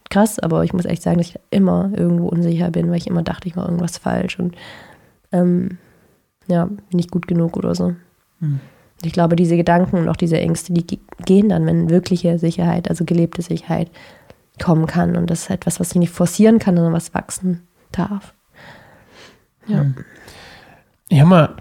krass, 0.09 0.37
aber 0.37 0.63
ich 0.63 0.71
muss 0.71 0.85
echt 0.85 1.01
sagen, 1.01 1.17
dass 1.17 1.29
ich 1.29 1.39
immer 1.49 1.91
irgendwo 1.95 2.27
unsicher 2.27 2.69
bin, 2.69 2.89
weil 2.89 2.97
ich 2.97 3.07
immer 3.07 3.23
dachte, 3.23 3.47
ich 3.47 3.55
mache 3.55 3.65
irgendwas 3.67 3.97
falsch 3.97 4.39
und 4.39 4.55
ähm, 5.31 5.79
ja, 6.47 6.65
bin 6.65 6.77
nicht 6.91 7.09
gut 7.09 7.27
genug 7.27 7.57
oder 7.57 7.73
so. 7.73 7.95
Mhm. 8.39 8.59
Ich 9.01 9.13
glaube, 9.13 9.35
diese 9.35 9.57
Gedanken 9.57 9.97
und 9.97 10.09
auch 10.09 10.15
diese 10.15 10.39
Ängste, 10.39 10.73
die 10.73 10.99
gehen 11.25 11.49
dann, 11.49 11.65
wenn 11.65 11.89
wirkliche 11.89 12.37
Sicherheit, 12.37 12.87
also 12.87 13.03
gelebte 13.03 13.41
Sicherheit, 13.41 13.89
kommen 14.61 14.85
kann. 14.85 15.15
Und 15.15 15.29
das 15.29 15.41
ist 15.41 15.49
etwas, 15.49 15.79
was 15.79 15.91
ich 15.91 15.97
nicht 15.97 16.11
forcieren 16.11 16.59
kann, 16.59 16.75
sondern 16.75 16.93
was 16.93 17.13
wachsen 17.13 17.67
darf. 17.91 18.33
Ja. 19.67 19.85
Ich 21.09 21.19
habe 21.19 21.29
mal, 21.29 21.55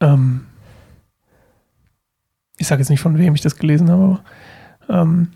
ähm, 0.00 0.46
ich 2.58 2.66
sage 2.66 2.80
jetzt 2.80 2.90
nicht, 2.90 3.00
von 3.00 3.18
wem 3.18 3.34
ich 3.34 3.40
das 3.40 3.56
gelesen 3.56 3.90
habe, 3.90 4.20
aber 4.88 5.02
ähm, 5.02 5.28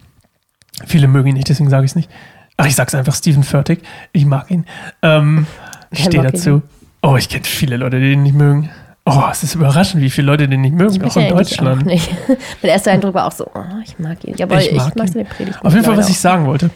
viele 0.87 1.09
mögen 1.09 1.29
ihn 1.29 1.35
nicht, 1.35 1.49
deswegen 1.49 1.71
sage 1.71 1.85
ich 1.85 1.93
es 1.93 1.97
nicht. 1.97 2.11
Ach, 2.57 2.67
ich 2.67 2.75
sage 2.75 2.89
es 2.89 2.95
einfach, 2.95 3.15
Stephen 3.15 3.45
Furtick. 3.45 3.83
Ich 4.13 4.27
mag 4.27 4.51
ihn. 4.51 4.67
Ähm, 5.03 5.47
ich 5.91 6.05
stehe 6.05 6.23
dazu. 6.23 6.63
Oh, 7.03 7.17
ich 7.17 7.29
kenne 7.29 7.45
viele 7.45 7.77
Leute, 7.77 8.01
die 8.01 8.13
ihn 8.13 8.25
nicht 8.25 8.35
mögen. 8.35 8.71
Oh, 9.05 9.25
es 9.31 9.43
ist 9.43 9.55
überraschend, 9.55 10.03
wie 10.03 10.11
viele 10.11 10.27
Leute 10.27 10.49
den 10.49 10.61
nicht 10.61 10.75
mögen, 10.75 11.03
auch 11.03 11.17
in 11.17 11.29
Deutschland. 11.29 11.83
Auch 11.83 11.87
nicht. 11.87 12.11
mein 12.63 12.71
erster 12.71 12.91
Eindruck 12.91 13.15
war 13.15 13.27
auch 13.27 13.33
so, 13.33 13.47
oh, 13.55 13.63
ich 13.83 13.99
mag 13.99 14.23
ihn. 14.25 14.35
Aber 14.43 14.61
ich, 14.61 14.73
mag, 14.73 14.89
ich 14.89 14.95
mag 14.97 15.09
seine 15.09 15.25
Predigt. 15.25 15.65
Auf 15.65 15.73
jeden 15.73 15.85
Fall, 15.85 15.97
was 15.97 16.11
ich 16.11 16.19
sagen 16.19 16.47
wollte. 16.47 16.71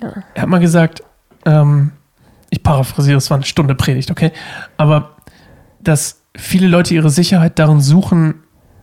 Ja. 0.00 0.12
Er 0.34 0.42
hat 0.42 0.48
mal 0.48 0.60
gesagt, 0.60 1.02
ähm, 1.44 1.92
ich 2.50 2.62
paraphrasiere, 2.62 3.16
es 3.16 3.30
war 3.30 3.36
eine 3.36 3.46
Stunde 3.46 3.74
Predigt, 3.74 4.10
okay? 4.10 4.30
Aber 4.76 5.16
dass 5.80 6.22
viele 6.36 6.68
Leute 6.68 6.94
ihre 6.94 7.10
Sicherheit 7.10 7.58
darin 7.58 7.80
suchen, 7.80 8.34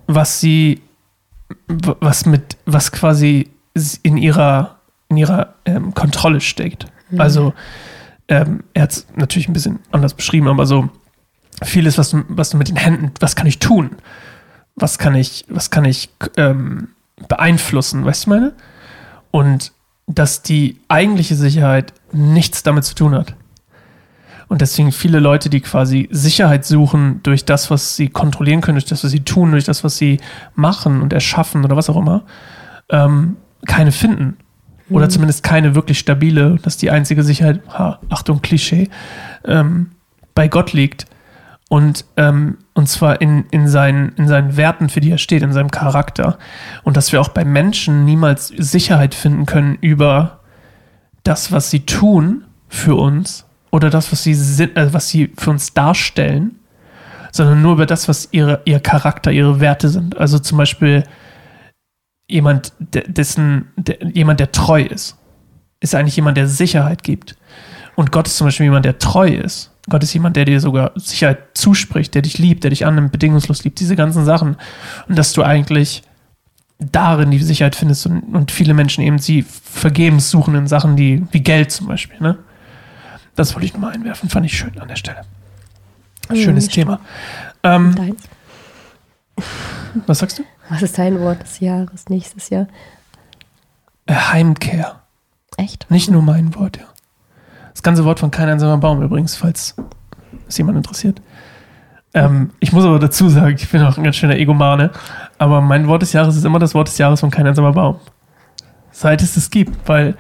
was 0.08 0.42
sie, 0.42 0.82
was 1.68 2.26
mit, 2.26 2.58
was 2.66 2.92
quasi 2.92 3.50
in 4.04 4.18
ihrer, 4.18 4.78
in 5.10 5.18
ihrer 5.18 5.56
ähm, 5.66 5.94
Kontrolle 5.94 6.42
steckt. 6.42 6.86
Mhm. 7.10 7.22
Also, 7.22 7.54
ähm, 8.28 8.64
er 8.74 8.84
hat 8.84 8.92
es 8.92 9.08
natürlich 9.16 9.48
ein 9.48 9.54
bisschen 9.54 9.80
anders 9.92 10.14
beschrieben, 10.14 10.48
aber 10.48 10.66
so, 10.66 10.90
vieles, 11.64 11.98
was 11.98 12.12
du, 12.12 12.24
was 12.28 12.52
du 12.52 12.58
mit 12.58 12.70
den 12.70 12.76
Händen, 12.76 13.12
was 13.20 13.36
kann 13.36 13.48
ich 13.48 13.60
tun? 13.60 13.92
Was 14.76 14.98
kann 14.98 15.16
ich, 15.16 15.46
was 15.50 15.72
kann 15.72 15.86
ich 15.86 16.10
ähm, 16.38 16.90
beeinflussen, 17.28 18.06
weißt 18.06 18.26
du 18.26 18.30
meine? 18.30 18.54
Und 19.32 19.74
dass 20.08 20.42
die 20.42 20.80
eigentliche 20.88 21.36
Sicherheit 21.36 21.94
nichts 22.12 22.64
damit 22.64 22.86
zu 22.86 22.96
tun 22.96 23.14
hat. 23.14 23.36
Und 24.48 24.62
deswegen 24.62 24.92
viele 24.92 25.20
Leute, 25.20 25.50
die 25.50 25.60
quasi 25.62 26.10
Sicherheit 26.12 26.66
suchen 26.66 27.22
durch 27.22 27.46
das, 27.46 27.70
was 27.70 27.96
sie 27.96 28.10
kontrollieren 28.10 28.62
können, 28.62 28.78
durch 28.78 28.90
das, 28.90 29.04
was 29.04 29.12
sie 29.12 29.20
tun, 29.20 29.52
durch 29.52 29.66
das, 29.66 29.84
was 29.84 29.98
sie 29.98 30.20
machen 30.56 31.02
und 31.02 31.14
erschaffen 31.14 31.64
oder 31.64 31.76
was 31.76 31.90
auch 31.90 31.98
immer, 31.98 32.24
ähm, 32.90 33.38
keine 33.66 33.92
finden. 33.92 34.38
Oder 34.90 35.06
mhm. 35.06 35.10
zumindest 35.12 35.44
keine 35.44 35.76
wirklich 35.76 36.00
stabile, 36.00 36.58
dass 36.64 36.78
die 36.78 36.92
einzige 36.92 37.24
Sicherheit, 37.24 37.62
ha, 37.70 38.00
Achtung, 38.10 38.42
Klischee, 38.42 38.90
ähm, 39.46 39.92
bei 40.34 40.48
Gott 40.48 40.74
liegt. 40.74 41.06
Und, 41.70 42.06
ähm, 42.18 42.58
und 42.74 42.90
zwar 42.90 43.22
in, 43.22 43.46
in, 43.52 43.68
seinen, 43.68 44.10
in 44.16 44.28
seinen 44.28 44.58
Werten, 44.58 44.90
für 44.90 45.02
die 45.02 45.12
er 45.12 45.20
steht, 45.20 45.44
in 45.44 45.54
seinem 45.54 45.70
Charakter. 45.70 46.40
Und 46.84 46.98
dass 46.98 47.12
wir 47.12 47.22
auch 47.22 47.30
bei 47.30 47.46
Menschen 47.46 48.06
niemals 48.06 48.48
Sicherheit 48.48 49.14
finden 49.14 49.46
können 49.46 49.78
über 49.80 50.40
das, 51.24 51.52
was 51.52 51.70
sie 51.70 51.82
tun 51.82 52.46
für 52.70 52.96
uns 52.96 53.46
oder 53.70 53.92
das, 53.92 54.12
was 54.12 54.24
sie, 54.24 54.34
sind, 54.34 54.78
also 54.78 54.94
was 54.96 55.10
sie 55.10 55.32
für 55.38 55.52
uns 55.52 55.76
darstellen, 55.76 56.56
sondern 57.32 57.62
nur 57.62 57.74
über 57.74 57.86
das, 57.86 58.08
was 58.08 58.30
ihre, 58.32 58.62
ihr 58.66 58.80
Charakter, 58.80 59.32
ihre 59.32 59.60
Werte 59.60 59.90
sind. 59.90 60.18
Also 60.18 60.40
zum 60.40 60.58
Beispiel 60.58 61.04
jemand, 62.30 62.72
dessen, 62.80 63.68
der, 63.76 63.98
jemand, 64.14 64.40
der 64.40 64.52
treu 64.52 64.82
ist, 64.84 65.18
ist 65.82 65.96
eigentlich 65.96 66.16
jemand, 66.16 66.38
der 66.38 66.48
Sicherheit 66.48 67.04
gibt. 67.04 67.36
Und 67.96 68.12
Gott 68.12 68.28
ist 68.28 68.38
zum 68.38 68.48
Beispiel 68.48 68.66
jemand, 68.66 68.86
der 68.86 69.00
treu 69.00 69.28
ist. 69.28 69.72
Gott 69.90 70.04
ist 70.04 70.14
jemand, 70.14 70.36
der 70.36 70.46
dir 70.46 70.60
sogar 70.62 70.92
Sicherheit 70.96 71.40
zuspricht, 71.56 72.14
der 72.14 72.22
dich 72.22 72.38
liebt, 72.38 72.64
der 72.64 72.70
dich 72.70 72.86
annimmt, 72.86 73.12
bedingungslos 73.12 73.64
liebt, 73.64 73.80
diese 73.80 73.96
ganzen 73.96 74.24
Sachen. 74.24 74.56
Und 75.08 75.18
dass 75.18 75.34
du 75.34 75.44
eigentlich 75.44 76.04
darin 76.78 77.32
die 77.32 77.40
Sicherheit 77.40 77.76
findest 77.76 78.06
und, 78.06 78.22
und 78.34 78.52
viele 78.52 78.74
Menschen 78.74 79.04
eben 79.04 79.20
sie 79.20 79.42
vergebens 79.42 80.30
suchen 80.30 80.56
in 80.56 80.68
Sachen, 80.68 80.96
die, 80.96 81.24
wie 81.32 81.42
Geld 81.42 81.72
zum 81.72 81.88
Beispiel. 81.88 82.20
Ne? 82.22 82.38
Das 83.36 83.54
wollte 83.54 83.66
ich 83.66 83.74
nochmal 83.74 83.94
einwerfen, 83.94 84.30
fand 84.30 84.46
ich 84.46 84.58
schön 84.58 84.80
an 84.80 84.88
der 84.88 84.96
Stelle. 84.96 85.22
Schönes 86.34 86.68
mhm, 86.68 86.72
Thema. 86.72 87.00
Ähm. 87.64 88.16
Was 90.06 90.20
sagst 90.20 90.40
du? 90.40 90.44
Was 90.70 90.84
ist 90.84 90.98
dein 90.98 91.20
Wort 91.20 91.42
des 91.42 91.60
Jahres 91.60 92.10
nächstes 92.10 92.50
Jahr? 92.50 92.68
Heimkehr. 94.10 95.02
Echt? 95.58 95.90
Nicht 95.90 96.10
nur 96.10 96.22
mein 96.22 96.56
Wort, 96.56 96.78
ja. 96.78 96.84
Das 97.74 97.84
ganze 97.84 98.06
Wort 98.06 98.20
von 98.20 98.32
kein 98.32 98.50
einsamer 98.50 98.78
Baum 98.78 99.02
übrigens, 99.02 99.36
falls 99.36 99.76
es 100.48 100.58
jemand 100.58 100.78
interessiert. 100.78 101.22
Ähm, 102.14 102.52
ich 102.60 102.72
muss 102.72 102.86
aber 102.86 103.00
dazu 103.00 103.30
sagen, 103.30 103.56
ich 103.56 103.70
bin 103.70 103.82
auch 103.84 103.98
ein 103.98 104.04
ganz 104.04 104.16
schöner 104.16 104.38
Egomane, 104.38 104.92
aber 105.38 105.62
mein 105.62 105.88
Wort 105.88 106.02
des 106.02 106.14
Jahres 106.14 106.36
ist 106.36 106.46
immer 106.46 106.60
das 106.60 106.74
Wort 106.74 106.88
des 106.88 106.98
Jahres 106.98 107.20
von 107.20 107.30
kein 107.30 107.46
einsamer 107.46 107.74
Baum. 107.74 108.00
Seit 108.92 109.22
es 109.22 109.38
es 109.38 109.52
gibt, 109.52 109.88
weil 109.88 110.16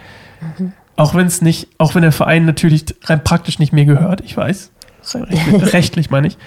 mhm. 0.57 0.73
auch 0.95 1.15
wenn 1.15 1.27
es 1.27 1.41
nicht, 1.41 1.67
auch 1.79 1.95
wenn 1.95 2.03
der 2.03 2.11
Verein 2.11 2.45
natürlich 2.45 2.85
rein 3.03 3.23
praktisch 3.23 3.59
nicht 3.59 3.73
mir 3.73 3.85
gehört, 3.85 4.21
ich 4.21 4.37
weiß, 4.37 4.71
rechtlich, 5.15 5.73
rechtlich 5.73 6.09
meine 6.11 6.27
ich, 6.27 6.37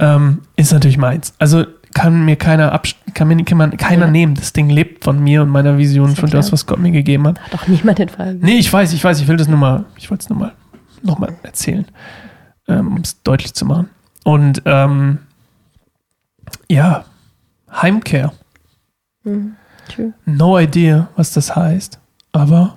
ähm, 0.00 0.42
ist 0.56 0.72
natürlich 0.72 0.98
meins. 0.98 1.34
Also 1.38 1.66
kann 1.94 2.24
mir 2.24 2.36
keiner 2.36 2.80
kann 3.14 3.28
mir 3.28 3.44
kann 3.44 3.58
man, 3.58 3.76
keiner 3.76 4.06
ja. 4.06 4.10
nehmen. 4.10 4.34
Das 4.34 4.52
Ding 4.52 4.68
lebt 4.70 5.04
von 5.04 5.22
mir 5.22 5.42
und 5.42 5.48
meiner 5.48 5.78
Vision, 5.78 6.16
von 6.16 6.30
das, 6.30 6.52
was 6.52 6.66
Gott 6.66 6.78
mir 6.78 6.90
gegeben 6.90 7.26
hat. 7.28 7.40
Hat 7.40 7.54
doch 7.54 7.68
niemand 7.68 7.98
den 7.98 8.08
Fall. 8.08 8.34
Nee, 8.34 8.58
ich 8.58 8.72
weiß, 8.72 8.92
ich 8.92 9.02
weiß, 9.02 9.20
ich 9.20 9.28
will 9.28 9.36
das 9.36 9.48
nur 9.48 9.58
mal, 9.58 9.84
ich 9.96 10.10
wollte 10.10 10.22
es 10.22 10.30
nur 10.30 10.38
mal 10.38 10.52
nochmal 11.02 11.36
erzählen, 11.42 11.86
ähm, 12.68 12.88
um 12.88 13.00
es 13.00 13.22
deutlich 13.22 13.54
zu 13.54 13.64
machen. 13.64 13.90
Und 14.24 14.62
ähm, 14.64 15.18
ja, 16.68 17.04
Heimkehr. 17.70 18.32
Mhm, 19.24 19.56
no 20.24 20.58
idea, 20.58 21.08
was 21.16 21.32
das 21.32 21.54
heißt. 21.54 21.98
Aber 22.32 22.76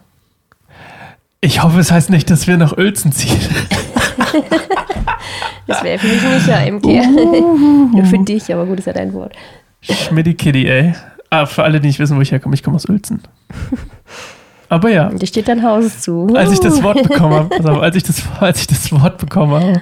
ich 1.42 1.64
hoffe, 1.64 1.80
es 1.80 1.92
heißt 1.92 2.10
nicht, 2.10 2.30
dass 2.30 2.48
wir 2.48 2.58
nach 2.58 2.78
Uelzen 2.78 3.12
ziehen. 3.12 3.40
Das 5.68 5.84
wäre 5.84 5.98
für 5.98 6.08
mich 6.08 6.22
nicht 6.22 6.48
ja 6.48 6.62
Kehr. 6.80 7.04
Uh, 7.08 8.06
für 8.06 8.20
dich, 8.20 8.54
aber 8.54 8.66
gut, 8.66 8.80
ist 8.80 8.86
ja 8.86 8.94
dein 8.94 9.14
Wort. 9.14 9.34
Schmidti 9.82 10.34
Kitty, 10.34 10.68
ey. 10.68 10.94
Ah, 11.30 11.46
für 11.46 11.64
alle, 11.64 11.80
die 11.80 11.88
nicht 11.88 12.00
wissen, 12.00 12.18
wo 12.18 12.22
ich 12.22 12.32
herkomme, 12.32 12.56
ich 12.56 12.64
komme 12.64 12.76
aus 12.76 12.88
Uelzen. 12.88 13.22
Aber 14.70 14.90
ja. 14.90 15.10
Dir 15.10 15.28
steht 15.28 15.48
dein 15.48 15.64
Haus 15.64 16.02
zu. 16.02 16.28
Als 16.36 16.52
ich 16.52 16.60
das 16.60 16.82
Wort 16.84 17.04
bekommen 17.04 17.34
habe, 17.36 17.56
also 17.58 17.80
als, 17.80 17.96
ich 17.96 18.04
das, 18.04 18.24
als 18.40 18.62
ich 18.62 18.68
das 18.68 18.92
Wort 18.92 19.18
bekommen 19.18 19.54
habe, 19.54 19.82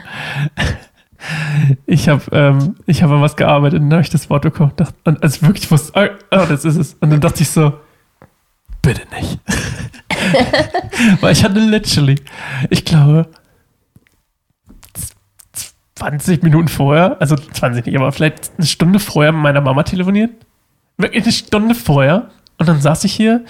ich 1.85 2.09
habe 2.09 2.21
ähm, 2.31 2.75
hab 2.89 3.11
an 3.11 3.21
was 3.21 3.35
gearbeitet 3.35 3.79
und 3.79 3.89
dann 3.89 3.97
habe 3.97 4.03
ich 4.03 4.09
das 4.09 4.29
Wort 4.29 4.43
bekommen. 4.43 4.73
Dachte, 4.75 4.95
und 5.05 5.23
also 5.23 5.41
wirklich 5.47 5.69
wusste, 5.71 5.91
oh, 5.95 6.37
oh, 6.37 6.45
das 6.47 6.65
ist 6.65 6.75
es. 6.75 6.93
Und 6.99 7.11
dann 7.11 7.21
dachte 7.21 7.43
ich 7.43 7.49
so, 7.49 7.73
bitte 8.81 9.01
nicht. 9.19 9.39
Weil 11.21 11.33
ich 11.33 11.43
hatte 11.43 11.59
literally, 11.59 12.15
ich 12.69 12.83
glaube, 12.83 13.27
20 16.03 16.43
Minuten 16.43 16.67
vorher, 16.67 17.15
also 17.21 17.35
20 17.37 17.85
nicht, 17.85 17.97
aber 17.97 18.11
vielleicht 18.11 18.51
eine 18.57 18.67
Stunde 18.67 18.99
vorher 18.99 19.31
mit 19.31 19.41
meiner 19.41 19.61
Mama 19.61 19.83
telefoniert. 19.83 20.31
Wirklich 20.97 21.23
eine 21.23 21.31
Stunde 21.31 21.75
vorher. 21.75 22.29
Und 22.57 22.67
dann 22.67 22.81
saß 22.81 23.05
ich 23.05 23.13
hier, 23.13 23.45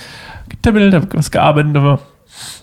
gibt 0.49 0.63
der 0.63 0.71
Bild, 0.71 0.93
hab 0.93 1.13
was 1.15 1.31
gearbeitet, 1.31 1.75
aber 1.75 1.99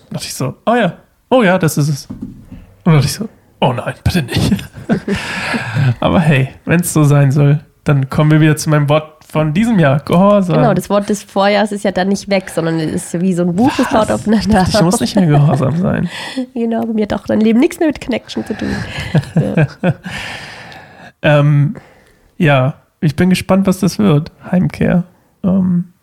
dachte 0.09 0.25
ich 0.25 0.33
so, 0.33 0.55
oh 0.65 0.75
ja, 0.75 0.93
oh 1.29 1.43
ja, 1.43 1.57
das 1.57 1.77
ist 1.77 1.89
es. 1.89 2.07
Und 2.07 2.93
dachte 2.93 3.05
ich 3.05 3.13
so, 3.13 3.27
oh 3.59 3.73
nein, 3.73 3.93
bitte 4.03 4.23
nicht. 4.23 4.63
aber 5.99 6.21
hey, 6.21 6.49
wenn 6.63 6.79
es 6.79 6.93
so 6.93 7.03
sein 7.03 7.31
soll, 7.31 7.59
dann 7.83 8.09
kommen 8.09 8.31
wir 8.31 8.39
wieder 8.39 8.55
zu 8.55 8.69
meinem 8.69 8.87
Wort 8.87 9.10
von 9.31 9.53
diesem 9.53 9.79
Jahr, 9.79 9.99
Gehorsam. 9.99 10.57
Genau, 10.57 10.73
das 10.73 10.89
Wort 10.89 11.07
des 11.07 11.23
Vorjahres 11.23 11.71
ist 11.71 11.85
ja 11.85 11.91
dann 11.91 12.09
nicht 12.09 12.29
weg, 12.29 12.49
sondern 12.49 12.79
es 12.79 13.13
ist 13.13 13.21
wie 13.21 13.33
so 13.33 13.43
ein 13.43 13.55
Buch, 13.55 13.71
das 13.77 13.89
baut 13.89 14.11
aufeinander. 14.11 14.65
Ich 14.67 14.81
muss 14.81 14.99
nicht 14.99 15.15
mehr 15.15 15.25
gehorsam 15.25 15.77
sein. 15.77 16.09
genau, 16.53 16.85
bei 16.85 16.93
mir 16.93 17.03
hat 17.03 17.13
auch 17.13 17.25
dein 17.25 17.39
Leben 17.39 17.59
nichts 17.59 17.79
mehr 17.79 17.87
mit 17.87 18.01
Connection 18.01 18.45
zu 18.45 18.53
tun. 18.55 18.69
Ja. 19.35 19.93
Ähm, 21.23 21.75
ja, 22.37 22.73
ich 22.99 23.15
bin 23.15 23.29
gespannt, 23.29 23.67
was 23.67 23.79
das 23.79 23.99
wird. 23.99 24.31
Heimkehr. 24.51 25.03
Ähm, 25.43 25.93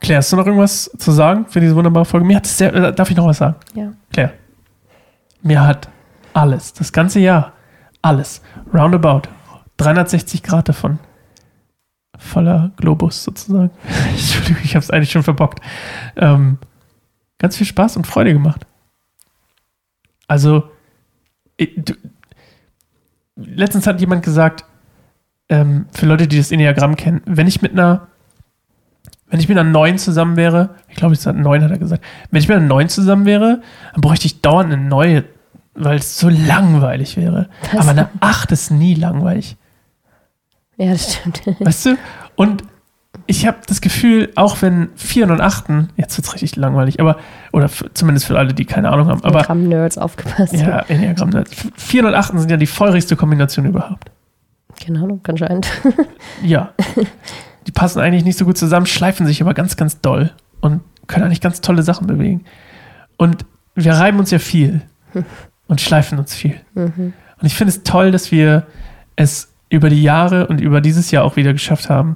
Claire, 0.00 0.18
hast 0.18 0.30
du 0.30 0.36
noch 0.36 0.46
irgendwas 0.46 0.90
zu 0.98 1.10
sagen 1.10 1.46
für 1.48 1.60
diese 1.60 1.74
wunderbare 1.74 2.04
Folge? 2.04 2.26
Mir 2.26 2.36
hat 2.36 2.46
es 2.46 2.56
sehr, 2.56 2.72
äh, 2.72 2.92
darf 2.94 3.10
ich 3.10 3.16
noch 3.16 3.26
was 3.26 3.38
sagen? 3.38 3.56
ja. 3.74 3.92
Claire. 4.12 4.32
Mir 5.42 5.66
hat 5.66 5.88
alles, 6.34 6.72
das 6.72 6.92
ganze 6.92 7.20
Jahr, 7.20 7.52
alles, 8.02 8.42
roundabout, 8.72 9.22
360 9.78 10.42
Grad 10.42 10.68
davon, 10.68 10.98
voller 12.18 12.72
Globus 12.76 13.24
sozusagen. 13.24 13.70
Entschuldigung, 14.10 14.62
ich 14.64 14.74
habe 14.74 14.84
es 14.84 14.90
eigentlich 14.90 15.10
schon 15.10 15.22
verbockt. 15.22 15.60
Ähm, 16.16 16.58
ganz 17.38 17.56
viel 17.56 17.66
Spaß 17.66 17.96
und 17.96 18.06
Freude 18.06 18.32
gemacht. 18.32 18.66
Also, 20.26 20.64
ich, 21.56 21.70
du, 21.76 21.94
letztens 23.36 23.86
hat 23.86 24.00
jemand 24.00 24.22
gesagt, 24.22 24.64
ähm, 25.48 25.86
für 25.92 26.06
Leute, 26.06 26.26
die 26.26 26.36
das 26.36 26.52
Enneagramm 26.52 26.96
kennen, 26.96 27.22
wenn 27.24 27.46
ich 27.46 27.62
mit 27.62 27.72
einer, 27.72 28.08
wenn 29.30 29.40
ich 29.40 29.48
mit 29.48 29.58
einer 29.58 29.68
neuen 29.68 29.98
zusammen 29.98 30.36
wäre, 30.36 30.70
ich 30.88 30.96
glaube, 30.96 31.14
es 31.14 31.26
hat 31.26 31.36
neun 31.36 31.62
hat 31.62 31.70
er 31.70 31.78
gesagt, 31.78 32.04
wenn 32.30 32.40
ich 32.40 32.48
mit 32.48 32.56
einer 32.56 32.66
neuen 32.66 32.88
zusammen 32.88 33.24
wäre, 33.24 33.62
dann 33.92 34.00
bräuchte 34.00 34.26
ich 34.26 34.42
dauernd 34.42 34.72
eine 34.72 34.82
neue, 34.82 35.24
weil 35.74 35.98
es 35.98 36.18
so 36.18 36.28
langweilig 36.28 37.16
wäre. 37.16 37.48
Was? 37.72 37.80
Aber 37.80 37.90
eine 37.90 38.08
acht 38.20 38.52
ist 38.52 38.70
nie 38.70 38.94
langweilig. 38.94 39.56
Ja, 40.78 40.92
das 40.92 41.14
stimmt. 41.14 41.42
Weißt 41.60 41.86
du? 41.86 41.98
Und 42.36 42.64
ich 43.26 43.46
habe 43.46 43.58
das 43.66 43.80
Gefühl, 43.80 44.32
auch 44.36 44.62
wenn 44.62 44.88
Vieren 44.94 45.30
und 45.30 45.40
Achten, 45.40 45.90
jetzt 45.96 46.16
wird 46.16 46.26
es 46.26 46.34
richtig 46.34 46.56
langweilig, 46.56 47.00
aber, 47.00 47.18
oder 47.52 47.68
zumindest 47.92 48.26
für 48.26 48.38
alle, 48.38 48.54
die 48.54 48.64
keine 48.64 48.90
Ahnung 48.90 49.08
haben, 49.08 49.22
aber 49.24 49.40
Programm-Nerds 49.40 49.98
aufgepasst. 49.98 50.54
ja, 50.54 50.80
Enneagramm, 50.88 51.30
ne? 51.30 51.44
Vieren 51.76 52.06
und 52.06 52.14
Achten 52.14 52.38
sind 52.38 52.50
ja 52.50 52.56
die 52.56 52.66
feurigste 52.66 53.16
Kombination 53.16 53.66
überhaupt. 53.66 54.10
Keine 54.82 55.00
Ahnung, 55.00 55.20
anscheinend. 55.26 55.68
Ja. 56.42 56.72
Die 57.66 57.72
passen 57.72 58.00
eigentlich 58.00 58.24
nicht 58.24 58.38
so 58.38 58.44
gut 58.44 58.56
zusammen, 58.56 58.86
schleifen 58.86 59.26
sich 59.26 59.42
aber 59.42 59.52
ganz, 59.52 59.76
ganz 59.76 60.00
doll 60.00 60.32
und 60.60 60.80
können 61.06 61.24
eigentlich 61.24 61.40
ganz 61.40 61.60
tolle 61.60 61.82
Sachen 61.82 62.06
bewegen. 62.06 62.44
Und 63.16 63.44
wir 63.74 63.92
reiben 63.92 64.18
uns 64.18 64.30
ja 64.30 64.38
viel 64.38 64.82
und 65.66 65.80
schleifen 65.80 66.18
uns 66.18 66.34
viel. 66.34 66.60
Mhm. 66.74 67.12
Und 67.40 67.46
ich 67.46 67.54
finde 67.54 67.70
es 67.70 67.82
toll, 67.82 68.10
dass 68.10 68.32
wir 68.32 68.66
es 69.16 69.47
über 69.70 69.90
die 69.90 70.02
Jahre 70.02 70.46
und 70.46 70.60
über 70.60 70.80
dieses 70.80 71.10
Jahr 71.10 71.24
auch 71.24 71.36
wieder 71.36 71.52
geschafft 71.52 71.88
haben, 71.90 72.14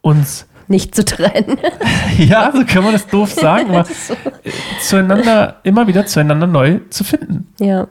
uns 0.00 0.46
Nicht 0.68 0.94
zu 0.94 1.04
trennen. 1.04 1.58
Ja, 2.18 2.50
so 2.54 2.64
kann 2.64 2.82
man 2.84 2.92
das 2.92 3.06
doof 3.06 3.32
sagen, 3.32 3.70
aber 3.70 3.80
äh, 4.44 4.50
zueinander, 4.80 5.56
immer 5.62 5.86
wieder 5.86 6.06
zueinander 6.06 6.46
neu 6.46 6.80
zu 6.90 7.04
finden. 7.04 7.46
Ja. 7.60 7.86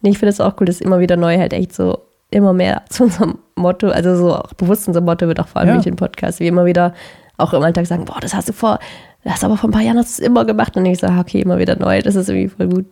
Nee, 0.00 0.10
ich 0.10 0.18
finde 0.18 0.30
es 0.30 0.40
auch 0.40 0.54
cool, 0.60 0.66
dass 0.66 0.80
immer 0.80 0.98
wieder 1.00 1.16
neu 1.16 1.38
halt 1.38 1.52
echt 1.52 1.72
so 1.74 1.98
immer 2.30 2.52
mehr 2.52 2.82
zu 2.88 3.04
unserem 3.04 3.38
Motto, 3.56 3.88
also 3.90 4.16
so 4.16 4.34
auch 4.34 4.52
bewusst 4.54 4.88
unser 4.88 5.00
Motto 5.00 5.26
wird 5.28 5.38
auch 5.40 5.48
vor 5.48 5.60
allem 5.60 5.68
Ja. 5.68 5.74
durch 5.74 5.84
den 5.84 5.96
Podcast, 5.96 6.40
wir 6.40 6.48
immer 6.48 6.64
wieder 6.64 6.94
auch 7.36 7.52
im 7.54 7.62
Alltag 7.62 7.86
sagen, 7.86 8.04
boah, 8.04 8.18
das 8.20 8.34
hast 8.34 8.48
du 8.48 8.52
vor, 8.52 8.78
das 9.24 9.34
hast 9.34 9.42
du 9.42 9.46
aber 9.46 9.56
vor 9.56 9.68
ein 9.68 9.72
paar 9.72 9.82
Jahren 9.82 9.98
hast 9.98 10.18
du 10.18 10.22
es 10.22 10.26
immer 10.28 10.44
gemacht. 10.44 10.76
Und 10.76 10.84
ich 10.86 10.98
sage, 10.98 11.18
okay, 11.18 11.40
immer 11.40 11.58
wieder 11.58 11.76
neu, 11.76 12.00
das 12.02 12.14
ist 12.16 12.28
irgendwie 12.28 12.48
voll 12.48 12.68
gut. 12.68 12.86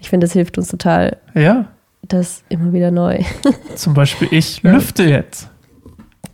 Ich 0.00 0.08
finde, 0.10 0.26
das 0.26 0.32
hilft 0.32 0.58
uns 0.58 0.68
total, 0.68 1.16
Ja, 1.34 1.66
das 2.02 2.42
immer 2.48 2.72
wieder 2.72 2.90
neu. 2.90 3.20
zum 3.74 3.94
Beispiel, 3.94 4.28
ich 4.30 4.62
Ja. 4.62 4.72
lüfte 4.72 5.04
jetzt. 5.04 5.48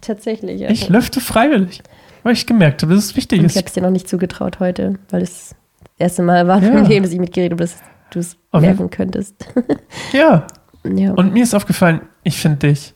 Tatsächlich, 0.01 0.61
ja. 0.61 0.71
Ich 0.71 0.89
lüfte 0.89 1.21
freiwillig, 1.21 1.83
weil 2.25 2.33
ich 2.33 2.47
gemerkt 2.47 2.83
habe, 2.83 2.95
dass 2.95 3.05
es 3.05 3.17
wichtig 3.17 3.39
Und 3.41 3.47
ich 3.47 3.53
ist. 3.53 3.57
habe 3.57 3.67
es 3.69 3.73
dir 3.73 3.83
noch 3.83 3.91
nicht 3.91 4.09
zugetraut 4.09 4.59
heute, 4.61 4.99
weil 5.11 5.23
es 5.23 5.51
das 5.51 5.57
erste 5.99 6.23
Mal 6.23 6.47
war 6.49 6.63
Ja. 6.63 6.81
Leben, 6.81 7.05
dass 7.05 7.13
ich 7.13 7.21
mitgeredet 7.21 7.53
habe, 7.53 7.63
dass 7.65 7.77
du 8.11 8.19
es 8.19 8.37
merken 8.53 8.91
könntest. 8.91 9.35
Ja, 10.13 10.47
ja, 10.85 11.13
und 11.13 11.33
mir 11.33 11.45
ist 11.45 11.55
aufgefallen, 11.55 12.01
ich 12.25 12.37
finde 12.39 12.69
dich, 12.69 12.93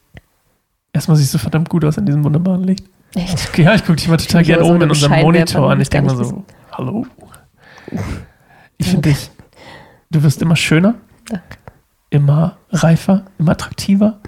erstmal 0.93 1.17
siehst 1.17 1.33
du 1.33 1.39
verdammt 1.39 1.69
gut 1.71 1.85
aus 1.85 1.97
in 1.97 2.05
diesem 2.05 2.25
wunderbaren 2.25 2.65
Licht. 2.65 2.85
echt. 3.15 3.49
Okay, 3.49 3.63
ja, 3.65 3.75
ich 3.75 3.83
gucke 3.83 3.97
dich 3.97 4.09
mal 4.09 4.17
total 4.17 4.43
Ich 4.43 4.49
gerne 4.49 4.63
aber 4.65 4.69
so 4.71 4.83
in 4.83 4.91
unserem 4.91 5.21
Monitor 5.23 5.71
an. 5.71 5.81
Ich 5.81 5.89
denke 5.89 6.13
mal 6.13 6.25
so, 6.25 6.45
hallo. 6.73 7.07
Ich 8.79 8.89
finde 8.89 9.11
dich, 9.11 9.31
du 10.11 10.23
wirst 10.23 10.43
immer 10.43 10.57
schöner, 10.57 10.97
Danke. 11.29 11.45
Immer 12.17 12.57
reifer, 12.71 13.25
immer 13.39 13.53
attraktiver 13.53 14.19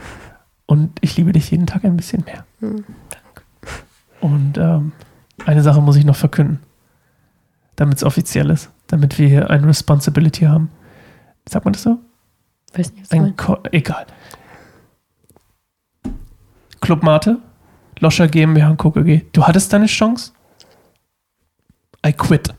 und 0.66 0.98
ich 1.00 1.16
liebe 1.16 1.32
dich 1.32 1.50
jeden 1.50 1.66
Tag 1.66 1.84
ein 1.84 1.96
bisschen 1.96 2.24
mehr. 2.24 2.44
Hm, 2.60 2.84
Und 4.20 4.58
ähm, 4.58 4.92
eine 5.46 5.62
Sache 5.62 5.80
muss 5.80 5.96
ich 5.96 6.04
noch 6.04 6.16
verkünden, 6.16 6.60
damit 7.76 7.98
es 7.98 8.04
offiziell 8.04 8.50
ist, 8.50 8.70
damit 8.88 9.18
wir 9.18 9.28
hier 9.28 9.50
eine 9.50 9.66
Responsibility 9.66 10.44
haben. 10.44 10.70
Sagt 11.48 11.64
man 11.64 11.72
das 11.72 11.82
so? 11.82 11.98
Weiß 12.74 12.92
nicht, 12.92 13.04
was 13.04 13.10
Ein. 13.12 13.36
Ko 13.36 13.58
egal. 13.72 14.06
Club 16.80 17.02
Mate, 17.02 17.38
Loscher 18.00 18.28
GmbH 18.28 18.70
und 18.70 18.76
Co. 18.76 18.90
KG. 18.90 19.22
Du 19.32 19.46
hattest 19.46 19.72
deine 19.72 19.86
Chance. 19.86 20.32
I 22.06 22.12
quit. 22.12 22.54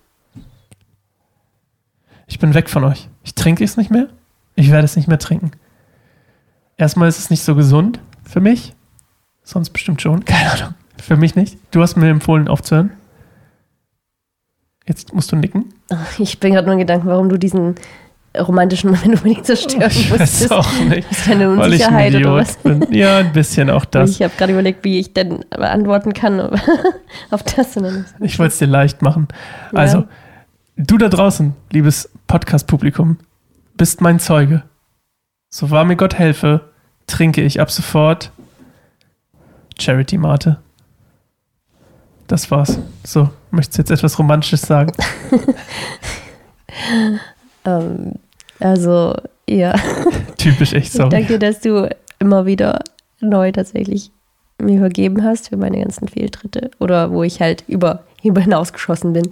Ich 2.27 2.39
bin 2.39 2.53
weg 2.53 2.69
von 2.69 2.83
euch. 2.83 3.09
Ich 3.23 3.35
trinke 3.35 3.63
es 3.63 3.77
nicht 3.77 3.89
mehr. 3.91 4.09
Ich 4.59 4.71
werde 4.71 4.83
es 4.83 4.95
nicht 4.97 5.07
mehr 5.07 5.19
trinken. 5.19 5.51
Erstmal 6.77 7.07
ist 7.07 7.17
es 7.17 7.29
nicht 7.29 7.43
so 7.43 7.55
gesund 7.55 7.99
für 8.23 8.41
mich. 8.41 8.73
Sonst 9.43 9.69
bestimmt 9.69 10.01
schon. 10.01 10.25
Keine 10.25 10.51
Ahnung. 10.51 10.73
Für 11.01 11.15
mich 11.15 11.35
nicht. 11.35 11.57
Du 11.71 11.81
hast 11.81 11.95
mir 11.95 12.09
empfohlen, 12.09 12.49
aufzuhören. 12.49 12.91
Jetzt 14.85 15.13
musst 15.13 15.31
du 15.31 15.37
nicken. 15.37 15.65
Ich 16.17 16.39
bin 16.41 16.53
gerade 16.53 16.65
nur 16.65 16.73
in 16.73 16.79
Gedanken, 16.79 17.07
warum 17.07 17.29
du 17.29 17.37
diesen 17.37 17.75
romantischen 18.37 18.91
Moment 18.91 19.15
unbedingt 19.17 19.45
zerstören 19.45 19.89
Ich 19.89 20.09
musstest. 20.09 20.41
weiß 20.49 20.51
auch 20.51 20.79
nicht. 20.81 21.09
Ist 21.09 21.27
deine 21.27 21.57
Weil 21.57 21.73
ich 21.73 21.85
ein 21.87 21.93
Unsicherheit 21.93 22.15
oder 22.15 22.35
was? 22.35 22.57
bin. 22.57 22.85
Ja, 22.91 23.17
ein 23.19 23.31
bisschen 23.31 23.69
auch 23.69 23.85
das. 23.85 24.11
Ich 24.11 24.21
habe 24.21 24.33
gerade 24.37 24.51
überlegt, 24.51 24.83
wie 24.83 24.99
ich 24.99 25.13
denn 25.13 25.49
antworten 25.53 26.13
kann 26.13 26.39
auf 27.31 27.43
das. 27.55 27.77
Ich 28.19 28.37
wollte 28.39 28.51
es 28.51 28.57
dir 28.59 28.67
leicht 28.67 29.01
machen. 29.01 29.29
Ja. 29.71 29.79
Also, 29.79 30.05
du 30.75 30.97
da 30.97 31.07
draußen, 31.07 31.53
liebes 31.71 32.09
Podcast-Publikum, 32.27 33.17
bist 33.79 34.01
mein 34.01 34.19
Zeuge. 34.19 34.61
So 35.49 35.71
wahr 35.71 35.85
mir 35.85 35.95
Gott 35.95 36.13
helfe, 36.13 36.69
trinke 37.07 37.41
ich 37.41 37.59
ab 37.59 37.71
sofort 37.71 38.31
Charity 39.79 40.19
Mate. 40.19 40.57
Das 42.27 42.51
war's. 42.51 42.77
So, 43.03 43.29
möchtest 43.49 43.77
du 43.77 43.81
jetzt 43.81 43.91
etwas 43.91 44.19
Romantisches 44.19 44.61
sagen? 44.61 44.91
ähm, 47.65 48.13
also, 48.59 49.15
ja. 49.47 49.73
Typisch 50.37 50.73
echt, 50.73 50.91
sorry. 50.91 51.09
danke 51.09 51.39
dass 51.39 51.61
du 51.61 51.89
immer 52.19 52.45
wieder 52.45 52.83
neu 53.21 53.51
tatsächlich 53.51 54.11
mir 54.61 54.79
vergeben 54.79 55.23
hast 55.23 55.49
für 55.49 55.57
meine 55.57 55.79
ganzen 55.79 56.09
Fehltritte. 56.09 56.69
Oder 56.79 57.11
wo 57.11 57.23
ich 57.23 57.39
halt 57.39 57.63
über, 57.67 58.03
über 58.23 58.41
hinausgeschossen 58.41 59.13
bin. 59.13 59.31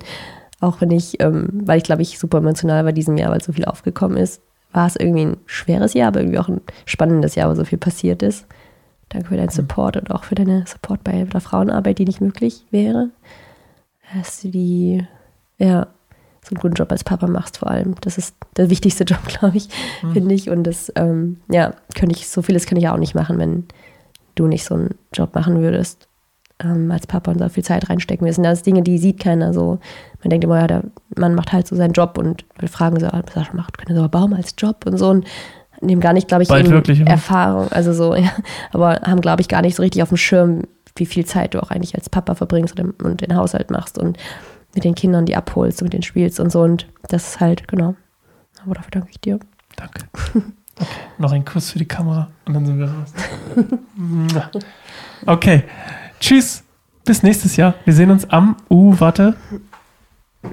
Auch 0.60 0.82
wenn 0.82 0.92
ich, 0.92 1.22
ähm, 1.22 1.50
weil 1.66 1.78
ich 1.78 1.84
glaube 1.84 2.02
ich 2.02 2.18
super 2.18 2.40
emotional 2.40 2.84
war 2.86 2.92
diesem 2.92 3.18
Jahr, 3.18 3.32
weil 3.32 3.44
so 3.44 3.54
viel 3.54 3.66
aufgekommen 3.66 4.18
ist, 4.18 4.42
war 4.72 4.88
es 4.88 4.96
irgendwie 4.96 5.26
ein 5.26 5.38
schweres 5.46 5.94
Jahr, 5.94 6.10
aber 6.10 6.22
irgendwie 6.22 6.40
auch 6.40 6.48
ein 6.48 6.62
spannendes 6.86 7.36
Jahr, 7.36 7.50
wo 7.50 7.56
so 7.56 7.64
viel 7.64 7.78
passiert 7.78 8.24
ist. 8.24 8.46
Danke 9.10 9.30
für 9.30 9.38
deinen 9.38 9.50
Support 9.50 9.98
und 9.98 10.12
auch 10.12 10.24
für 10.24 10.36
deine 10.36 10.66
Support 10.68 11.04
bei 11.04 11.24
der 11.24 11.42
Frauenarbeit, 11.42 12.00
die 12.00 12.06
nicht 12.06 12.22
möglich 12.22 12.66
wäre. 12.72 13.10
Dass 14.14 14.42
du 14.42 14.50
die, 14.50 15.06
ja, 15.58 15.88
so 16.44 16.56
einen 16.56 16.62
guten 16.62 16.76
Job 16.76 16.92
als 16.92 17.04
Papa 17.04 17.28
machst 17.28 17.58
vor 17.58 17.70
allem. 17.70 17.96
Das 18.02 18.18
ist 18.18 18.36
der 18.58 18.70
wichtigste 18.70 19.04
Job, 19.06 19.26
glaube 19.26 19.58
ich, 19.58 19.70
finde 20.14 20.34
ich. 20.34 20.50
Und 20.50 20.64
das, 20.64 20.92
ähm, 20.96 21.42
ja, 21.50 21.74
könnte 21.96 22.16
ich, 22.16 22.28
so 22.28 22.42
vieles 22.42 22.66
könnte 22.66 22.82
ich 22.82 22.90
auch 22.90 22.98
nicht 22.98 23.16
machen, 23.16 23.38
wenn 23.38 23.66
du 24.36 24.48
nicht 24.48 24.66
so 24.66 24.76
einen 24.76 24.96
Job 25.14 25.36
machen 25.36 25.62
würdest 25.62 26.08
ähm, 26.64 26.90
als 26.92 27.08
Papa 27.08 27.32
und 27.32 27.40
so 27.40 27.50
viel 27.50 27.64
Zeit 27.64 27.90
reinstecken 27.90 28.26
das 28.26 28.36
sind 28.36 28.66
Dinge, 28.66 28.82
die 28.82 28.98
sieht 28.98 29.20
keiner 29.20 29.54
so. 29.54 29.80
Man 30.24 30.30
denkt 30.30 30.44
immer, 30.44 30.60
ja, 30.60 30.68
der 30.68 30.84
Mann 31.16 31.36
macht 31.36 31.54
halt 31.54 31.68
so 31.68 31.76
seinen 31.76 31.94
Job 31.94 32.18
und 32.18 32.46
wir 32.60 32.68
fragen 32.68 33.00
so, 33.00 33.08
ah, 33.08 33.22
Sascha 33.32 33.54
macht 33.54 33.78
keine 33.78 34.00
so 34.00 34.08
Baum 34.10 34.34
als 34.34 34.56
Job 34.58 34.86
und 34.86 34.98
so. 34.98 35.10
Und 35.10 35.28
nehmen 35.82 36.02
gar 36.02 36.14
nicht, 36.14 36.28
glaube 36.28 36.44
ich, 36.44 36.50
Bald 36.50 36.70
wirklich, 36.70 37.02
oder? 37.02 37.12
Erfahrung, 37.12 37.72
also 37.72 37.94
so, 37.94 38.16
ja, 38.16 38.32
aber 38.72 39.02
haben, 39.04 39.22
glaube 39.22 39.42
ich, 39.42 39.48
gar 39.48 39.62
nicht 39.62 39.76
so 39.76 39.84
richtig 39.84 40.02
auf 40.02 40.10
dem 40.10 40.18
Schirm, 40.18 40.64
wie 40.96 41.06
viel 41.06 41.26
Zeit 41.26 41.54
du 41.54 41.62
auch 41.62 41.70
eigentlich 41.70 41.96
als 41.96 42.10
Papa 42.10 42.34
verbringst 42.34 42.80
und, 42.80 43.04
und 43.04 43.22
den 43.22 43.36
Haushalt 43.36 43.70
machst 43.70 44.00
und 44.00 44.18
mit 44.74 44.84
den 44.84 44.96
Kindern 44.96 45.26
die 45.26 45.36
abholst 45.36 45.82
und 45.82 45.86
mit 45.86 45.94
denen 45.94 46.04
spielst 46.04 46.40
und 46.40 46.52
so. 46.52 46.62
Und 46.62 46.88
das 47.08 47.28
ist 47.28 47.40
halt, 47.40 47.68
genau. 47.68 47.96
Aber 48.64 48.74
dafür 48.74 48.92
danke 48.92 49.10
ich 49.12 49.20
dir. 49.20 49.40
Danke. 49.76 50.06
Okay, 50.80 50.90
noch 51.18 51.32
ein 51.32 51.44
Kuss 51.44 51.72
für 51.72 51.80
die 51.80 51.88
Kamera 51.88 52.28
und 52.46 52.54
dann 52.54 52.64
sind 52.64 52.78
wir 52.78 52.86
raus. 52.86 53.12
okay, 55.26 55.64
tschüss. 56.20 56.64
Bis 57.06 57.24
nächstes 57.24 57.56
Jahr. 57.56 57.76
Wir 57.86 57.94
sehen 57.94 58.12
uns 58.12 58.30
am, 58.30 58.58
uh, 58.70 58.94
warte, 59.00 59.36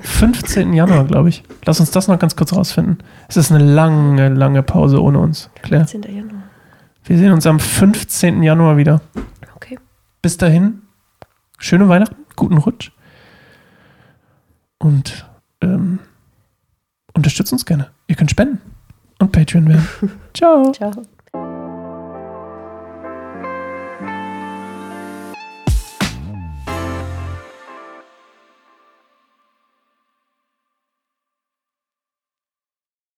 15. 0.00 0.72
Januar, 0.72 1.04
glaube 1.04 1.28
ich. 1.28 1.42
Lass 1.64 1.80
uns 1.80 1.90
das 1.90 2.08
noch 2.08 2.18
ganz 2.18 2.36
kurz 2.36 2.52
rausfinden. 2.52 2.98
Es 3.28 3.36
ist 3.36 3.50
eine 3.50 3.64
lange, 3.64 4.28
lange 4.28 4.62
Pause 4.62 5.02
ohne 5.02 5.18
uns. 5.18 5.50
Claire. 5.62 5.86
10. 5.86 6.02
Januar. 6.02 6.42
Wir 7.04 7.18
sehen 7.18 7.32
uns 7.32 7.46
am 7.46 7.60
15. 7.60 8.42
Januar 8.42 8.76
wieder. 8.76 9.00
Okay. 9.56 9.78
Bis 10.22 10.36
dahin, 10.36 10.82
schöne 11.58 11.88
Weihnachten, 11.88 12.16
guten 12.34 12.56
Rutsch. 12.56 12.92
Und 14.78 15.26
ähm, 15.60 15.98
unterstützt 17.14 17.52
uns 17.52 17.66
gerne. 17.66 17.90
Ihr 18.06 18.16
könnt 18.16 18.30
spenden 18.30 18.60
und 19.18 19.32
Patreon 19.32 19.68
werden. 19.68 19.88
Ciao. 20.34 20.72
Ciao. 20.72 20.92